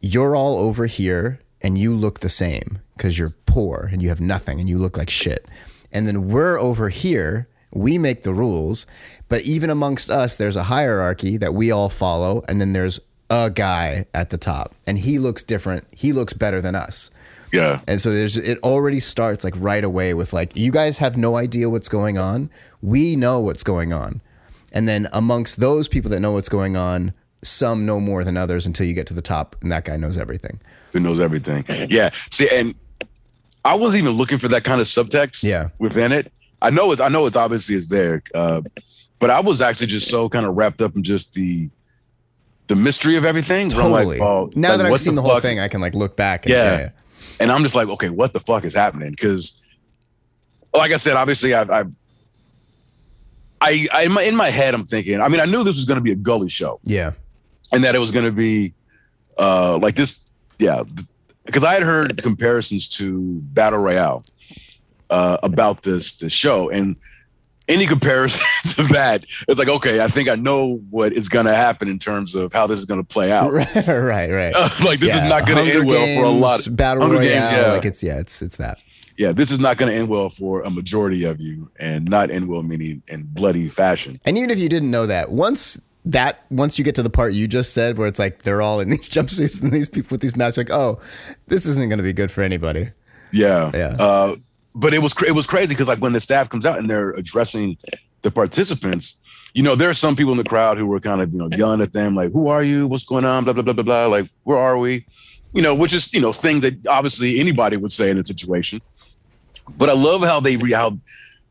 [0.00, 4.20] you're all over here and you look the same because you're poor and you have
[4.20, 5.46] nothing and you look like shit.
[5.92, 8.86] And then we're over here, we make the rules,
[9.28, 12.44] but even amongst us, there's a hierarchy that we all follow.
[12.48, 13.00] And then there's
[13.30, 15.86] a guy at the top and he looks different.
[15.92, 17.10] He looks better than us.
[17.52, 21.16] yeah, And so there's it already starts like right away with like you guys have
[21.16, 22.50] no idea what's going on.
[22.80, 24.20] We know what's going on.
[24.72, 27.12] And then amongst those people that know what's going on,
[27.42, 30.16] some know more than others until you get to the top and that guy knows
[30.16, 30.60] everything.
[30.92, 31.64] who knows everything.
[31.90, 32.10] Yeah.
[32.30, 32.74] See, and
[33.64, 35.68] I wasn't even looking for that kind of subtext Yeah.
[35.78, 36.32] within it.
[36.60, 38.22] I know it's I know it's obviously it's there.
[38.34, 38.60] Uh,
[39.18, 41.68] but I was actually just so kind of wrapped up in just the
[42.68, 43.68] the mystery of everything.
[43.68, 44.18] Totally.
[44.18, 45.42] Like, oh, now like, that I've seen the, whole fuck?
[45.42, 46.78] thing, I can like look back and Yeah.
[46.78, 46.88] yeah.
[47.40, 49.10] and I'm just like, okay, what the fuck is happening?
[49.10, 49.60] Because,
[50.72, 51.84] like I said, obviously, I, I,
[53.62, 55.20] I, I in my in my head, I'm thinking.
[55.20, 57.12] I mean, I knew this was going to be a gully show, Yeah.
[57.72, 58.74] and that it was going to be,
[59.38, 60.20] uh, like this,
[60.58, 60.82] yeah,
[61.46, 63.20] because I had heard comparisons to
[63.54, 64.22] Battle Royale,
[65.10, 66.96] uh, about this this show, and
[67.68, 68.44] any comparison
[68.74, 71.98] to that, it's like, okay, I think I know what is going to happen in
[71.98, 73.52] terms of how this is going to play out.
[73.52, 74.52] Right, right, right.
[74.84, 76.56] like this Yeah, is not going to end well for a lot.
[76.58, 77.30] Games, Battle Hunger Royale.
[77.50, 77.72] Games, yeah.
[77.72, 78.78] Like it's yeah, it's it's that.
[79.16, 82.30] Yeah, this is not going to end well for a majority of you, and not
[82.30, 84.20] end well meaning in bloody fashion.
[84.24, 87.32] And even if you didn't know that, once that once you get to the part
[87.32, 90.20] you just said where it's like they're all in these jumpsuits and these people with
[90.20, 90.98] these masks, like, oh,
[91.48, 92.90] this isn't going to be good for anybody.
[93.32, 93.96] Yeah, Yeah.
[93.98, 94.36] Uh,
[94.74, 97.10] but it was it was crazy because like when the staff comes out and they're
[97.10, 97.76] addressing
[98.22, 99.16] the participants,
[99.54, 101.48] you know, there are some people in the crowd who were kind of you know
[101.56, 102.86] yelling at them like, "Who are you?
[102.86, 104.06] What's going on?" Blah blah blah blah blah.
[104.06, 105.06] Like, where are we?
[105.52, 108.80] You know, which is you know thing that obviously anybody would say in a situation.
[109.68, 110.98] But I love how they re- how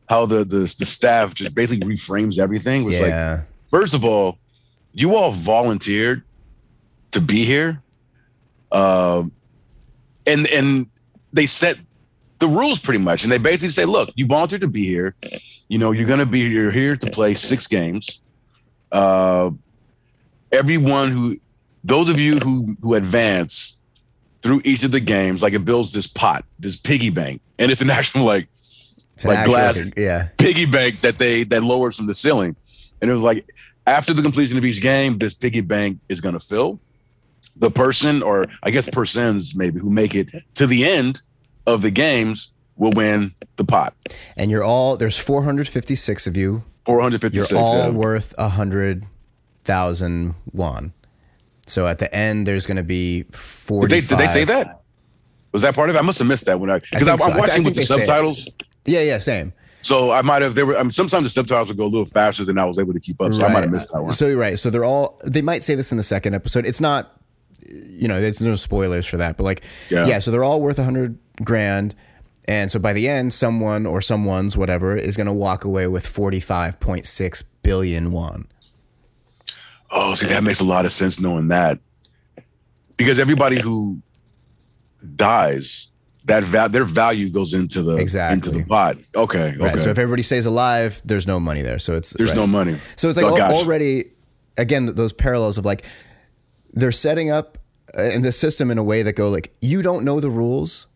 [0.08, 2.88] how the the the staff just basically reframes everything.
[2.90, 3.12] It's like
[3.70, 4.38] first of all,
[4.92, 6.22] you all volunteered
[7.12, 7.80] to be here,
[8.70, 9.32] um,
[10.26, 10.86] and and
[11.32, 11.78] they set
[12.38, 15.14] the rules pretty much, and they basically say, look, you volunteered to be here.
[15.68, 18.20] You know, you're gonna be you're here to play six games.
[18.90, 19.50] Uh,
[20.50, 21.36] everyone who,
[21.84, 23.78] those of you who who advance
[24.42, 27.80] through each of the games, like it builds this pot, this piggy bank, and it's
[27.80, 28.48] an actual like
[29.14, 30.28] It's like actual- glass- yeah.
[30.38, 32.56] piggy bank that they that lowers from the ceiling,
[33.00, 33.46] and it was like
[33.86, 36.78] after the completion of each game, this piggy bank is gonna fill.
[37.56, 41.20] The person, or I guess persons maybe, who make it to the end
[41.66, 43.94] of the games will win the pot.
[44.36, 46.64] And you're all there's 456 of you.
[46.86, 47.90] Four You're all yeah.
[47.90, 49.04] worth a hundred
[49.64, 50.92] thousand won.
[51.66, 54.82] So at the end, there's going to be Did they, did they say that?
[55.52, 55.98] Was that part of it?
[55.98, 57.24] I must have missed that when I because I'm, so.
[57.26, 58.06] I th- I watching with the they say it.
[58.06, 58.48] subtitles.
[58.84, 59.52] Yeah, yeah, same.
[59.82, 60.54] So I might have.
[60.54, 60.78] There were.
[60.78, 63.00] I mean, sometimes the subtitles would go a little faster than I was able to
[63.00, 63.34] keep up.
[63.34, 64.12] So I might have missed that one.
[64.12, 64.58] So you're right.
[64.58, 65.20] So they're all.
[65.24, 66.64] They might say this in the second episode.
[66.66, 67.20] It's not.
[67.68, 69.36] You know, there's no spoilers for that.
[69.36, 70.06] But like, yeah.
[70.06, 70.18] Yeah.
[70.18, 71.94] so they're all worth a hundred grand,
[72.46, 76.06] and so by the end, someone or someone's whatever is going to walk away with
[76.06, 78.46] forty five point six billion won.
[79.92, 81.78] Oh, see, that makes a lot of sense knowing that,
[82.96, 84.00] because everybody who
[85.16, 85.88] dies,
[86.24, 88.34] that va- their value goes into the Exactly.
[88.34, 88.96] into the pot.
[89.14, 89.56] Okay, okay.
[89.58, 89.80] Right.
[89.80, 91.78] So if everybody stays alive, there's no money there.
[91.78, 92.36] So it's There's right.
[92.36, 92.76] no money.
[92.96, 93.54] So it's like Oh, al- gotcha.
[93.54, 94.12] already,
[94.56, 95.84] again, those parallels of like
[96.72, 97.58] they're setting up
[97.98, 100.86] uh, in the system in a way that go like you don't know the rules,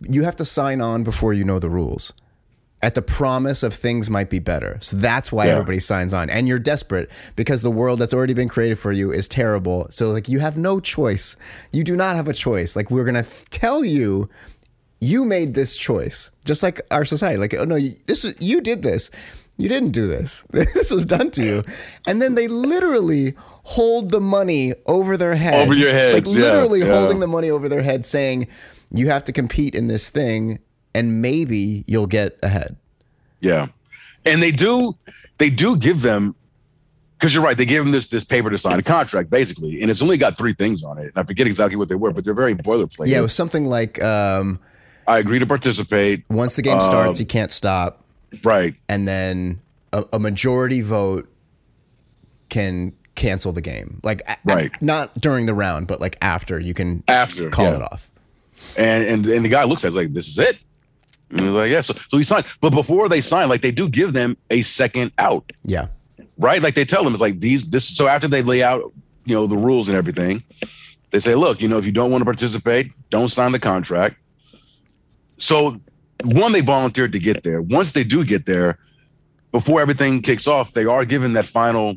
[0.00, 2.12] you have to sign on before you know the rules.
[2.84, 4.76] At the promise of things might be better.
[4.82, 5.52] So that's why Yeah.
[5.52, 6.28] everybody signs on.
[6.28, 9.86] And you're desperate because the world that's already been created for you is terrible.
[9.90, 11.34] So like you have no choice.
[11.72, 12.76] You do not have a choice.
[12.76, 14.28] Like we're going to tell you
[15.00, 18.60] you made this choice just like our society like oh no you, this is you
[18.62, 19.10] did this
[19.58, 21.62] you didn't do this this was done to you
[22.06, 26.42] and then they literally hold the money over their head Over your heads, like yeah,
[26.42, 26.98] literally yeah.
[26.98, 28.46] holding the money over their head saying
[28.90, 30.58] you have to compete in this thing
[30.94, 32.76] and maybe you'll get ahead
[33.40, 33.68] Yeah,
[34.24, 34.96] and they do
[35.38, 36.34] they do give them
[37.18, 37.56] because you're right.
[37.56, 40.36] They give them this this paper to sign a contract basically, and it's only got
[40.38, 41.04] three things on it.
[41.06, 43.06] And I forget exactly what they were, but they're very boilerplate.
[43.08, 44.58] yeah it was something like um,
[45.06, 46.24] I agree to participate.
[46.30, 48.02] once the game Um, starts you can't stop
[48.42, 48.74] Right.
[48.88, 49.60] and then
[49.92, 51.28] a, a majority vote
[52.48, 54.72] can cancel the game like a- Right.
[54.82, 57.76] not during the round but like after you can After call yeah.
[57.76, 58.10] it off
[58.76, 60.58] and and and the guy looks at it like this is it.
[61.30, 61.80] And he's like, yeah.
[61.80, 65.12] So so he signed, but before they sign, like they do give them a second
[65.18, 65.86] out, yeah
[66.38, 66.62] right?
[66.62, 67.84] Like they tell them it's like these this.
[67.84, 68.92] So after they lay out,
[69.24, 70.42] you know, the rules and everything,
[71.10, 74.16] they say, look, you know, if you don't want to participate, don't sign the contract.
[75.38, 75.80] So
[76.24, 77.62] one, they volunteered to get there.
[77.62, 78.78] Once they do get there,
[79.52, 81.96] before everything kicks off, they are given that final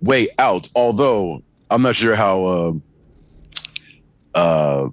[0.00, 0.68] way out.
[0.74, 2.44] Although I'm not sure how.
[2.44, 2.72] Uh,
[4.34, 4.88] uh,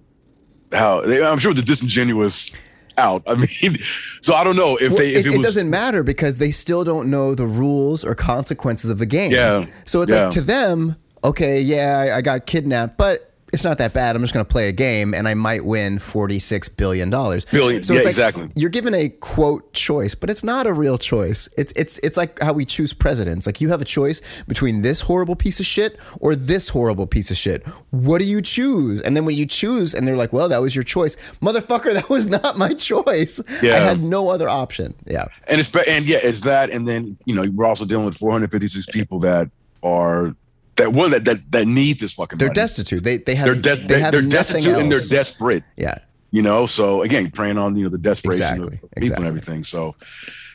[0.72, 2.56] how they, I'm sure the disingenuous
[2.98, 3.24] out.
[3.28, 3.78] I mean,
[4.22, 6.52] so I don't know if Well, they if it, it, it doesn't matter because they
[6.52, 9.32] still don't know the rules or consequences of the game.
[9.32, 9.66] Yeah.
[9.86, 10.24] So it's Yeah.
[10.24, 14.16] like to them, okay, yeah, I, I got kidnapped, but it's not that bad.
[14.16, 17.10] I'm just going to play a game and I might win $46 billion.
[17.10, 17.84] Billion.
[17.84, 18.48] So Yeah, like exactly.
[18.56, 21.48] You're given a quote choice, but it's not a real choice.
[21.58, 23.46] It's, it's, it's like how we choose presidents.
[23.46, 27.32] Like you have a choice between this horrible piece of shit or this horrible piece
[27.32, 27.66] of shit.
[27.92, 29.02] What do you choose?
[29.02, 31.16] And then when you choose and they're like, well, that was your choice.
[31.42, 33.40] Motherfucker, that was not my choice.
[33.62, 33.76] Yeah.
[33.76, 34.96] I had no other option.
[35.06, 35.28] Yeah.
[35.48, 38.88] and it's and yeah, it's that, and then you know we're also dealing with 456
[38.88, 39.50] people that
[39.84, 40.36] are
[40.78, 42.38] that one that that, that need this fucking.
[42.38, 42.56] They're money.
[42.56, 43.04] destitute.
[43.04, 44.30] They they have They're de- they they're nothing
[44.64, 45.64] destitute and they're desperate.
[45.78, 45.96] Yeah.
[46.32, 49.26] You know, so again, preying on you know the desperation Exactly, of people exactly.
[49.26, 49.64] and everything.
[49.64, 49.96] So,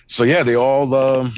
[0.09, 1.33] so yeah, they all um,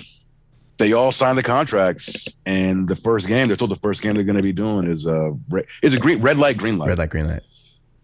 [0.78, 4.24] they all signed the contracts, and the first game they're told the first game they're
[4.24, 6.98] going to be doing is uh re- is a green red light green light, Red
[6.98, 7.42] light, green light.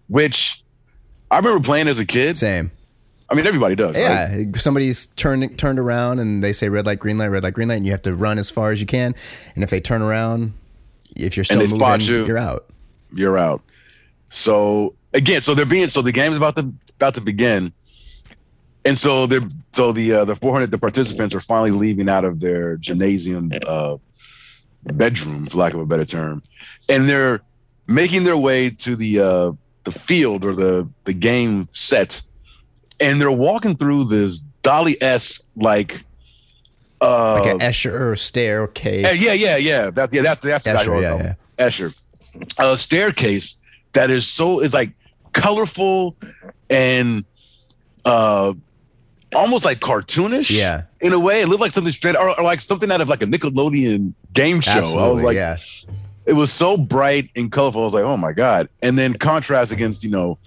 [0.07, 0.63] which
[1.31, 2.37] I remember playing as a kid.
[2.37, 2.71] Same.
[3.31, 3.95] I mean, everybody does.
[3.97, 4.03] right?
[4.47, 4.53] Yeah.
[4.55, 7.77] Somebody's turned turned around and they say red light, green light, red light, green light,
[7.79, 9.15] and you have to run as far as you can.
[9.57, 10.55] And if they turn around,
[11.17, 12.27] if you're still moving, you.
[12.27, 12.67] you're out.
[13.13, 13.63] you're out.
[14.31, 17.73] So again, so they're being so the game's about to about to begin,
[18.85, 22.41] and so they're so the uh, the 400 the participants are finally leaving out of
[22.41, 23.97] their gymnasium uh,
[24.85, 26.43] bedroom, for lack of a better term,
[26.89, 27.41] and they're
[27.87, 29.53] making their way to the uh,
[29.85, 32.23] the field or the the game set,
[33.01, 36.05] and they're walking through this Dolly s like.
[37.01, 39.21] Uh, Like an Escher staircase.
[39.21, 39.91] yeah, yeah, yeah, yeah.
[39.91, 41.67] That, yeah, that's that's the guy who Escher, I was yeah, yeah.
[41.67, 41.95] Escher.
[42.59, 43.57] A staircase
[43.93, 44.91] that is so is like
[45.33, 46.17] colorful
[46.71, 47.25] and
[48.05, 48.53] uh
[49.35, 50.51] almost like cartoonish.
[50.51, 50.83] Yeah.
[51.01, 53.23] In a way, it looked like something straight or, or like something out of like
[53.23, 54.73] a Nickelodeon game show.
[54.73, 55.57] I was like, yeah.
[56.27, 57.83] it was so bright and colorful.
[57.83, 58.69] I was like, oh my god!
[58.83, 60.39] And then contrast against you know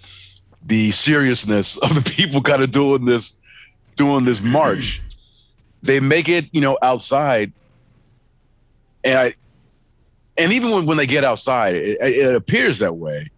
[0.66, 3.36] the seriousness of the people kind of doing this
[3.96, 5.02] doing this march.
[5.84, 7.52] They make it, you know, outside,
[9.04, 9.34] and I,
[10.38, 13.30] and even when, when they get outside, it, it appears that way.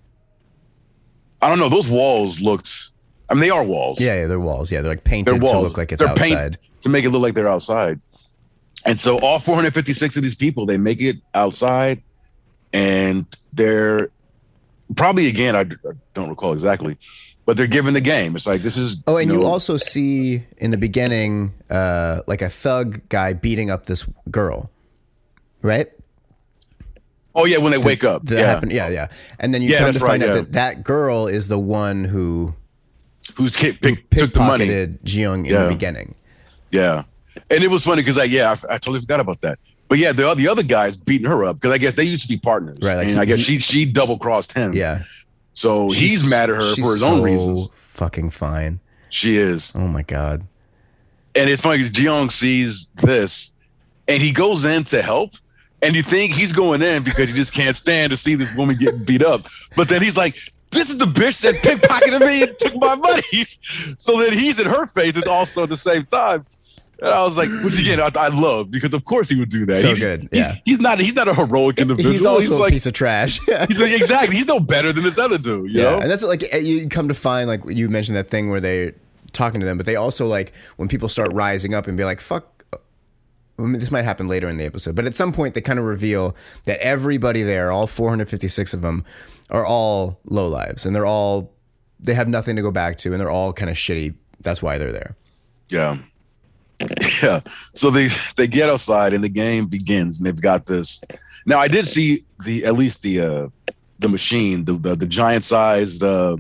[1.42, 1.70] I don't know.
[1.70, 2.92] Those walls looked.
[3.30, 4.00] I mean, they are walls.
[4.00, 4.72] Yeah, yeah, they're walls.
[4.72, 6.58] Yeah, they're like painted They're to look like it's They're outside.
[6.82, 8.00] to make it look like they're outside.
[8.86, 12.02] And so all 456 of these people, they make it outside,
[12.74, 14.10] and they're
[14.96, 16.98] probably again, I, I don't recall exactly,
[17.46, 18.36] but they're given the game.
[18.36, 18.98] It's like this is.
[19.08, 23.70] Oh, and you, know, also see in the beginning, uh, like a thug guy beating
[23.72, 24.70] up this girl,
[25.62, 25.88] right?
[27.36, 28.26] Oh yeah, when they wake up.
[28.26, 28.46] That yeah.
[28.46, 28.72] happened.
[28.72, 29.08] Yeah, yeah.
[29.40, 30.34] And then you Yeah, come to right, find out yeah.
[30.42, 32.54] that that girl is the one who
[33.36, 34.68] Who's kick, pick, took the money?
[34.68, 35.64] Jeong in Yeah.
[35.64, 36.14] the beginning.
[36.72, 37.04] Yeah,
[37.50, 39.58] and it was funny because like yeah, I, I totally forgot about that.
[39.88, 42.30] But yeah, the the other guys beating her up because I guess they used to
[42.30, 44.72] be partners, Right, like and he- I guess he- she she double crossed him.
[44.74, 45.02] Yeah,
[45.54, 47.70] so he's mad at her she's for his own reasons.
[47.74, 48.80] Fucking fine.
[49.10, 49.72] She is.
[49.76, 50.46] Oh my god.
[51.36, 53.52] And it's funny because Jeong sees this
[54.08, 55.34] and he goes in to help.
[55.82, 58.78] And you think he's going in because he just can't stand to see this woman
[58.78, 59.48] getting beat up.
[59.76, 60.36] But then he's like,
[60.72, 63.22] this is the bitch that pickpocketed me and took my money.
[63.98, 66.46] So then he's in her face and also at the same time.
[67.00, 69.66] And I was like, which again, I, I love because of course he would do
[69.66, 69.78] that.
[69.78, 70.58] So He's- good, yeah.
[70.66, 72.12] He's, not he's not a heroic individual.
[72.12, 73.40] He's also a like, piece of trash.
[73.48, 74.38] yeah, he's like, exactly.
[74.38, 76.00] He's no better than this other dude, you know?
[76.00, 78.94] and that's like eh, you come to find like you mentioned that thing where they
[79.34, 82.22] talking to them, but they also like when people start rising up and be like,
[82.22, 82.50] "Fuck."
[83.60, 85.78] I mean, this might happen later in the episode, but at some point they kind
[85.78, 89.06] of reveal that everybody there, all 456 of them,
[89.52, 91.54] are all low lives, and they're all
[92.00, 94.16] they have nothing to go back to, and they're all kind of shitty.
[94.40, 95.16] That's why they're there.
[95.70, 95.98] Yeah.
[97.22, 97.40] Yeah.
[97.74, 101.02] So they they get outside and the game begins and they've got this.
[101.46, 103.48] Now I did see the at least the uh
[104.00, 106.36] the machine, the the, the giant sized uh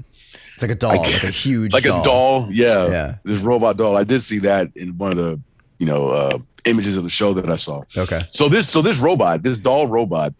[0.55, 2.01] It's like a doll, Like- a huge like doll.
[2.01, 2.47] a doll.
[2.51, 2.87] Yeah.
[2.87, 3.15] Yeah.
[3.23, 3.95] This robot doll.
[3.97, 5.39] I did see that in one of the,
[5.77, 7.83] you know, uh images of the show that I saw.
[7.95, 8.19] Okay.
[8.29, 10.33] So this so this robot, this doll robot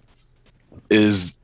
[0.90, 1.36] is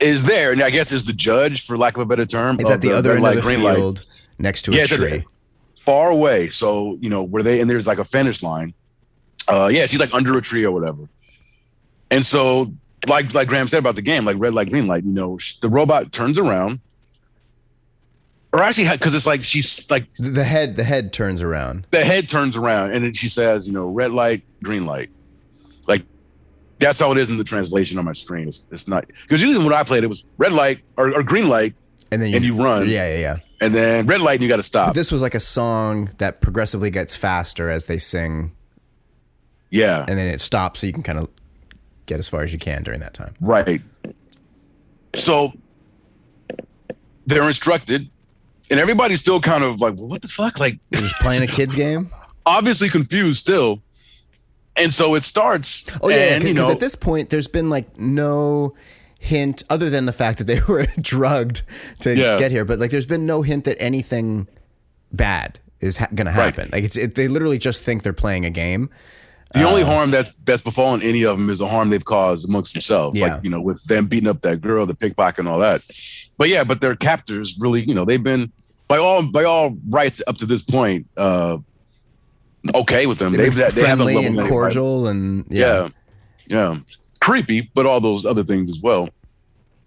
[0.00, 2.58] is there and I guess is the judge for lack of a better term.
[2.60, 4.02] It's at the, other end light, of the green light.
[4.38, 5.24] next to a Yeah, the- tree.
[5.84, 6.48] Far away.
[6.48, 8.72] So, you know, where they and there's like a finish line.
[9.48, 11.08] Uh yeah, she's like under a tree or whatever.
[12.10, 12.72] And so
[13.08, 15.56] like like Grahm said about the game, like red light, green light, you know, sh-
[15.60, 16.80] the robot turns around.
[18.52, 21.86] Or actually because it's like she's like The- The head, the head turns around.
[21.90, 25.10] the head turns around and then she says, you know, red light, green light.
[25.88, 26.04] Like
[26.78, 28.46] that's how it is in the translation on my screen.
[28.48, 31.48] It's, it's not because usually when I played it was red light or, or green
[31.48, 31.74] light
[32.12, 33.36] and then you, and you run Yeah, yeah, yeah.
[33.62, 34.88] And then red light and you got to stop.
[34.88, 38.52] But this was like a song that progressively gets faster as they sing,
[39.70, 40.04] yeah.
[40.08, 41.28] and then it stops so you can kind of
[42.06, 43.34] get as far as you can during that time.
[43.40, 43.80] Right.
[45.14, 45.52] So
[47.26, 48.10] they're instructed,
[48.68, 50.58] and everybody's still kind of like, well, what the fuck?
[50.58, 52.10] Like, You're just playing a kids game.
[52.44, 53.80] obviously confused still.
[54.74, 55.84] And so it starts.
[56.02, 58.74] Oh yeah, and, because you know, at this point there's been like no
[59.22, 61.62] hint other than the fact that they were drugged
[62.00, 62.36] to Yeah.
[62.36, 64.48] get here, but like there's been no hint that anything
[65.12, 66.68] bad is ha- going to happen.
[66.72, 68.90] Like it's it, they literally just think they're playing a game.
[69.54, 72.48] the uh, only harm that's that's befallen any of them is the harm they've caused
[72.48, 73.16] amongst themselves.
[73.16, 73.34] Yeah.
[73.34, 75.82] Like, you know, with them beating up that girl, the pickpocket, and all that.
[76.36, 78.50] But yeah, but their captors really, you know, they've been
[78.88, 81.58] by all by all rights up to this point, uh,
[82.74, 83.32] okay with them.
[83.32, 85.88] They've They've been they friendly and cordial and yeah.
[86.48, 86.78] yeah, yeah,
[87.22, 89.08] creepy, but all those other things as well.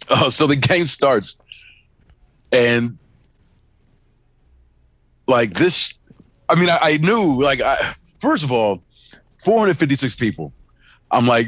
[0.10, 1.38] Uh, so the game starts,
[2.52, 2.98] and
[5.28, 5.94] like this,
[6.50, 8.82] I mean, I, I knew like I first of all,
[9.44, 10.54] 456 people.
[11.12, 11.48] I'm like,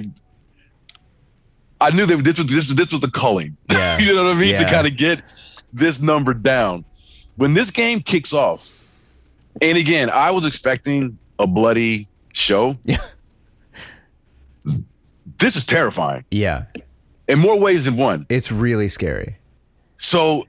[1.81, 3.55] I knew that this was this was this was the culling.
[3.71, 3.97] Yeah.
[3.99, 4.55] you know what I mean?
[4.57, 5.21] To kind of get
[5.71, 6.83] this number down.
[7.35, 8.73] When this game kicks off,
[9.61, 12.75] and again, I was expecting a bloody show.
[15.39, 16.63] This is terrifying Yeah.
[17.27, 18.25] in more ways than one.
[18.29, 19.37] It's really scary.
[19.99, 20.45] So,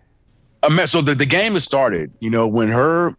[0.87, 2.13] so the, the game has started.
[2.21, 3.15] You know, when her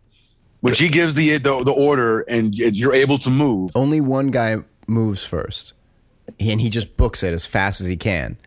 [0.62, 3.70] when she gives the the, the order and you're able to move.
[3.76, 4.58] Only one guy
[4.88, 5.74] moves first,
[6.40, 8.38] and he just books it as fast as he can.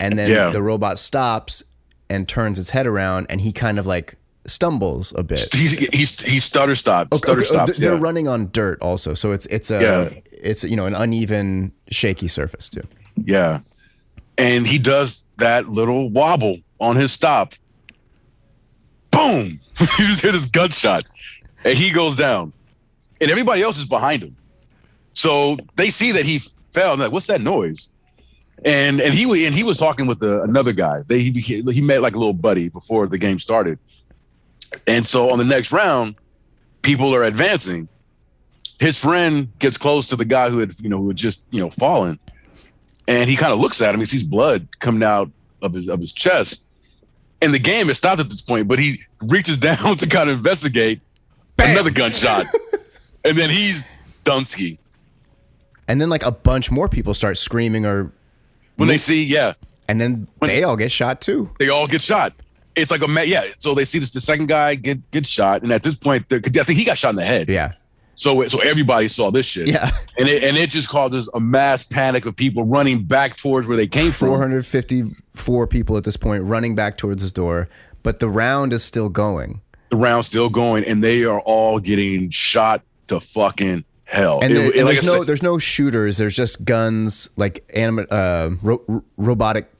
[0.00, 0.50] And then Yeah.
[0.50, 1.62] the robot stops
[2.10, 4.14] and turns its head around, and he kind of like
[4.46, 5.52] stumbles a bit.
[5.52, 7.14] He's he's he stutter stopped.
[7.16, 8.00] Stutter Okay, oh, th- They're yeah.
[8.00, 10.20] running on dirt also, so it's it's a Yeah.
[10.42, 12.82] It's you know an uneven, shaky surface too.
[13.24, 13.60] Yeah.
[14.36, 17.54] And he does that little wobble on his stop.
[19.10, 19.60] Boom!
[19.80, 21.04] you just hear this gunshot.
[21.64, 22.52] And he goes down.
[23.20, 24.36] And everybody else is behind him.
[25.12, 26.40] So they see that he
[26.72, 26.92] fell.
[26.92, 27.88] And like, what's that noise?
[28.64, 31.02] and and he and he was talking with the, another guy.
[31.06, 33.78] They he he met like a little buddy before the game started,
[34.86, 36.16] and so on the next round,
[36.82, 37.88] people are advancing.
[38.78, 41.60] His friend gets close to the guy who had you know who had just you
[41.60, 42.18] know fallen,
[43.08, 44.00] and he kind of looks at him.
[44.00, 45.30] He sees blood coming out
[45.62, 46.62] of his of his chest,
[47.42, 48.68] and the game has stopped at this point.
[48.68, 51.00] But he reaches down to kind of investigate.
[51.60, 52.46] Another gunshot,
[53.24, 53.84] and then he's
[54.24, 54.78] Dunsky.
[55.88, 58.12] And then like a bunch more people start screaming or
[58.76, 59.54] When they see, yeah,
[59.88, 61.50] and then they all get shot too.
[61.58, 62.32] they all get shot.
[62.76, 63.46] It's like a yeah.
[63.58, 66.38] So they see this the second guy get get shot, and at this point, I
[66.38, 67.48] think he got shot in the head.
[67.48, 67.72] Yeah.
[68.18, 69.68] So so everybody saw this shit.
[69.68, 69.90] Yeah.
[70.18, 73.76] and it and it just causes a mass panic of people running back towards where
[73.76, 74.28] they came from.
[74.28, 77.68] 454 people at this point running back towards this door,
[78.02, 79.60] but the round is still going.
[79.90, 84.38] The round's still going, and they are all getting shot to fucking hell.
[84.42, 86.16] And, It- and like there's no there's no shooters.
[86.18, 89.70] There's just guns, like anima- uh, ro- robotic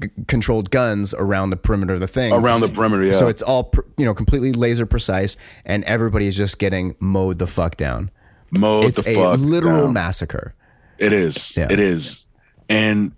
[0.00, 2.32] g- controlled guns around the perimeter of the thing.
[2.32, 3.04] around the perimeter.
[3.04, 3.12] Yeah.
[3.12, 7.38] So it's all pr- you know completely laser precise, and everybody is just getting mowed
[7.38, 8.10] the fuck down.
[8.50, 9.92] mowed It's the a fuck literal down.
[9.94, 10.54] massacre.
[10.98, 11.56] It is.
[11.56, 11.68] Yeah.
[11.70, 12.26] It is.
[12.68, 13.12] And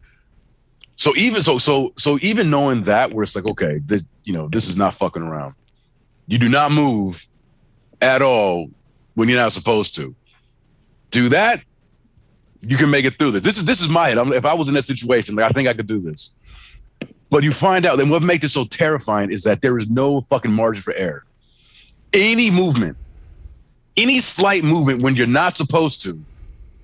[0.97, 4.49] so even so so so even knowing that where it's like okay this you know
[4.49, 5.55] this is not fucking around.
[6.29, 7.27] You do not move
[8.01, 8.71] at all
[9.15, 10.15] when you're not supposed to.
[11.11, 11.63] Do that,
[12.63, 13.43] you can make it through this.
[13.43, 14.19] This is this is my head.
[14.19, 16.33] I'm, if I was in that situation, like I think I could do this.
[17.33, 20.21] But you find out, then what makes it so terrifying is that there is no
[20.29, 21.25] fucking margin for error.
[22.13, 22.95] Any movement,
[23.97, 26.23] any slight movement when you're not supposed to,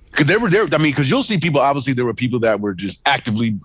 [0.09, 0.63] because there were there.
[0.63, 1.61] I mean, because you'll see people.
[1.61, 3.59] Obviously, there were people that were just actively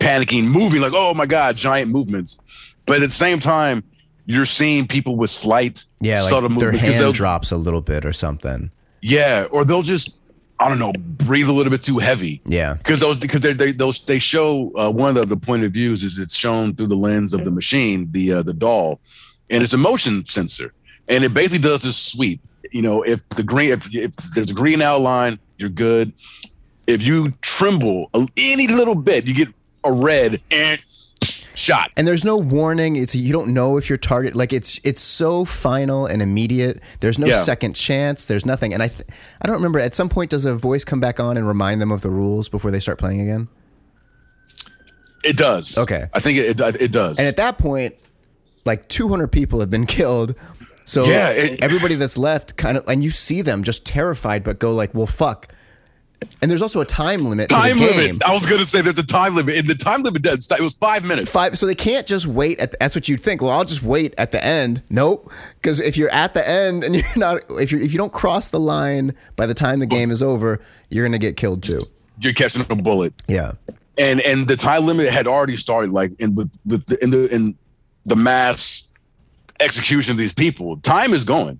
[0.00, 2.40] panicking, moving like, "Oh my god!" Giant movements.
[2.86, 3.84] But at the same time,
[4.24, 6.80] you're seeing people with slight, Yeah, like subtle their movements.
[6.84, 8.70] 'cause they'll- hand drops a little bit or something.
[9.02, 10.16] Yeah, or they'll just,
[10.64, 12.40] I don't know, breathe a little bit too heavy.
[12.46, 15.72] Yeah, Because those, because they, they, those, they show uh, one of the point of
[15.72, 18.98] views is it's shown through the lens of the machine, the uh, the doll,
[19.50, 20.72] and it's a motion sensor,
[21.08, 22.40] and it basically does this sweep.
[22.72, 26.14] You know, if the green, if, if there's a green outline, you're good.
[26.86, 28.08] If you tremble
[28.38, 29.48] any little bit, you get
[29.84, 30.80] a red and
[31.54, 31.90] shot.
[31.96, 32.96] and there's no warning.
[32.96, 36.80] It's you don't know if your target like it's it's so final and immediate.
[37.00, 37.38] There's no Yeah.
[37.42, 38.26] second chance.
[38.26, 38.74] There's nothing.
[38.74, 39.08] And I th-
[39.42, 39.78] I don't remember.
[39.78, 42.48] At some point, does a voice come back on and remind them of the rules
[42.48, 43.48] before they start playing again?
[45.24, 45.78] It does.
[45.78, 46.06] Okay.
[46.12, 47.18] I think it it, it does.
[47.18, 47.94] And at that point,
[48.64, 50.34] like 200 people have been killed.
[50.84, 54.58] So Yeah, it- everybody that's left kind of, and you see them just terrified, but
[54.58, 55.48] go like, well, fuck.
[56.42, 57.96] And there's also a time limit time to the game.
[57.96, 58.24] limit.
[58.24, 60.50] I was gonna say there's a time limit, and the time limit does.
[60.50, 61.30] It was five minutes.
[61.30, 62.58] Five, so they can't just wait.
[62.60, 63.42] At the, that's what you'd think.
[63.42, 64.82] Well, I'll just wait at the end.
[64.90, 68.12] Nope, because if you're at the end and you're not, if you if you don't
[68.12, 70.60] cross the line by the time the game is over,
[70.90, 71.82] you're gonna get killed too.
[72.20, 73.12] You're catching a bullet.
[73.26, 73.52] Yeah,
[73.98, 77.32] and and the time limit had already started like in with, with the, in the
[77.32, 77.56] in
[78.04, 78.90] the mass
[79.60, 81.58] execution of these people time is going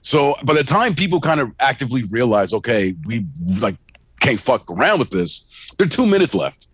[0.00, 3.26] so by the time people kind of actively realize okay we
[3.58, 3.76] like
[4.22, 6.66] can't fuck around with this there are two minutes left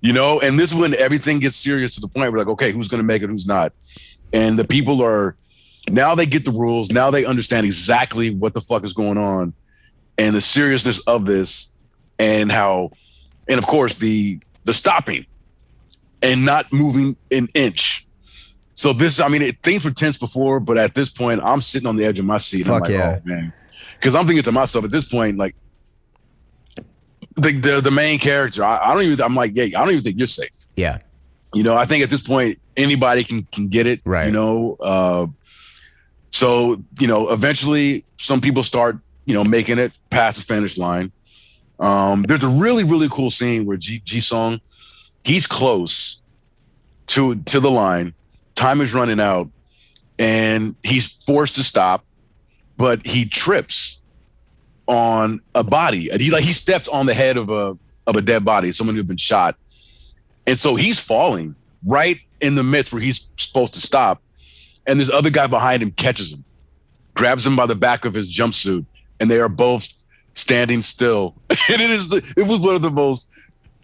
[0.00, 2.72] you know and this is when everything gets serious to the point where like okay
[2.72, 3.72] who's gonna make it who's not
[4.32, 5.36] and the people are
[5.90, 9.52] now they get the rules now they understand exactly what the fuck is going on
[10.18, 11.72] and the seriousness of this
[12.18, 12.90] and how
[13.48, 15.24] and of course the the stopping
[16.22, 18.06] and not moving an inch.
[18.74, 21.86] So this, I mean, it, things were tense before, but at this point, I'm sitting
[21.86, 22.66] on the edge of my seat.
[22.66, 23.18] I'm Fuck like, oh, yeah.
[23.18, 23.52] oh man,
[23.94, 25.54] because I'm thinking to myself at this point, like
[27.40, 29.20] the the, the main character, I, I don't even.
[29.20, 30.68] I'm like, yeah, I don't even think you're safe.
[30.76, 30.98] yeah,
[31.54, 34.00] You know, I think at this point anybody can can get it.
[34.04, 34.26] Right.
[34.26, 35.26] You know, uh,
[36.30, 41.12] so you know, eventually some people start you know making it past the finish line.
[41.78, 44.60] Um, there's a really really cool scene where Ji Ji Song,
[45.24, 46.18] he's close
[47.08, 48.12] to to the line.
[48.54, 49.48] Time is running out,
[50.18, 52.04] and he's forced to stop,
[52.76, 53.99] but he trips
[54.86, 56.10] on a body.
[56.18, 57.76] He like he stepped on the head of a
[58.06, 59.56] of a dead body, someone who had been shot.
[60.46, 61.54] And so he's falling
[61.86, 64.22] right in the midst where he's supposed to stop.
[64.86, 66.44] And this other guy behind him catches him,
[67.14, 68.84] grabs him by the back of his jumpsuit,
[69.20, 69.88] and they are both
[70.34, 71.34] standing still.
[71.50, 73.30] and it is the, it was one of the most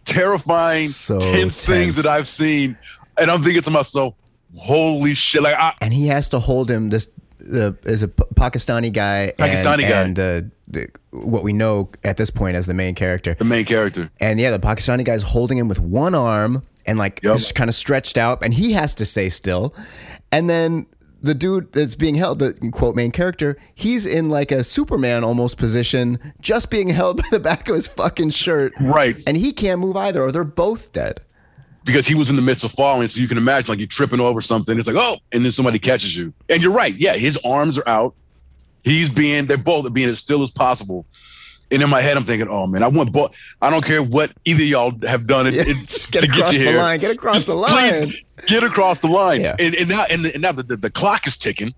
[0.05, 2.77] terrifying, So tense, things that I've seen.
[3.19, 4.15] And I'm thinking to myself,
[4.57, 5.43] holy shit.
[5.43, 6.89] Like I, and he has to hold him.
[6.91, 7.11] This
[7.47, 10.01] the is a Pakistani guy, Pakistani and, guy.
[10.03, 13.35] and the, the what we know at this point as the main character.
[13.35, 14.11] the main character.
[14.21, 17.37] And yeah, the Pakistani guy's holding him with one arm and like Yep.
[17.37, 19.75] just kind of stretched out, and he has to stay still.
[20.33, 20.87] And then
[21.23, 25.57] the dude that's being held, the quote main character, he's in like a Superman almost
[25.59, 28.73] position, just being held by the back of his fucking shirt.
[28.81, 29.21] Right.
[29.27, 31.21] And he can't move either, or they're both dead.
[31.87, 33.09] Because he was in the midst of falling.
[33.09, 34.77] So you can imagine like you're tripping over something.
[34.77, 36.35] It's like, oh, and then somebody catches you.
[36.51, 36.95] And you're right.
[36.95, 38.15] Yeah, his arms are out.
[38.85, 41.07] He's being, they're both being as still as possible.
[41.71, 43.35] And in my head, I'm thinking, oh man, I want both.
[43.61, 45.47] I don't care what either y'all have done.
[45.53, 45.75] It, Yeah,
[46.13, 46.77] get across you the here.
[46.79, 47.01] line.
[47.01, 48.13] Get across the line.
[48.47, 49.41] get across the line.
[49.41, 49.57] Yeah.
[49.59, 51.75] And, and now, and, and now the, the, the clock is ticking.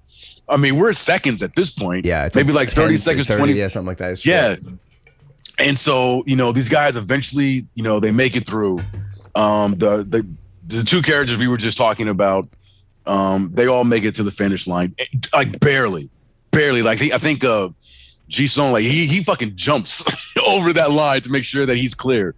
[0.50, 2.04] I mean, we're seconds at this point.
[2.04, 3.52] Yeah, it's maybe like 30 seconds, 30, 20.
[3.54, 4.12] yeah, something like that.
[4.12, 4.56] It's Yeah.
[4.56, 4.74] short.
[5.58, 8.78] And so, you know, these guys eventually, you know, they make it through.
[9.34, 10.26] Um, the the
[10.66, 12.48] the two characters we were just talking about,
[13.06, 16.10] um, they all make it to the finish line, eh, like barely,
[16.50, 16.82] barely.
[16.82, 17.68] Like I think uh,
[18.28, 20.04] Ji Sung, like he he fucking jumps
[20.46, 22.34] over that line to make sure that he's clear.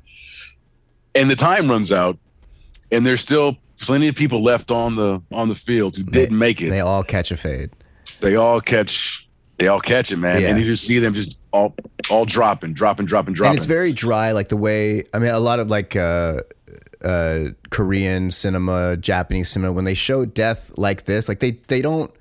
[1.15, 2.19] And the time runs out,
[2.93, 6.61] and there's still plenty of people left on the on the field who didn't make
[6.61, 7.71] it They all catch a fade.
[8.21, 9.27] they all catch
[9.59, 10.41] they all catch it, man.
[10.41, 10.49] Yeah.
[10.49, 11.75] And you just see them just all
[12.11, 13.51] all dropping, dropping, dropping, dropping.
[13.51, 16.43] And it's very dry, like the way I mean, a lot of like uh,
[17.05, 22.13] uh, Korean cinema, Japanese cinema, when they show death like this, like they they don't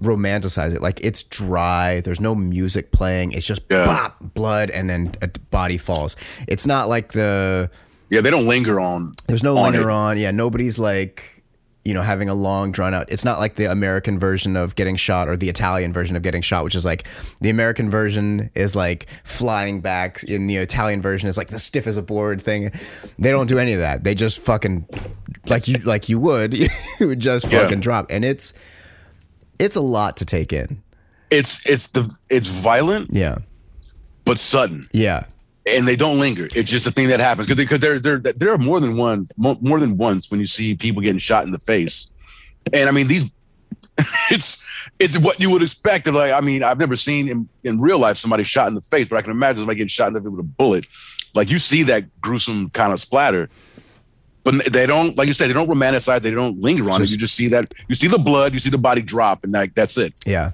[0.00, 0.82] romanticize it.
[0.82, 2.00] Like it's dry.
[2.00, 3.32] There's no music playing.
[3.32, 3.84] It's just Yeah.
[3.84, 6.16] bop, blood, and then a body falls.
[6.48, 7.70] It's not like the
[8.10, 9.12] yeah, they don't linger on.
[9.26, 9.92] there's no on linger it.
[9.94, 10.18] on.
[10.18, 11.41] Yeah, nobody's like
[11.84, 13.10] you know having a long drawn out.
[13.10, 16.42] It's not like the American version of getting shot or the Italian version of getting
[16.42, 17.06] shot, which is like
[17.40, 21.86] the American version is like flying back, and the Italian version is like the stiff
[21.86, 22.70] as a board thing.
[23.18, 24.04] They don't do any of that.
[24.04, 24.86] They just fucking
[25.48, 26.54] like you like you would
[27.00, 27.62] you would just Yeah.
[27.62, 28.54] fucking drop, and it's
[29.58, 30.82] it's a lot to take in.
[31.30, 33.38] It's it's the it's violent Yeah,
[34.24, 35.24] but sudden, yeah,
[35.66, 36.46] and they don't linger.
[36.54, 39.78] It's just a thing that happens because there there there are more than one more
[39.80, 42.10] than once when you see people getting shot in the face,
[42.72, 43.24] and I mean these.
[44.30, 44.64] It's
[44.98, 46.06] it's what you would expect.
[46.08, 48.80] Of like I mean, I've never seen in, in real life somebody shot in the
[48.80, 50.86] face, but I can imagine somebody getting shot in the face with a bullet.
[51.34, 53.50] Like you see that gruesome kind of splatter,
[54.44, 56.22] but they don't, like you said, they don't romanticize.
[56.22, 57.16] They don't linger on Just- it.
[57.16, 59.74] You just see that you see the blood, you see the body drop, and like
[59.74, 60.14] that's it.
[60.24, 60.52] yeah.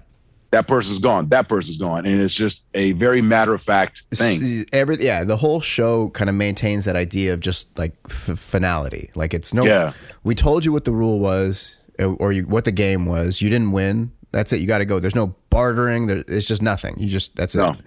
[0.51, 1.28] That person's gone.
[1.28, 4.64] That person's gone, and it's just a very matter of fact thing.
[4.72, 9.11] Every yeah, the whole show kind of maintains that idea of just like f- finality.
[9.14, 9.92] Like it's no, Yeah.
[10.24, 13.42] we told you what the rule was uh, or you, what the game was.
[13.42, 14.11] You didn't win.
[14.30, 14.61] That's it.
[14.61, 14.99] You got to go.
[15.01, 16.07] There's no bartering.
[16.07, 16.94] There, it's just nothing.
[16.99, 17.80] You just that's No, it.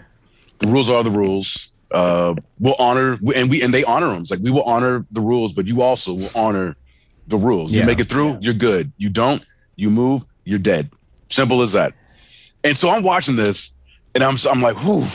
[0.59, 1.70] the rules are the rules.
[1.89, 4.22] Uh, we'll honor, and we and they honor them.
[4.22, 6.76] It's like we will honor the rules, but you also will honor
[7.28, 7.72] the rules.
[7.72, 7.86] You Yeah.
[7.86, 8.91] make it through, you're good.
[8.97, 9.41] You don't,
[9.78, 10.91] you move, you're dead.
[11.30, 11.93] Simple as that.
[12.64, 13.72] And so I'm watching this,
[14.16, 15.05] and I'm I'm like, whew,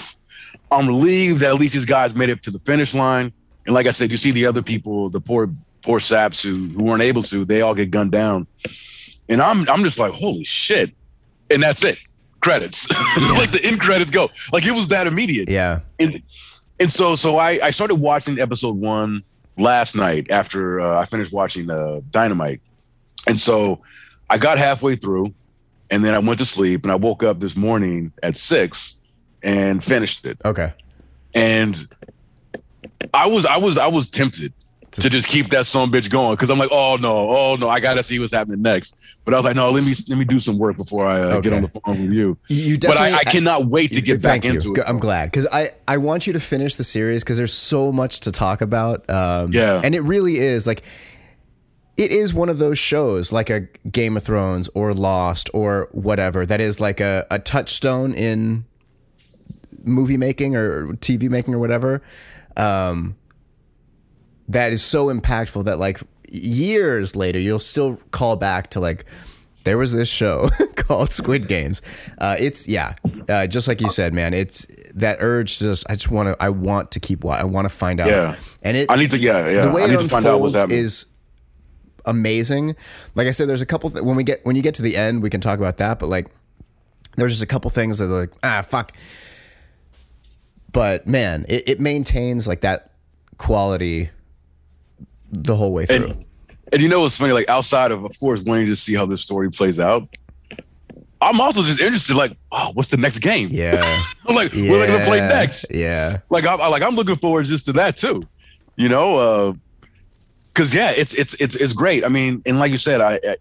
[0.70, 3.32] I'm relieved that at least these guys made it to the finish line.
[3.66, 5.50] And like I said, you see the other people, the poor
[5.82, 8.46] poor saps who who weren't able to, they all get gunned down.
[9.28, 10.92] And I'm I'm just like, holy shit.
[11.50, 11.98] And that's it.
[12.40, 12.88] Credits.
[13.32, 14.30] like the end credits go.
[14.52, 15.80] Like it was that immediate Yeah.
[15.98, 16.22] and
[16.80, 19.22] and so so I I started watching episode one
[19.58, 22.60] last night after uh, I finished watching uh, Dynamite,
[23.26, 23.80] and so
[24.28, 25.32] I got halfway through,
[25.90, 28.96] and then I went to sleep, and I woke up this morning at six
[29.42, 30.72] and finished it, Okay.
[31.34, 31.76] and
[33.14, 34.52] I was I was I was tempted
[34.92, 37.80] to just keep that song bitch going because I'm like, oh no, oh no, I
[37.80, 38.94] gotta see what's happening next.
[39.24, 41.40] But I was like, no, let me let me do some work before I uh,
[41.40, 42.38] get on the phone with you.
[42.48, 42.96] You, you But.
[42.96, 44.52] I, I cannot wait to get back you.
[44.52, 44.84] into it.
[44.86, 48.20] I'm glad because I, I want you to finish the series because there's so much
[48.20, 49.08] to talk about.
[49.10, 49.80] Um, Yeah.
[49.82, 50.82] and it really is like
[51.96, 56.44] it is one of those shows like a Game of Thrones or Lost or whatever
[56.44, 58.66] that is like a, a touchstone in
[59.82, 62.02] movie making or TV making or whatever.
[62.56, 63.16] Um,
[64.48, 69.06] that is so impactful that like years later you'll still call back to like
[69.64, 71.82] there was this show called Squid Games.
[72.18, 72.94] Uh, it's yeah,
[73.28, 74.32] uh, just like you said, man.
[74.32, 77.64] It's that urge to just I just want to I want to keep I want
[77.64, 78.06] to find out.
[78.08, 78.36] Yeah.
[78.62, 80.40] and it I need to yeah yeah the way I it need to find out
[80.40, 80.78] what's happening.
[80.78, 81.06] is
[82.06, 82.76] amazing.
[83.14, 84.96] Like I said, there's a couple th- when we get when you get to the
[84.96, 85.98] end, we can talk about that.
[85.98, 86.28] But like,
[87.16, 88.92] there's just a couple things that are like ah fuck.
[90.72, 92.92] But man, it, it maintains like that
[93.38, 94.10] quality
[95.32, 95.96] the whole way through.
[95.96, 96.24] and,
[96.72, 97.32] and you know what's funny?
[97.32, 100.06] Like outside of, of course, wanting to see how this story plays out,
[101.22, 102.14] I'm also just interested.
[102.16, 103.48] Like, oh, what's the next game?
[103.50, 103.82] yeah,
[104.26, 105.64] I'm like, what are they gonna play next?
[105.70, 108.22] Yeah, Like, I'm I- like I'm looking forward just to that too.
[108.76, 109.52] You know, uh,
[110.56, 112.02] because yeah, it's it's it's it's great.
[112.02, 113.20] I mean, and like you said, I.
[113.22, 113.36] I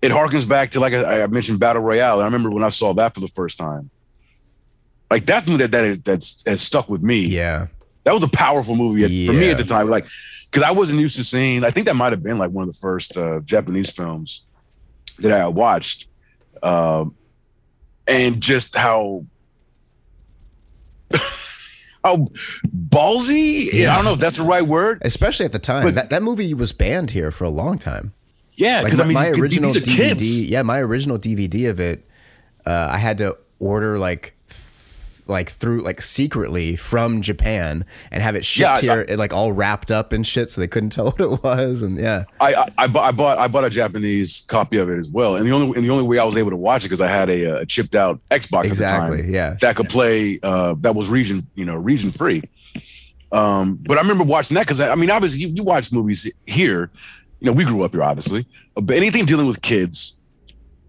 [0.00, 2.14] it harkens back to like I, I mentioned Battle Royale.
[2.14, 3.88] And I remember when I saw that for the first time.
[5.12, 7.68] Like that's something that that that's has stuck with me yeah,
[8.02, 9.88] that was a powerful movie at, for me at the time.
[9.88, 10.06] Like,
[10.50, 11.62] because I wasn't used to seeing.
[11.62, 14.42] I think that might have been like one of the first uh, Japanese films
[15.20, 16.08] that I watched,
[16.64, 17.14] um,
[18.08, 19.24] and just how
[22.04, 22.28] how
[22.88, 23.72] ballsy.
[23.72, 23.92] Yeah.
[23.92, 25.02] I don't know if that's the right word.
[25.02, 28.12] Especially at the time, But- that that movie was banned here for a long time.
[28.54, 30.50] Yeah, because my, I mean, my original DVD, kids.
[30.50, 32.06] yeah, my original DVD of it,
[32.66, 34.34] uh, I had to order like.
[35.28, 39.52] Like through like secretly from Japan and have it shipped Yeah, here, it, like all
[39.52, 41.82] wrapped up and shit, so they couldn't tell what it was.
[41.82, 44.98] And yeah, I, I I bought I bought I bought a Japanese copy of it
[44.98, 46.88] as well, and the only and the only way I was able to watch it
[46.88, 49.20] because I had a, uh chipped out Xbox exactly.
[49.20, 52.42] at the time Yeah, that could play uh, that was region you know region free.
[53.30, 56.30] Um, but I remember watching that because I, I mean obviously you, you watch movies
[56.46, 56.90] here,
[57.40, 60.18] you know we grew up here obviously, but anything dealing with kids,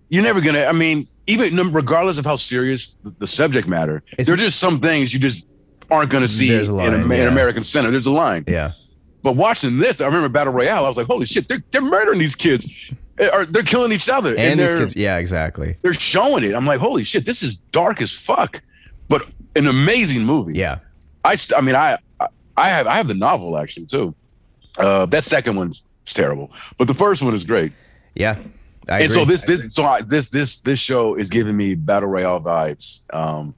[0.09, 0.65] you're never gonna.
[0.65, 4.79] I mean even regardless of how serious the, subject matter, It's- there are just some
[4.79, 5.47] things you just
[5.91, 7.27] aren't gonna see There's in, line, Am- in.
[7.27, 7.91] American Center.
[7.91, 8.43] There's a line.
[8.47, 8.71] yeah.
[9.21, 10.85] But watching this, I remember Battle Royale.
[10.85, 11.47] I was like, "Holy shit!
[11.47, 12.67] They're they're murdering these kids,
[13.19, 15.77] Eh, or they're killing each other, And, these kids, yeah, exactly.
[15.81, 17.25] they're showing it." I'm like, "Holy shit!
[17.25, 18.61] This is dark as fuck,"
[19.07, 20.57] but an amazing movie.
[20.59, 20.79] Yeah,
[21.23, 24.13] I st- I mean, I I- I have I have the novel actually too.
[24.77, 27.71] Uh, that second one's terrible, but the first one is great.
[28.15, 28.35] yeah.
[28.89, 29.15] I and agree.
[29.15, 32.99] so this this so I, this this this show is giving me Battle Royale vibes.
[33.13, 33.53] Um,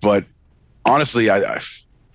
[0.00, 0.24] but
[0.84, 1.60] honestly, I, I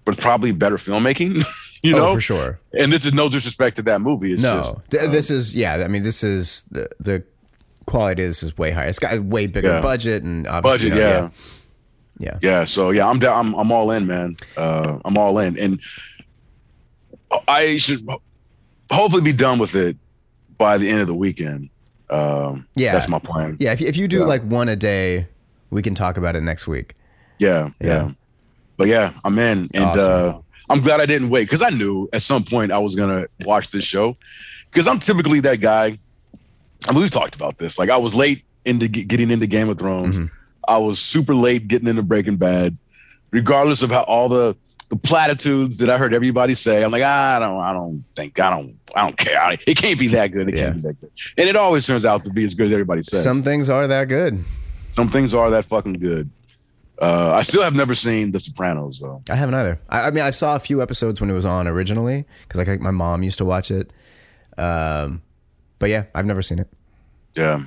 [0.06, 1.44] but probably better filmmaking.
[1.84, 2.60] you oh, know, for sure.
[2.78, 4.34] and this is no disrespect to that movie.
[4.34, 5.76] It's no, just, Th- um, this is yeah.
[5.76, 7.24] I mean, this is the the
[7.86, 8.88] quality of this is way higher.
[8.88, 9.82] It's got a way bigger Yeah.
[9.82, 11.32] budget and obviously, budget, you know,
[12.20, 12.38] yeah.
[12.42, 12.60] yeah.
[12.60, 13.48] yeah, So yeah, I'm down.
[13.48, 14.36] I'm I'm all in, man.
[14.56, 15.80] Uh, I'm all in, and
[17.48, 18.08] I should
[18.92, 19.98] hopefully be done with it
[20.58, 21.70] by the end of the weekend.
[22.10, 22.94] Um, Yeah.
[22.94, 23.58] that's my plan.
[23.60, 24.26] Yeah, if, if you do Yeah.
[24.26, 25.28] like one a day,
[25.70, 26.94] we can talk about it next week.
[27.38, 27.88] Yeah, yeah.
[27.88, 28.12] Yeah.
[28.78, 30.12] But yeah, I'm in, and Awesome.
[30.36, 30.40] uh,
[30.70, 33.72] I'm glad I didn't wait because I knew at some point I was gonna watch
[33.72, 34.16] this show
[34.72, 35.98] because I'm typically that guy.
[36.88, 37.78] I mean, we've talked about this.
[37.80, 40.18] Like I was late into ge- getting into Game of Thrones.
[40.18, 40.30] Mhm.
[40.68, 42.78] I was super late getting into Breaking Bad.
[43.32, 44.56] Regardless of how all the
[44.90, 48.40] the platitudes that I heard everybody say, I'm like, "Ah, I don't, I don't think,
[48.40, 49.42] I don't, I don't care.
[49.42, 50.50] I, it can't be that good.
[50.50, 51.12] It can't be that good.
[51.38, 53.24] And it always turns out to be as good as everybody says.
[53.24, 54.44] Some things are that good.
[54.96, 56.30] Some things are that fucking good.
[57.00, 59.22] Uh, I still have never seen The Sopranos though.
[59.30, 59.80] I haven't either.
[59.90, 62.80] I, I mean, I saw a few episodes when it was on originally because like,
[62.80, 63.92] my mom used to watch it.
[64.58, 65.22] Um,
[65.80, 66.68] but yeah, I've never seen it.
[67.36, 67.64] Yeah.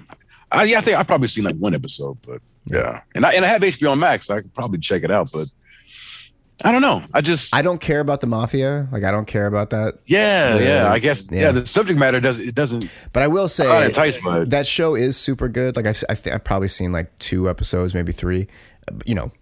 [0.51, 3.03] I, yeah, I think I've probably seen like one episode, but yeah.
[3.14, 5.47] And I and I have HBO Max, so I could probably check it out, but
[6.65, 7.03] I don't know.
[7.15, 8.89] I just I don't care about the mafia.
[8.93, 9.99] Like I don't care about that.
[10.07, 10.93] yeah, the- yeah.
[10.93, 11.41] I guess yeah.
[11.41, 11.53] yeah.
[11.53, 14.51] the subject matter does it doesn't But I will say enticed it.
[14.51, 15.77] that show is super good.
[15.77, 18.47] Like I, I think I've probably seen like two episodes, maybe three.
[18.91, 19.33] uh, You know,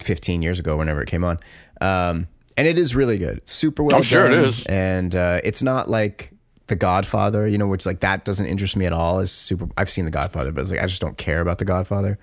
[0.00, 1.38] fifteen years ago, whenever it came on,
[1.80, 2.26] um,
[2.56, 3.40] and it is really good.
[3.48, 3.96] Super well.
[3.96, 4.64] I'm sure it is.
[4.66, 6.32] and uh, it's not like
[6.68, 7.46] The Godfather.
[7.46, 9.20] You know, which like that doesn't interest me at all.
[9.20, 9.68] It's super.
[9.76, 12.18] I've seen The Godfather, but it's like I just don't care about The Godfather.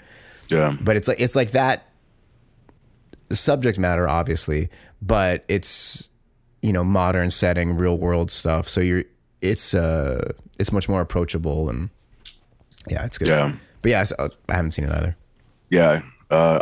[0.49, 0.75] Yeah.
[0.79, 1.86] But it's like it's like that
[3.31, 4.69] subject matter, obviously,
[5.01, 6.09] but it's
[6.61, 8.67] you know modern setting, real world stuff.
[8.67, 9.03] So you're
[9.41, 11.89] it's uh it's much more approachable and
[12.89, 13.27] yeah, it's good.
[13.27, 13.53] Yeah.
[13.81, 15.15] But yeah, I uh, I haven't seen it either.
[15.69, 16.01] Yeah.
[16.29, 16.59] Uh,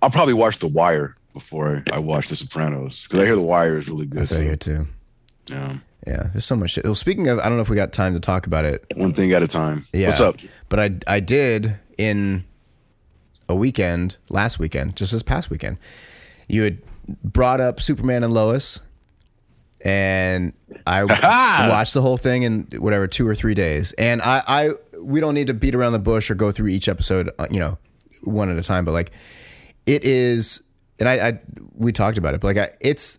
[0.00, 3.78] I'll probably watch The Wire before I watch The Sopranos because I hear The Wire
[3.78, 4.20] is really good.
[4.20, 4.86] That's out here too.
[5.46, 5.78] yeah.
[6.04, 6.82] Yeah, there's so much shit.
[6.84, 8.84] Well, speaking of, I don't know if we got time to talk about it.
[8.96, 9.86] One thing at a time.
[9.92, 10.08] Yeah.
[10.08, 10.36] What's up?
[10.68, 12.42] But I I did in
[13.48, 15.78] a weekend, last weekend, just this past weekend.
[16.48, 16.78] You had
[17.22, 18.80] brought up Superman and Lois,
[19.80, 20.52] and
[20.86, 21.04] I
[21.68, 23.92] watched the whole thing in whatever two or three days.
[23.94, 24.70] And I, I
[25.00, 27.58] we don't need to beat around the bush or go through each episode, uh, you
[27.58, 27.78] know,
[28.22, 28.84] one at a time.
[28.84, 29.12] But like,
[29.86, 30.62] it is,
[30.98, 31.40] and I, I
[31.74, 33.18] we talked about it, but like, I, it's.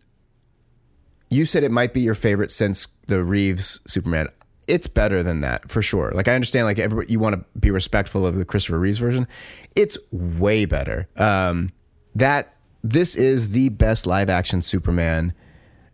[1.30, 4.28] You said it might be your favorite since the Reeves Superman.
[4.68, 6.12] It's better than that for sure.
[6.14, 9.28] Like I understand, like everybody, you want to be respectful of the Christopher Reeves version.
[9.76, 11.08] It's way better.
[11.18, 11.72] Um,
[12.16, 15.34] that this is the best live action Superman.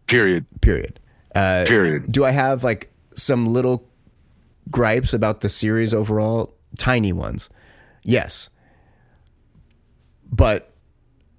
[0.07, 0.45] Period.
[0.61, 0.99] Period.
[1.33, 2.11] Uh, Period.
[2.11, 3.87] do I have like some little
[4.69, 6.55] gripes about the series overall?
[6.77, 7.49] Tiny ones.
[8.03, 8.49] Yes.
[10.31, 10.71] But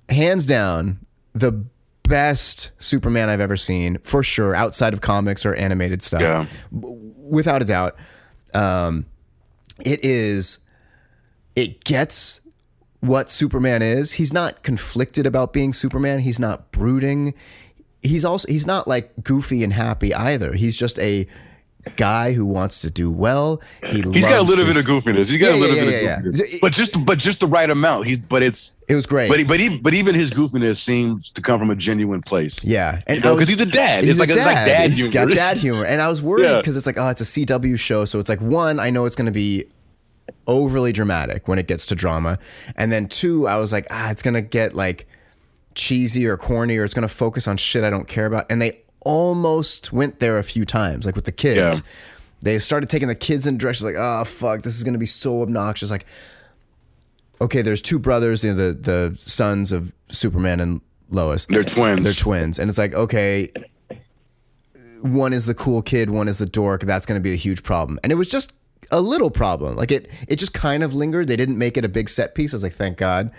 [0.08, 1.64] hands down, the
[2.10, 6.20] best Superman I've ever seen, for sure, outside of comics or animated stuff.
[6.20, 6.46] Yeah.
[6.70, 7.96] Without a doubt.
[8.52, 9.06] Um,
[9.84, 10.58] it is,
[11.56, 12.40] it gets
[13.00, 14.12] what Superman is.
[14.12, 16.18] He's not conflicted about being Superman.
[16.18, 17.34] He's not brooding.
[18.02, 20.52] He's also he's not like goofy and happy either.
[20.52, 21.26] He's just a
[21.96, 23.62] guy who wants to do well.
[23.82, 25.28] He He's got a little bit of goofiness.
[25.30, 26.30] He's got Yeah, a little yeah, bit yeah, of yeah.
[26.30, 28.06] goofiness, but just but just the right amount.
[28.06, 29.28] He's but it's It was great.
[29.30, 32.62] but he, but he, but even his goofiness seems to come from a genuine place.
[32.64, 34.02] yeah, and You know, because he's a dad.
[34.04, 35.12] He's it's like a it's like dad He's humor.
[35.26, 36.56] got dad humor, and I was worried Yeah.
[36.58, 39.14] because it's like, oh, it's a CW show, so it's like one, I know it's
[39.16, 39.66] going to be
[40.46, 42.38] overly dramatic when it gets to drama,
[42.76, 45.06] and then two, I was like, ah, it's going to get like
[45.74, 48.60] cheesy or corny, or it's going to focus on shit I don't care about, and
[48.60, 51.76] they almost went there a few times, like with the kids.
[51.76, 51.86] Yeah.
[52.42, 55.06] They started taking the kids in directions like, oh fuck, this is going to be
[55.06, 56.06] so obnoxious, like.
[57.40, 61.46] Okay, there's two brothers, you know, the the sons of Superman and Lois.
[61.46, 62.04] They're twins.
[62.04, 63.50] They're twins, and it's like okay,
[65.02, 66.82] one is the cool kid, one is the dork.
[66.82, 68.52] That's going to be a huge problem, and it was just
[68.90, 69.76] a little problem.
[69.76, 71.28] Like it, it just kind of lingered.
[71.28, 72.52] They didn't make it a big set piece.
[72.52, 73.30] I was like, thank God.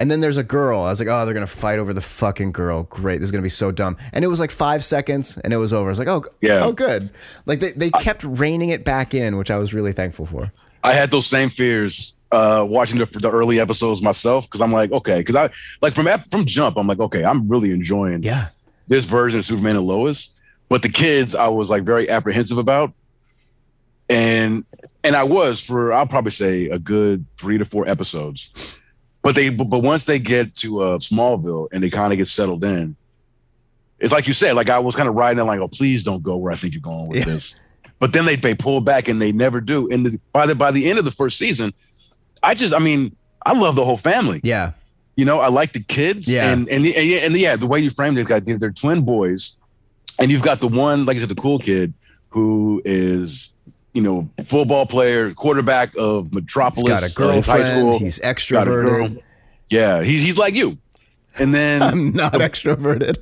[0.00, 0.80] And then there's a girl.
[0.82, 2.84] I was like, oh, they're gonna fight over the fucking girl.
[2.84, 3.96] Great, this is gonna be so dumb.
[4.12, 5.88] And it was like five seconds, and it was over.
[5.88, 6.64] I was like, oh, Yeah.
[6.64, 7.10] oh, good.
[7.46, 10.52] Like they, they kept reining it back in, which I was really thankful for.
[10.84, 14.92] I had those same fears uh, watching the, the early episodes myself because I'm like,
[14.92, 15.50] okay, because I
[15.80, 18.48] like from from jump, I'm like, okay, I'm really enjoying Yeah,
[18.86, 20.34] this version of Superman and Lois,
[20.68, 22.92] but the kids I was like very apprehensive about,
[24.08, 24.64] and
[25.04, 28.78] and I was for I'll probably say a good three to four episodes,
[29.22, 32.28] but they but, but once they get to uh, Smallville and they kind of get
[32.28, 32.96] settled in,
[33.98, 36.36] it's like you said, like I was kind of riding like, oh, please don't go
[36.36, 37.24] where I think you're going with Yeah.
[37.34, 37.54] this,
[38.00, 40.70] but then they they pull back and they never do, and the, by the by
[40.70, 41.72] the end of the first season,
[42.42, 43.14] I just I mean
[43.46, 44.40] I love the whole family.
[44.42, 44.72] yeah,
[45.16, 46.28] You know, I like the kids.
[46.28, 46.50] Yeah.
[46.52, 48.26] And and, and, yeah, and yeah, the way you framed it,
[48.60, 49.56] they're, twin boys,
[50.18, 51.94] and you've got the one, like I said, the cool kid
[52.30, 53.50] who is,
[53.94, 57.78] you know, football player, quarterback of he's Metropolis got a uh, high girlfriend.
[57.78, 57.98] school.
[57.98, 58.66] He's extroverted.
[58.66, 59.16] girl.
[59.70, 60.76] Yeah, he's he's like you.
[61.38, 63.16] And then I'm not extroverted.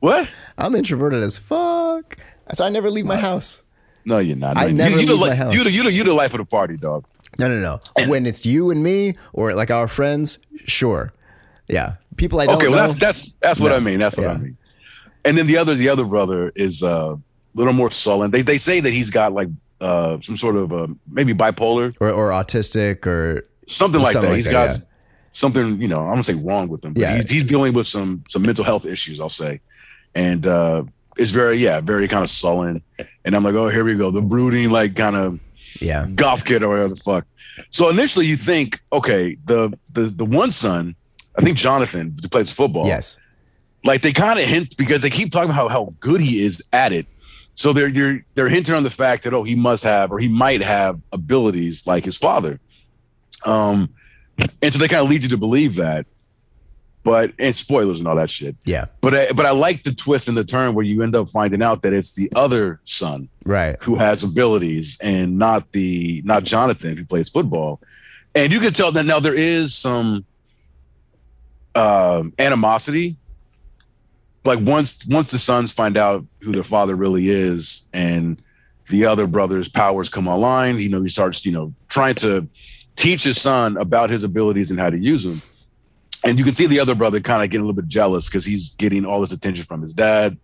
[0.00, 0.28] what?
[0.58, 2.16] I'm introverted as fuck.
[2.54, 3.62] So I never leave my house.
[4.04, 4.58] No, you're not.
[4.58, 5.54] I No, never you, you the leave my house.
[5.54, 7.04] You the, you the, you the life of the party, dog.
[7.38, 7.60] No, no,
[7.96, 8.06] no.
[8.06, 11.12] When it's you and me or like our friends, sure.
[11.68, 11.94] Yeah.
[12.16, 12.92] People I don't Okay, well know.
[12.94, 13.98] that's that's that's what I mean.
[13.98, 14.56] That's what I mean.
[15.24, 17.18] And then the other the other brother is uh, a
[17.54, 18.30] little more sullen.
[18.30, 19.48] They they say that he's got like
[19.80, 24.28] uh, some sort of uh, maybe bipolar, or, or autistic or something like Something that.
[24.28, 24.84] like He's that, got yeah.
[25.32, 26.06] something you know.
[26.06, 27.16] I don't say wrong with him, but Yeah.
[27.16, 29.18] he's, he's dealing with some some mental health issues.
[29.18, 29.60] I'll say,
[30.14, 30.84] and uh,
[31.16, 32.82] it's very yeah very kind of sullen.
[33.24, 35.40] And I'm like, oh, here we go, the brooding like kind of
[35.80, 36.06] yeah.
[36.14, 37.26] golf kid or whatever the fuck.
[37.70, 40.94] So initially you think, okay, the the the one son,
[41.38, 43.18] I think Jonathan, who plays football, Yes.
[43.84, 46.62] like they kind of hint because they keep talking about how, how good he is
[46.72, 47.06] at it.
[47.54, 50.28] So they're you're they're hinting on the fact that oh he must have or he
[50.28, 52.58] might have abilities like his father.
[53.44, 53.88] Um
[54.62, 56.06] and so they kind of lead you to believe that.
[57.04, 58.56] But and spoilers and all that shit.
[58.64, 58.86] Yeah.
[59.02, 61.62] But I, but I like the twist and the turn where you end up finding
[61.62, 63.76] out that it's the other son Right.
[63.82, 67.80] who has abilities and not the not Jonathan who plays football.
[68.34, 70.24] And you can tell that now there is some
[71.74, 73.16] um animosity.
[74.44, 78.40] Like once once the sons find out who their father really is and
[78.90, 82.46] the other brother's powers come online, you know, he starts, you know, trying to
[82.96, 85.40] teach his son about his abilities and how to use them.
[86.24, 88.44] And you can see the other brother kind of getting a little bit jealous because
[88.44, 90.38] he's getting all this attention from his dad.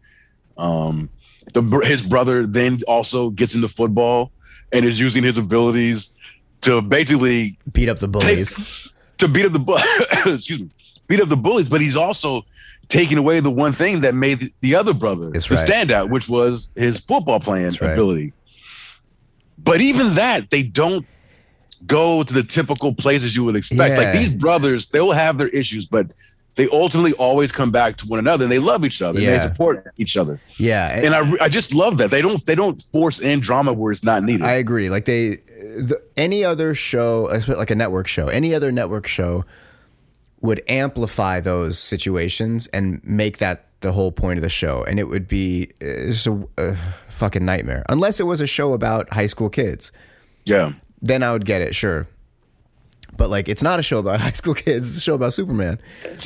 [0.58, 1.08] Um,
[1.54, 4.30] the his brother then also gets into football
[4.72, 6.10] and is using his abilities
[6.60, 8.90] to basically Beat up the bullies.
[9.18, 9.78] to beat up the bu-
[10.34, 10.68] excuse me
[11.08, 12.42] beat up the bullies but he's also
[12.88, 15.66] taking away the one thing that made the, the other brother That's the right.
[15.68, 17.92] standout which was his football playing That's right.
[17.92, 18.32] ability
[19.58, 21.06] but even that they don't
[21.86, 23.96] go to the typical places you would expect.
[23.98, 26.06] Like these brothers they'll have their issues but
[26.56, 29.46] they ultimately always come back to one another and they love each other and they
[29.48, 30.40] support each other.
[30.58, 30.90] Yeah.
[30.94, 32.10] and- and I, I just love that.
[32.10, 34.42] They don't they don't force in drama where it's not needed.
[34.42, 34.90] I agree.
[34.90, 39.44] Like they, the, any other show, like a network show, any other network show
[40.42, 45.04] would amplify those situations and make that the whole point of the show, and it
[45.08, 46.76] would be just a, a
[47.08, 47.84] fucking nightmare.
[47.88, 49.92] Unless it was a show about high school kids,
[50.44, 52.06] yeah then I would get it, sure.
[53.16, 55.78] But like, it's not a show about high school kids; it's a show about Superman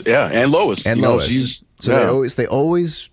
[0.07, 1.27] yeah and lois and you Lois.
[1.27, 1.99] she's so yeah.
[1.99, 3.11] they always, they always,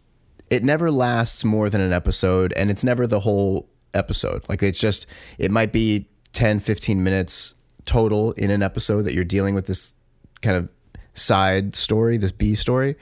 [0.49, 4.47] it never lasts more than an episode, and it's never the whole episode.
[4.47, 5.07] Like it's just,
[5.37, 7.55] it might be 10, 15 minutes
[7.85, 9.93] total in an episode that you're dealing with this
[10.41, 10.71] kind of
[11.13, 12.95] side story, this B story,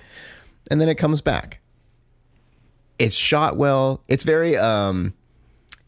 [0.72, 1.60] and then it comes back.
[2.98, 4.03] It's shot well.
[4.07, 5.14] It's very um,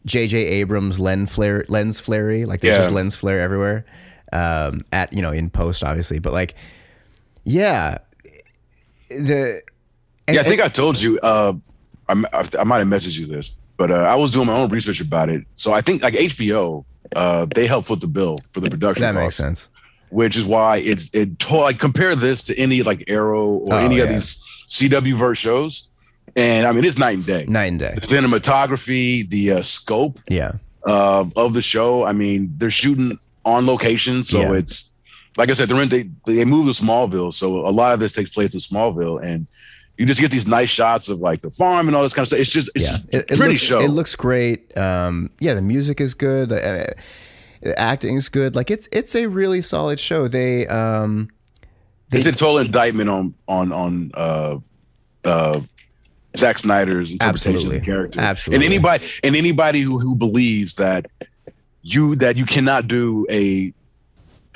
[0.06, 0.36] J.J.
[0.38, 2.44] Abrams lens flare, lens flary.
[2.44, 2.82] Like there's Yeah.
[2.82, 3.84] just lens flare everywhere.
[4.32, 6.54] Um, at you know in post obviously, but like,
[7.44, 7.98] yeah,
[9.10, 9.60] the
[10.26, 11.18] and- yeah, I think I told you.
[11.20, 11.54] Uh,
[12.08, 12.12] I,
[12.58, 13.54] I, might have messaged you this.
[13.76, 15.44] but uh, I was doing my own research about it.
[15.54, 16.84] So I think like HBO,
[17.16, 19.02] uh, they help foot the bill for the production.
[19.02, 19.70] That makes sense.
[20.10, 23.76] Which is why it's it to, like compare this to any like Arrow or Oh,
[23.78, 25.88] any of these CW verse shows,
[26.36, 27.44] and I mean it's night and day.
[27.48, 27.94] Night and day.
[27.94, 30.52] The cinematography, the uh, scope Yeah.
[30.86, 32.04] uh, of the show.
[32.04, 34.52] I mean, they're shooting on location, so Yeah.
[34.54, 34.90] it's
[35.36, 38.12] like I said, they're in they they moved to Smallville, so a lot of this
[38.12, 39.46] takes place in Smallville, and
[39.98, 42.28] you just get these nice shots of like the farm and all this kind of
[42.28, 42.40] stuff.
[42.40, 42.96] It's just it's yeah.
[43.10, 43.80] It, it pretty looks, show.
[43.80, 44.76] It looks great.
[44.76, 46.50] Um, yeah, the music is good.
[46.52, 46.86] Uh,
[47.62, 48.54] the acting is good.
[48.56, 50.28] Like it's it's a really solid show.
[50.28, 51.28] They um,
[52.10, 54.56] it's a total indictment on on on uh
[55.24, 55.60] uh
[56.36, 57.76] Zack Snyder's interpretation Absolutely.
[57.76, 58.20] of the character.
[58.20, 58.66] Absolutely.
[58.66, 61.06] And anybody and anybody who, who believes that
[61.82, 63.72] you that you cannot do a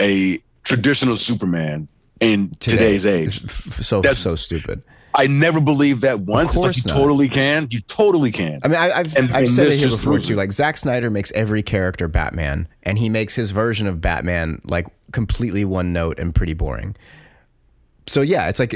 [0.01, 1.89] a traditional Superman
[2.21, 3.51] in today today's age.
[3.83, 4.83] so That's- so stupid.
[5.19, 6.51] I never believed that once.
[6.51, 6.99] It's like course you not.
[6.99, 7.69] totally can.
[7.71, 8.61] You totally can.
[8.63, 10.37] I mean, I, I've And- I've and said it here before too.
[10.37, 14.87] Like Zack Snyder makes every character Batman, and he makes his version of Batman like
[15.13, 16.97] completely one note and pretty boring.
[18.07, 18.75] So yeah, it's like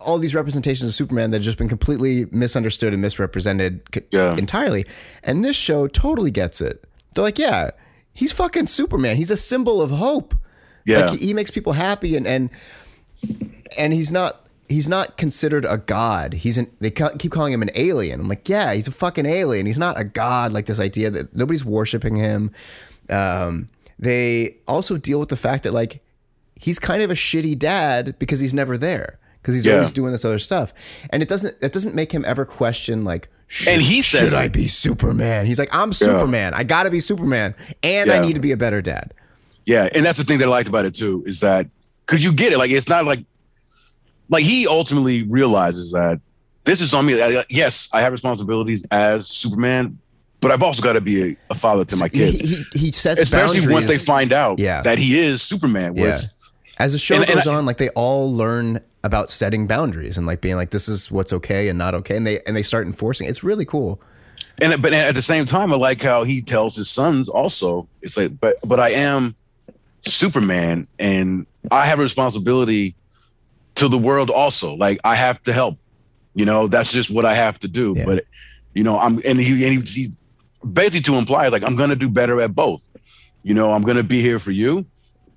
[0.00, 4.34] all these representations of Superman that have just been completely misunderstood and misrepresented Yeah.
[4.36, 4.84] entirely.
[5.22, 6.84] And this show totally gets it.
[7.14, 7.70] They're like, yeah,
[8.12, 9.16] he's fucking Superman.
[9.16, 10.34] He's a symbol of hope.
[10.84, 11.00] Yeah.
[11.06, 12.50] Like he, he makes people happy and and
[13.78, 16.32] and he's not he's not considered a god.
[16.32, 18.20] He's an they ca- keep calling him an alien.
[18.20, 19.66] I'm like, yeah, he's a fucking alien.
[19.66, 20.52] He's not a god.
[20.52, 22.50] Like this idea that nobody's worshiping him.
[23.10, 23.68] Um,
[23.98, 26.02] they also deal with the fact that like
[26.56, 29.74] he's kind of a shitty dad because he's never there because he's Yeah.
[29.74, 30.72] always doing this other stuff,
[31.10, 33.28] and it doesn't that doesn't make him ever question like.
[33.52, 34.34] Should, And he says should.
[34.34, 35.44] I be Superman?
[35.44, 36.54] He's like, I'm Superman.
[36.54, 39.12] I gotta be Superman, and I need to be a better dad.
[39.66, 41.66] Yeah, and that's the thing that I liked about it too is that
[42.06, 43.24] because you get it, like it's not like
[44.28, 46.20] like he ultimately realizes that
[46.64, 47.20] this is on me.
[47.20, 49.98] I- Yes, I have responsibilities as Superman,
[50.40, 52.38] but I've also got to be a, a father to my He, kids,
[52.72, 54.82] he, he sets especially once they find out Yeah.
[54.82, 55.96] that he is Superman.
[55.96, 56.06] Yeah.
[56.06, 56.34] Was,
[56.78, 60.18] As the show And- and goes I- on, like they all learn about setting boundaries
[60.18, 62.62] and like being like, this is what's okay and not okay, and they and they
[62.62, 63.26] start enforcing.
[63.26, 63.30] it.
[63.30, 64.00] It's really cool.
[64.60, 67.88] and but at the same time, I like how he tells his sons also.
[68.02, 69.34] It's like, but but I am
[70.02, 72.94] Superman, and I have a responsibility
[73.76, 74.74] to the world also.
[74.74, 75.78] Like I have to help.
[76.34, 77.94] You know, that's just what I have to do.
[77.96, 78.04] Yeah.
[78.04, 78.24] But
[78.74, 80.12] you know, I'm and he and he, he
[80.72, 82.86] basically to imply like I'm gonna do better at both.
[83.42, 84.84] You know, I'm gonna be here for you,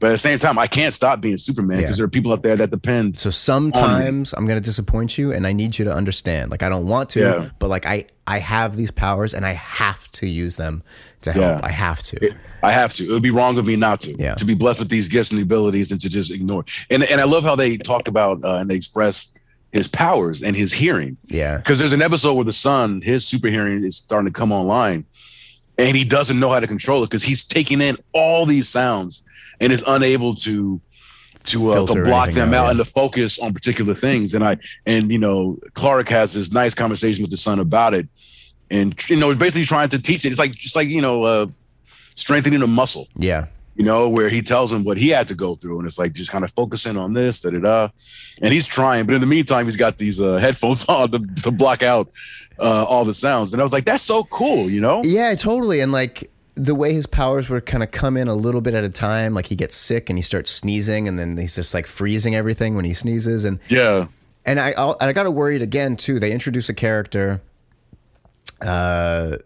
[0.03, 1.83] but at the same time, I can't stop being Superman Yeah.
[1.83, 3.17] because there are people out there that depend.
[3.17, 6.51] So sometimes I'm gonna disappoint you, and I need you to understand.
[6.51, 7.49] Like I don't want to, Yeah.
[7.57, 10.83] but like I I have these powers, and I have to use them
[11.21, 11.61] to help.
[11.61, 11.65] Yeah.
[11.65, 12.35] I have to.
[12.61, 13.05] I have to.
[13.07, 14.13] It would be wrong of me not to.
[14.19, 14.35] Yeah.
[14.35, 16.65] To be blessed with these gifts and the abilities and to just ignore.
[16.89, 19.39] And and I love how they talked about uh, and they expressed
[19.71, 21.15] his powers and his hearing.
[21.29, 24.51] Yeah, Because there's an episode where the son, his super hearing is starting to come
[24.51, 25.03] online,
[25.79, 29.23] and he doesn't know how to control it because he's taking in all these sounds
[29.63, 30.79] and is unable to
[31.45, 34.33] to uh, to block them out, and to focus on particular things.
[34.33, 38.07] And I and you know Clark has this nice conversation with the son about it,
[38.69, 40.29] and you know basically trying to teach it.
[40.29, 41.47] It's like just like you know uh,
[42.15, 45.55] strengthening a muscle yeah, you know, where he tells him what he had to go
[45.55, 47.89] through, and it's like just kind of focusing on this, da da da.
[48.41, 51.51] And he's trying, but in the meantime, he's got these uh, headphones on to, to
[51.51, 52.11] block out
[52.59, 53.51] uh, all the sounds.
[53.51, 55.01] And I was like, that's so cool, you know?
[55.03, 55.79] yeah, totally.
[55.79, 58.83] And like the way his powers would kind of come in a little bit at
[58.83, 59.33] a time.
[59.33, 62.75] Like he gets sick and he starts sneezing, and then he's just like freezing everything
[62.75, 64.07] when he sneezes, and Yeah,
[64.45, 66.19] and I I'll, and I got worried again too.
[66.19, 67.41] They introduce a character
[68.61, 69.37] uh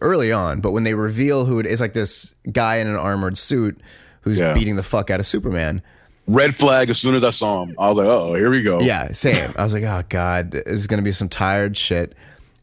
[0.00, 3.36] early on, but when they reveal who it is, like this guy in an armored
[3.36, 3.78] suit
[4.22, 4.54] who's Yeah.
[4.54, 5.82] beating the fuck out of Superman.
[6.26, 6.88] red flag.
[6.90, 8.78] As soon as I saw him, I was like, oh, here we go.
[8.80, 9.52] Yeah, same.
[9.58, 12.14] I was like, oh god, this is gonna be some tired shit.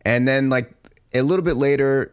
[0.05, 0.71] And then like
[1.13, 2.11] a little bit later,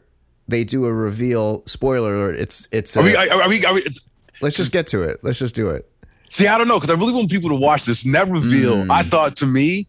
[0.49, 1.63] they do a reveal.
[1.67, 2.37] Spoiler alert!
[2.37, 2.97] It's it's.
[2.97, 3.17] Are a- we?
[3.17, 3.65] Are, are we?
[3.65, 5.19] Are we it's, let's just get to it.
[5.23, 5.89] Let's just do it.
[6.31, 8.03] see, I don't know because I really want people to watch this.
[8.03, 8.91] That reveal, Hmm.
[8.91, 9.87] I thought to me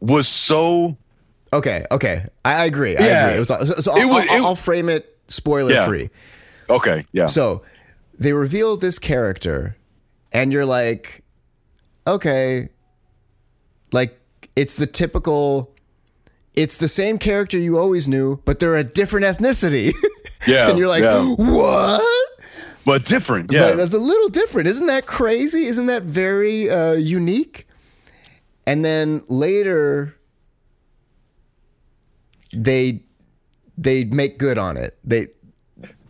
[0.00, 0.96] was so.
[1.52, 2.96] Okay, okay, I, I agree.
[2.96, 3.26] I Yeah.
[3.26, 3.36] agree.
[3.36, 3.48] It was.
[3.48, 5.86] So, so It I'll, was- I'll, I'll frame it spoiler Yeah.
[5.86, 6.10] free.
[6.68, 7.62] Okay, yeah, So
[8.16, 9.76] they reveal this character,
[10.30, 11.24] and you're like,
[12.06, 12.68] okay,
[13.92, 14.20] like
[14.56, 15.74] it's the typical.
[16.56, 19.92] It's the same character you always knew, but they're a different ethnicity.
[20.46, 20.68] yeah.
[20.68, 21.24] and you're like, yeah.
[21.36, 22.02] what?
[22.84, 23.48] but different.
[23.48, 24.66] But Yeah, that's a little different.
[24.68, 25.66] Isn't that crazy?
[25.66, 27.66] Isn't that very uh, unique?
[28.66, 30.16] And then later,
[32.52, 33.02] they
[33.78, 34.98] they make good on it.
[35.04, 35.28] They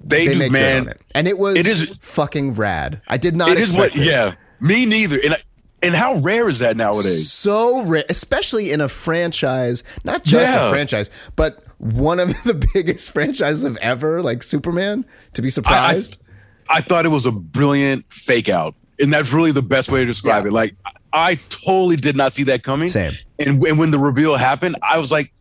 [0.03, 0.85] they, they do, make man.
[0.85, 3.03] good on it, and it was It is- fucking rad.
[3.09, 4.03] I did not It is expect what.
[4.03, 4.09] it.
[4.09, 5.19] Yeah, me neither.
[5.23, 5.39] And I,
[5.83, 7.33] And how rare is that nowadays?
[7.33, 10.67] So rare, especially in a franchise, not just Yeah.
[10.67, 15.05] a franchise, but one of the biggest franchises of ever, like Superman,
[15.35, 16.23] to be surprised.
[16.69, 18.75] I thought it was a brilliant fake out.
[19.01, 20.49] And that's really the best way to describe Yeah.
[20.49, 20.53] it.
[20.53, 20.75] Like
[21.13, 22.89] I totally did not see that coming.
[22.91, 23.15] Same.
[23.39, 25.33] And, and when the reveal happened, I was like,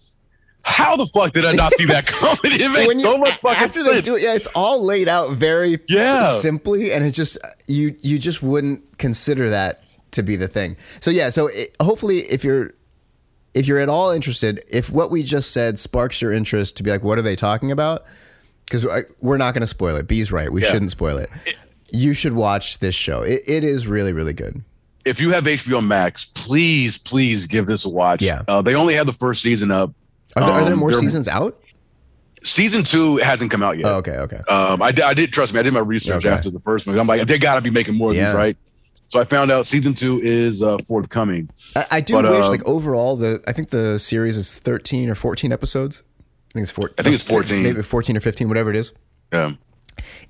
[0.64, 2.38] how the fuck did I not see that coming?
[2.62, 4.06] It makes when so much fucking after they sense.
[4.06, 6.24] do it, yeah, it's all laid out very Yeah.
[6.40, 7.38] simply, and it just
[7.68, 10.76] you you just wouldn't consider that to be the thing.
[11.00, 12.74] So yeah, so it, hopefully, if you're
[13.54, 16.92] if you're at all interested, if what we just said sparks your interest to be
[16.92, 18.04] like, what are they talking about?
[18.66, 18.86] Because
[19.22, 20.08] we're not going to spoil it.
[20.08, 20.70] B's right; we Yeah.
[20.72, 21.30] shouldn't spoil it.
[21.92, 23.22] You should watch this show.
[23.24, 24.64] It, it is really really good.
[25.06, 28.22] if you have HBO Max, please, please give this a watch.
[28.22, 28.44] Yeah.
[28.48, 29.92] Uh, they only have the first season up.
[30.36, 31.60] Are there, are there Um, more seasons out?
[32.44, 33.86] Season two hasn't come out yet.
[33.88, 34.38] Oh, okay, okay.
[34.48, 35.60] Um, I, did- I did trust me.
[35.60, 36.30] I did my research Okay.
[36.30, 36.98] after the first one.
[36.98, 38.28] I'm like, they got to be making more of Yeah.
[38.28, 38.58] these, right?
[39.10, 41.50] So I found out season two is uh, forthcoming.
[41.76, 45.10] I, I do But, wish, uh, like overall, the I think the series is thirteen
[45.10, 46.04] or fourteen episodes.
[46.22, 46.92] I think it's four.
[46.98, 47.62] I think it's 14.
[47.64, 48.92] maybe fourteen or fifteen, whatever it is.
[49.34, 49.54] Yeah.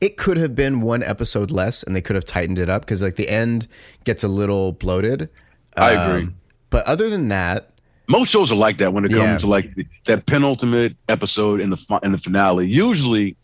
[0.02, 3.02] It could have been one episode less, and they could have tightened it up because
[3.04, 3.68] like the end
[4.04, 5.30] gets a little bloated.
[5.78, 6.24] I agree.
[6.24, 6.36] Um,
[6.70, 7.70] But other than that,
[8.08, 9.38] Most shows are like that when it comes Yeah.
[9.40, 12.68] to like the, that penultimate episode in the in the finale.
[12.68, 13.36] Usually,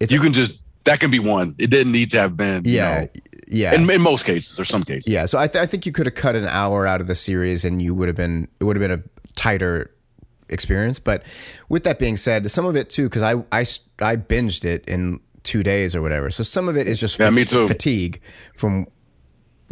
[0.00, 1.54] It's- you can just that can be one.
[1.58, 2.62] It didn't need to have been.
[2.64, 3.08] you yeah, know,
[3.50, 5.06] yeah, in, in most cases or some cases.
[5.08, 5.26] yeah.
[5.26, 7.64] So I, th- I think you could have cut an hour out of the series,
[7.64, 9.02] and you would have been it would have been a
[9.34, 9.90] tighter
[10.48, 10.98] experience.
[10.98, 11.22] But
[11.68, 13.60] with that being said, some of it too, because I, I,
[14.00, 16.30] I binged it in two days or whatever.
[16.30, 17.66] So some of it is just Yeah, me too.
[17.68, 18.20] fatigue
[18.54, 18.86] from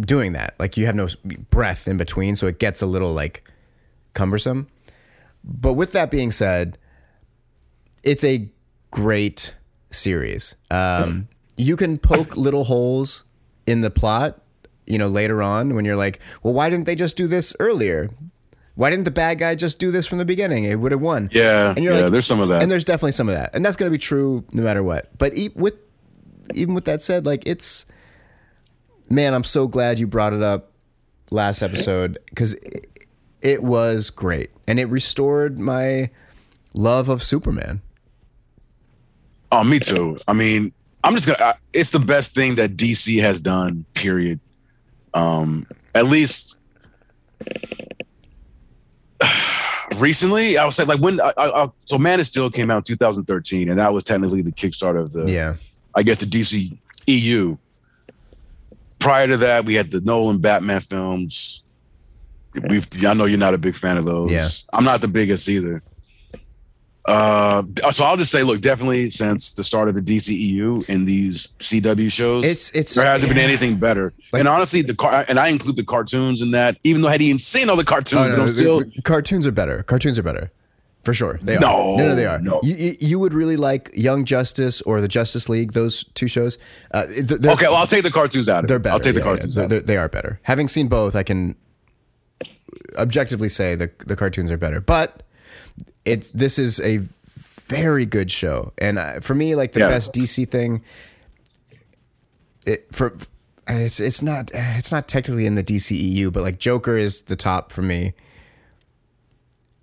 [0.00, 0.54] doing that.
[0.58, 1.08] Like you have no
[1.50, 3.50] breath in between, so it gets a little like
[4.14, 4.66] cumbersome.
[5.44, 6.78] But with that being said,
[8.02, 8.48] it's a
[8.90, 9.54] great
[9.90, 10.56] series.
[10.70, 13.24] Um, you can poke little holes
[13.66, 14.40] in the plot,
[14.86, 18.08] you know, later on when you're like, well, why didn't they just do this earlier?
[18.74, 20.64] Why didn't the bad guy just do this from the beginning?
[20.64, 21.30] It would have won.
[21.32, 22.62] Yeah, And you're yeah, like- there's some of that.
[22.62, 25.16] And there's definitely some of that, and that's going to be true no matter what.
[25.18, 25.74] But e- with
[26.54, 27.86] even with that said, like it's
[29.10, 30.72] man, I'm so glad you brought it up
[31.30, 32.86] last episode because it,
[33.42, 36.10] it was great and it restored my
[36.74, 37.80] love of Superman.
[39.52, 40.18] Oh, me too.
[40.28, 40.72] I mean,
[41.06, 41.38] I'm just gonna.
[41.42, 43.84] I, it's the best thing that DC has done.
[43.94, 44.40] Period.
[45.14, 46.58] Um, at least
[49.96, 52.78] recently, I would say like when I, I, I- so Man of Steel came out
[52.78, 55.54] in 2013, and that was technically the kickstart of the, Yeah,
[55.94, 56.76] I guess, the DC
[57.06, 57.56] EU.
[58.98, 61.62] Prior to that, we had the Nolan Batman films.
[62.68, 64.30] We've, I know you're not a big fan of those.
[64.30, 64.48] Yeah.
[64.72, 65.82] I'm not the biggest either.
[67.06, 67.62] Uh,
[67.92, 72.10] so I'll just say, look, definitely since the start of the DCEU in these CW
[72.10, 74.12] shows, it's it's there hasn't been anything better.
[74.32, 77.12] Like- and honestly, the car and I include the cartoons in that, even though I
[77.12, 79.82] hadn't even seen all the cartoons, Oh, but no, I'm the- the cartoons are better.
[79.84, 80.50] Cartoons are better.
[81.04, 81.38] For sure.
[81.40, 81.60] They are.
[81.60, 82.40] No, no, no, they are.
[82.40, 82.58] no.
[82.64, 86.58] You, you, would really like Young Justice or the Justice League, those two shows.
[86.90, 87.36] Uh, okay.
[87.68, 88.94] Well, I'll take the cartoons out of They're better.
[88.94, 89.32] I'll take the yeah, yeah.
[89.36, 89.68] cartoons out.
[89.68, 90.40] they're- they are better.
[90.42, 91.54] Having seen both, I can
[92.98, 94.80] objectively say the the cartoons are better.
[94.80, 95.22] But
[96.06, 97.00] it's this is a
[97.68, 99.88] very good show, and uh, for me, like the Yeah.
[99.88, 100.82] best DC thing.
[102.66, 103.14] It for
[103.68, 107.72] it's it's not it's not technically in the DCEU, but like Joker is the top
[107.72, 108.14] for me,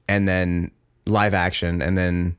[0.08, 0.72] and then
[1.06, 2.36] live action, and then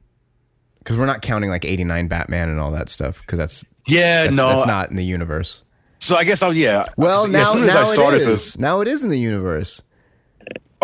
[0.79, 4.37] because we're not counting like '89 Batman and all that stuff because that's yeah, that's,
[4.37, 5.63] no, that's not in the universe.
[5.99, 6.85] So I guess I'll yeah.
[6.97, 8.59] Well, now soon as now it this.
[8.59, 9.83] Now it is in the universe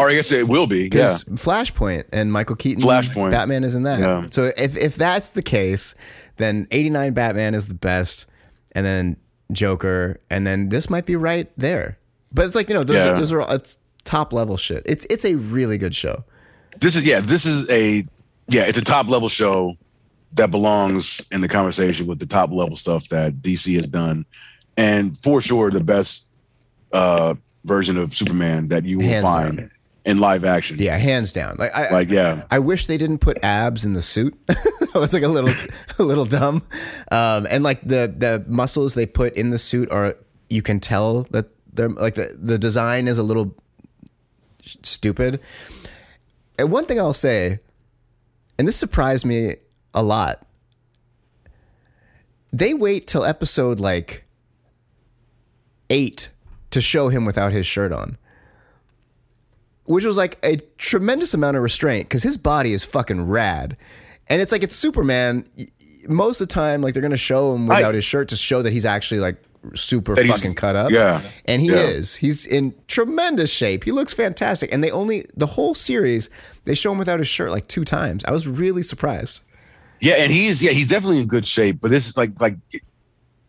[0.01, 0.79] or I guess it will be.
[0.83, 0.89] Yeah.
[0.91, 3.31] because Flashpoint and Michael Keaton, Flashpoint.
[3.31, 4.01] Batman is in that.
[4.01, 4.27] Yeah.
[4.31, 5.95] So if if that's the case,
[6.37, 8.27] then '89 Batman is the best,
[8.73, 9.17] and then
[9.53, 11.99] Joker, and then this might be right there.
[12.33, 13.11] But it's like you know those Yeah.
[13.13, 14.83] are, those are all, it's top level shit.
[14.87, 16.25] It's it's a really good show.
[16.81, 17.21] This is yeah.
[17.21, 18.07] This is a
[18.49, 18.63] yeah.
[18.63, 19.77] It's a top level show
[20.35, 24.25] that belongs in the conversation with the top level stuff that DC has done,
[24.77, 26.29] and for sure the best
[26.93, 29.71] uh, version of Superman that you will Hands find down.
[30.11, 30.77] In live action.
[30.79, 31.57] Yeah, hands down.
[31.59, 32.45] Like I, Like yeah.
[32.51, 34.39] I wish they didn't put abs in the suit.
[34.47, 35.55] that was like a little
[35.99, 36.63] a little dumb.
[37.11, 40.17] Um, and like the the muscles they put in the suit are
[40.49, 43.55] you can tell that they're like the, the design is a little
[44.63, 45.41] stupid.
[46.59, 47.61] And one thing I'll say,
[48.59, 49.55] and this surprised me
[49.95, 50.47] a lot.
[52.53, 54.25] They wait till episode like
[55.89, 56.31] eight
[56.71, 58.19] to show him without his shirt on
[59.85, 63.77] which was like a tremendous amount of restraint because his body is fucking rad.
[64.29, 65.45] And it's like it's Superman.
[66.09, 68.63] Most of the time, like they're gonna show him without I- his shirt to show
[68.63, 69.37] that he's actually like
[69.75, 70.91] super fucking cut up.
[70.91, 71.21] yeah.
[71.45, 71.77] And he Yeah.
[71.77, 72.15] is.
[72.15, 73.85] He's in tremendous shape.
[73.85, 74.73] He looks fantastic.
[74.73, 76.31] And they only the whole series,
[76.65, 78.25] they show him without his shirt like two times.
[78.27, 79.43] I was really surprised.
[80.01, 81.79] Yeah, and he's yeah, he's definitely in good shape.
[81.83, 82.57] But this is like like,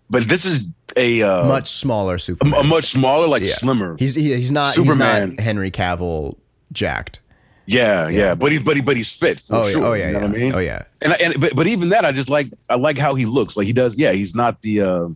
[0.09, 0.67] but this is
[0.97, 2.59] a uh, Much smaller Superman.
[2.59, 3.53] a much smaller, like Yeah.
[3.55, 3.95] slimmer.
[3.99, 5.29] He's he, he's not Superman.
[5.31, 6.37] he's not Henry Cavill
[6.71, 7.19] jacked.
[7.65, 9.81] yeah, yeah, But he but he but he's fit for Oh sure.
[9.81, 10.25] yeah, oh yeah, you know yeah.
[10.27, 10.55] what I mean?
[10.55, 10.83] oh yeah.
[11.01, 13.55] And and but but even that, I just like I like how he looks.
[13.57, 13.95] Like he does.
[13.95, 15.07] Yeah, he's not the uh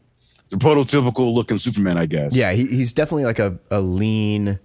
[0.49, 2.35] the prototypical looking Superman, I guess.
[2.35, 4.59] Yeah, he, he's definitely like a, a lean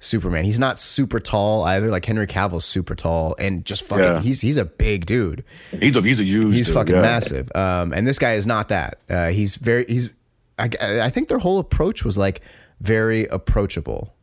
[0.00, 0.44] Superman.
[0.44, 1.88] He's not super tall either.
[1.90, 4.04] Like Henry Cavill's super tall and just fucking.
[4.04, 4.20] Yeah.
[4.20, 5.42] He's he's a big dude.
[5.80, 6.54] he's a he's a huge.
[6.54, 7.02] He's dude, fucking yeah.
[7.02, 7.50] massive.
[7.56, 9.00] Um, and this guy is not that.
[9.10, 9.84] Uh, he's very.
[9.88, 10.10] He's.
[10.58, 12.40] I, I think their whole approach was like
[12.80, 14.14] very approachable.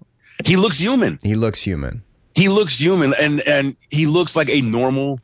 [0.44, 1.20] He looks human.
[1.24, 2.04] He looks human.
[2.36, 5.20] He looks human, and and he looks like a normal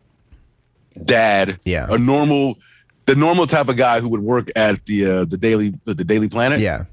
[1.06, 1.60] dad.
[1.66, 1.88] Yeah.
[1.90, 2.58] a normal,
[3.06, 6.30] the normal type of guy who would work at the uh, the daily the Daily
[6.30, 6.60] Planet.
[6.60, 6.86] Yeah.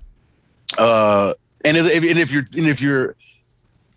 [0.77, 1.35] Uh,
[1.65, 3.15] and if, and if you're and if you're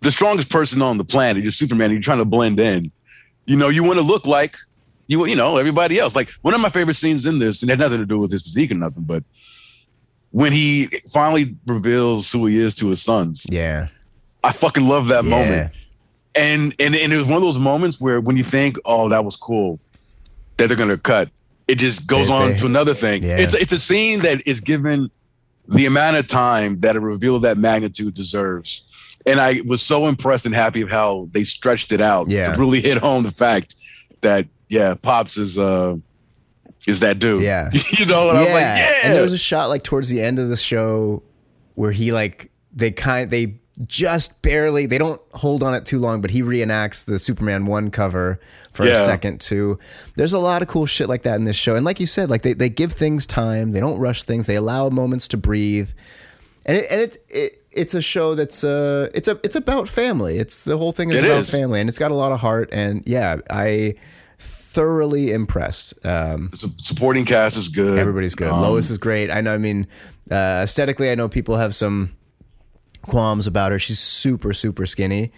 [0.00, 2.90] the strongest person on the planet, you're Superman, you're trying to blend in.
[3.46, 4.56] You know, you want to look like
[5.08, 6.14] you you know everybody else.
[6.14, 8.30] Like one of my favorite scenes in this, and it had nothing to do with
[8.30, 9.24] his physique or nothing, but
[10.32, 13.88] when he finally reveals who he is to his sons, Yeah.
[14.44, 15.30] I fucking love that Yeah.
[15.30, 15.72] moment.
[16.34, 19.24] And and and it was one of those moments where when you think, oh, that
[19.24, 19.78] was cool,
[20.56, 21.28] that they're gonna cut,
[21.68, 23.22] it just goes They- on they- to another thing.
[23.22, 23.36] Yeah.
[23.38, 25.10] It's it's a scene that is given
[25.68, 28.82] the amount of time that a reveal of that magnitude deserves.
[29.26, 32.52] And I was so impressed and happy of how they stretched it out Yeah.
[32.54, 33.76] to really hit home the fact
[34.22, 35.96] that yeah, Pops is uh
[36.86, 37.42] is that dude.
[37.42, 37.70] Yeah.
[37.98, 39.00] you know, and I was like, yeah.
[39.04, 41.22] And there was a shot like towards the end of the show
[41.74, 46.20] where he like they kind they just barely they don't hold on it too long,
[46.20, 48.38] but he reenacts the Superman one cover
[48.70, 49.78] for a second too.
[50.16, 51.74] There's a lot of cool shit like that in this show.
[51.74, 54.56] And like you said, like they, they give things time, they don't rush things, they
[54.56, 55.90] allow moments to breathe.
[56.66, 60.38] And it, and it's it, it's a show that's uh it's a it's about family.
[60.38, 61.50] It's the whole thing is It about is.
[61.50, 63.94] family and it's got a lot of heart and yeah, I
[64.74, 65.94] thoroughly impressed.
[66.04, 67.98] Um supporting cast is good.
[67.98, 68.48] Everybody's good.
[68.48, 69.30] Um, Lois is great.
[69.30, 69.54] I know.
[69.54, 69.86] I mean,
[70.30, 72.10] uh, aesthetically, I know people have some
[73.02, 73.78] qualms about her.
[73.78, 75.32] She's super, super skinny.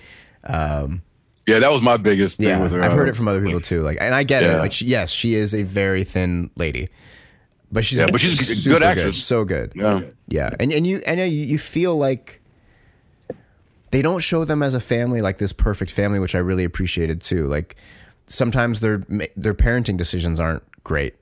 [0.45, 1.03] Um,
[1.47, 2.83] Yeah, that was my biggest thing yeah, with her.
[2.83, 3.83] I've heard it from other people too.
[3.83, 4.59] Like, and I get it.
[4.59, 6.89] Like, she, yes, she is a very thin lady,
[7.73, 9.25] but she's Yeah, but she's a good actress.
[9.25, 9.73] so good.
[9.75, 10.03] Yeah.
[10.29, 12.41] Yeah, and and you and you, you feel like
[13.91, 17.21] they don't show them as a family like this perfect family, which I really appreciated
[17.21, 17.47] too.
[17.47, 17.77] Like
[18.27, 18.99] sometimes their
[19.37, 21.15] their parenting decisions aren't great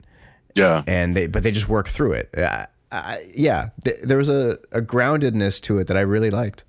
[0.55, 0.83] Yeah.
[0.87, 2.29] and they but they just work through it.
[2.37, 6.63] I, I, yeah, th- there was a, a groundedness to it that I really liked.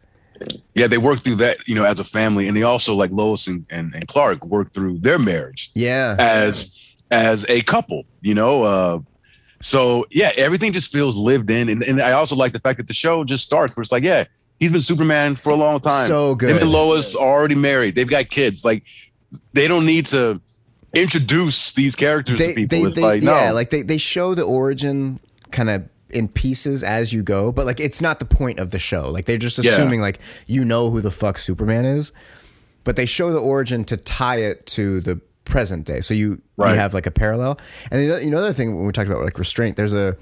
[0.74, 3.47] Yeah, they worked through that, you know, as a family, and they also like Lois
[3.47, 8.62] and, and, and Clark worked through their marriage Yeah, as as a couple, you know.
[8.65, 8.98] Uh,
[9.61, 12.89] so yeah, everything just feels lived in, and, and I also like the fact that
[12.89, 14.24] the show just starts where it's like, yeah,
[14.59, 16.09] he's been Superman for a long time.
[16.09, 16.51] So good.
[16.51, 17.94] Him and Lois are already married.
[17.94, 18.65] They've got kids.
[18.65, 18.82] Like
[19.52, 20.40] they don't need to
[20.93, 22.78] introduce these characters they to people.
[22.78, 25.19] they, it's they like yeah, no, like they they show the origin
[25.51, 28.78] kind of in pieces as you go, but like it's not the point of the
[28.78, 29.11] show.
[29.11, 29.73] Like they're just Yeah.
[29.73, 32.12] assuming like you know who the fuck Superman is,
[32.85, 36.01] but they show the origin to tie it to the present day.
[36.01, 36.73] So you Right.
[36.73, 37.59] you have like a parallel.
[37.90, 40.16] And the, you know, the other thing when we talked about like restraint, there's a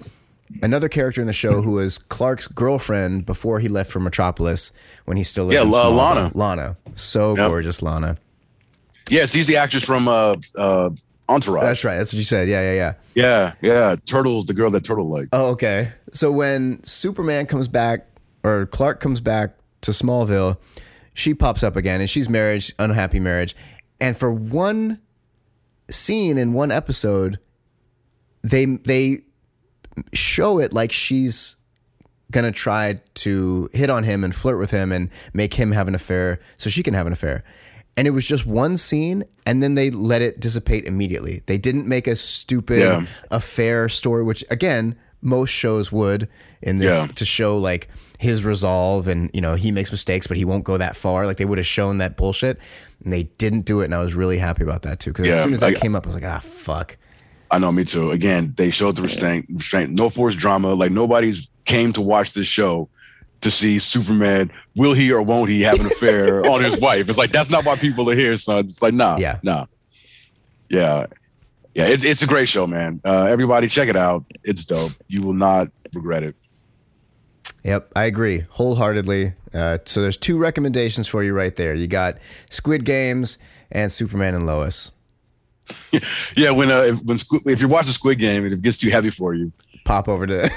[0.62, 4.72] another character in the show who was Clark's girlfriend before he left for Metropolis
[5.04, 5.70] when he still lived Yeah, in.
[5.70, 6.30] Lana.
[6.34, 7.48] Lana, so Yep.
[7.48, 8.16] gorgeous, Lana.
[9.12, 10.90] Yes, he's the actress from uh, uh,
[11.28, 11.62] Entourage.
[11.64, 11.96] That's right.
[11.96, 12.48] That's what you said.
[12.48, 12.92] Yeah, yeah, yeah.
[13.14, 13.96] Yeah, yeah.
[14.06, 15.28] Turtle's the girl that Turtle liked.
[15.32, 15.92] Oh, okay.
[16.12, 18.06] So when Superman comes back
[18.42, 20.56] or Clark comes back to Smallville,
[21.14, 23.54] she pops up again and she's married, unhappy marriage.
[24.00, 25.00] And for one
[25.90, 27.38] scene in one episode,
[28.42, 29.20] they they
[30.12, 31.56] show it like she's
[32.30, 35.94] gonna try to hit on him and flirt with him and make him have an
[35.94, 37.44] affair so she can have an affair.
[37.96, 41.42] And it was just one scene, and then they let it dissipate immediately.
[41.46, 43.06] They didn't make a stupid Yeah.
[43.30, 46.28] affair story, which again, most shows would
[46.62, 47.06] in this Yeah.
[47.14, 47.88] to show like
[48.18, 51.36] his resolve and you know he makes mistakes but he won't go that far like
[51.38, 52.56] they would have shown that bullshit
[53.02, 55.42] and they didn't do it and i was really happy about that too because as
[55.42, 56.96] soon as that like- came up i was like ah fuck
[57.50, 58.12] I know, me too.
[58.12, 60.72] Again, they showed the restraint, restraint, no forced drama.
[60.72, 62.88] Like nobody's came to watch this show
[63.42, 64.50] to see Superman.
[64.76, 67.08] Will he or won't he have an affair on his wife?
[67.08, 68.58] It's like that's not why people are here, son.
[68.64, 69.38] It's like nah, Yeah.
[69.42, 69.66] nah,
[70.68, 71.06] yeah,
[71.74, 71.86] yeah.
[71.86, 73.00] It's it's a great show, man.
[73.04, 74.24] Uh, everybody, check it out.
[74.44, 74.92] It's dope.
[75.08, 76.34] You will not regret it.
[77.64, 79.34] Yep, I agree wholeheartedly.
[79.54, 81.74] Uh, so there's two recommendations for you right there.
[81.74, 82.18] You got
[82.50, 83.38] Squid Games
[83.70, 84.92] and Superman and Lois.
[86.36, 88.90] Yeah, when uh, if, when Squid, if you're watching Squid Game and it gets too
[88.90, 89.52] heavy for you,
[89.84, 90.50] pop over to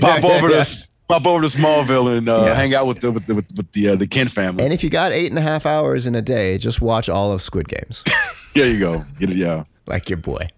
[0.00, 0.66] pop over to
[1.12, 2.54] pop over to Smallville and uh, Yeah.
[2.54, 4.64] hang out with the with the with, with the uh, the Kent family.
[4.64, 7.32] And if you got eight and a half hours in a day, just watch all
[7.32, 8.04] of Squid Games,
[8.54, 9.04] there you go.
[9.18, 9.64] Get it, yeah.
[9.86, 10.48] like your boy.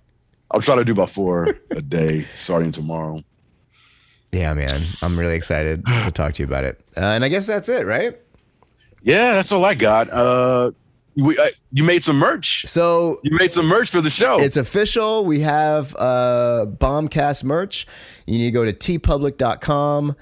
[0.50, 3.22] I'll try to do about four a day starting tomorrow.
[4.30, 6.80] Yeah, man, I'm really excited to talk to you about it.
[6.96, 8.16] Uh, and I guess that's it, right?
[9.02, 10.10] Yeah, that's all I got.
[10.10, 10.70] Uh,
[11.16, 12.66] we, uh, you made some merch.
[12.66, 14.40] So You made some merch for the show.
[14.40, 15.24] It's official.
[15.24, 17.86] We have uh, Bombcast merch.
[18.26, 20.16] You need to go to teepublic.com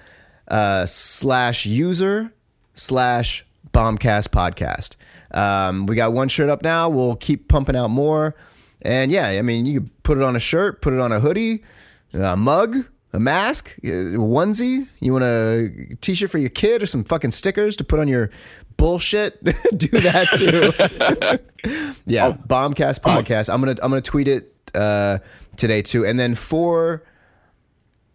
[0.53, 2.33] uh, slash user
[2.75, 4.97] slash Bombcast podcast.
[5.37, 6.89] Um, we got one shirt up now.
[6.91, 8.37] We'll keep pumping out more.
[8.83, 11.21] And yeah, I mean, you can put it on a shirt, put it on a
[11.21, 11.65] hoodie,
[12.13, 12.77] a mug,
[13.15, 13.87] a mask, a
[14.19, 14.89] onesie.
[15.01, 18.31] You want a t-shirt for your kid or some fucking stickers to put on your
[18.77, 19.43] bullshit?
[19.77, 21.39] Do that too.
[22.05, 23.49] Yeah, Bombcast podcast.
[23.49, 25.19] I'm gonna I'm gonna tweet it uh,
[25.57, 27.05] today too, and then for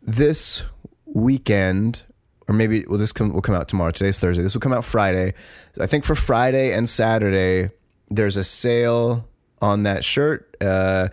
[0.01, 0.63] this
[1.05, 2.03] weekend,
[2.47, 3.91] or maybe well, this come, will come out tomorrow.
[3.91, 4.43] Today's Thursday.
[4.43, 5.33] This will come out Friday.
[5.79, 7.69] I think for Friday and Saturday,
[8.09, 9.27] there's a sale
[9.61, 11.07] on that shirt, uh,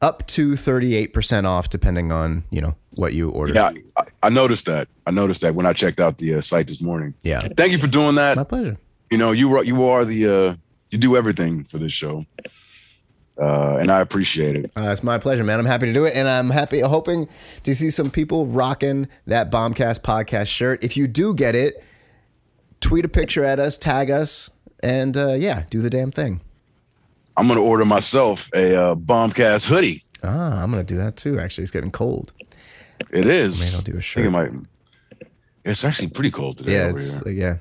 [0.00, 3.52] up to thirty eight percent off, depending on you know what you order.
[3.54, 4.88] yeah, I, I noticed that.
[5.06, 7.14] I noticed that when I checked out the uh, site this morning.
[7.22, 7.48] Yeah.
[7.56, 8.36] Thank you for doing that.
[8.36, 8.76] My pleasure.
[9.10, 10.54] you know you are you are the uh
[10.90, 12.24] you do everything for this show
[13.38, 15.58] uh and i appreciate it Uh, it's my pleasure, man.
[15.58, 17.28] I'm happy to do it, and I'm happy, hoping
[17.64, 20.82] to see some people rocking that Bombcast podcast shirt.
[20.82, 21.82] If you do get it,
[22.80, 24.50] tweet a picture at us, tag us,
[24.82, 26.40] and uh, yeah, do the damn thing.
[27.36, 31.38] i'm gonna order myself a uh bombcast hoodie Ah, I'm gonna do that too.
[31.38, 32.32] Actually, it's getting cold.
[33.10, 34.24] it is Maybe I'll do a shirt.
[34.24, 34.50] it might
[35.64, 37.32] it's actually pretty cold today Yeah, over it's here.
[37.32, 37.56] yeah,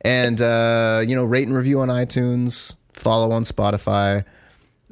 [0.00, 4.24] and uh, you know, rate and review on iTunes, follow on Spotify,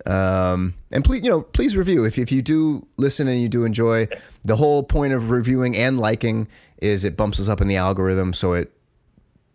[0.06, 3.64] um, and please, you know, please review if if you do listen and you do
[3.64, 4.08] enjoy.
[4.44, 6.48] The whole point of reviewing and liking
[6.80, 8.72] is it bumps us up in the algorithm, so it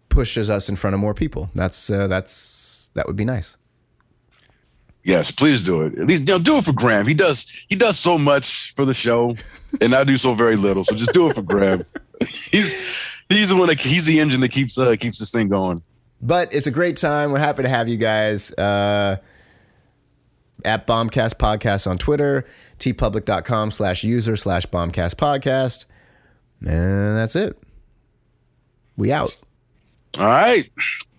[0.09, 1.49] pushes us in front of more people.
[1.55, 3.57] That's uh, that's that would be nice.
[5.03, 7.75] yes please do it at least you know do it for Grahm he does he
[7.75, 9.35] does so much for the show
[9.79, 11.85] and i do so very little so just do it for Grahm
[12.51, 12.75] he's
[13.29, 15.81] he's the one that he's the engine that keeps uh keeps this thing going
[16.21, 17.31] But it's a great time.
[17.31, 18.51] We're happy to have you guys.
[18.51, 19.17] Uh,
[20.65, 22.45] at Bombcast Podcast on Twitter,
[22.79, 25.85] teepublic.com slash user slash Bombcast Podcast.
[26.61, 27.57] And that's it.
[28.97, 29.37] We out.
[30.17, 30.71] all right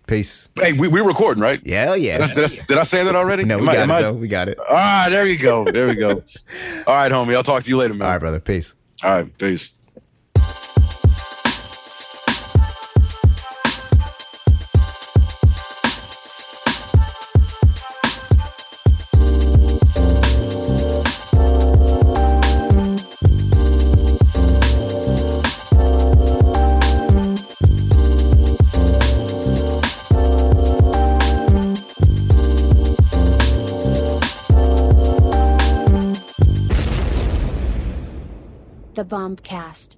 [0.08, 0.48] Peace.
[0.56, 2.26] hey we, we're recording right Yeah, yeah.
[2.26, 4.12] did, I, did I say that already No, we Am I- got it, I- though.
[4.14, 4.58] We got it.
[4.58, 5.64] All Ah, there you go.
[5.64, 6.10] There we go.
[6.86, 7.36] All right, homie.
[7.36, 8.08] I'll talk to you later, man.
[8.08, 8.40] right, brother.
[8.40, 8.74] Peace.
[9.04, 9.68] All right, peace.
[39.08, 39.96] Bombcast.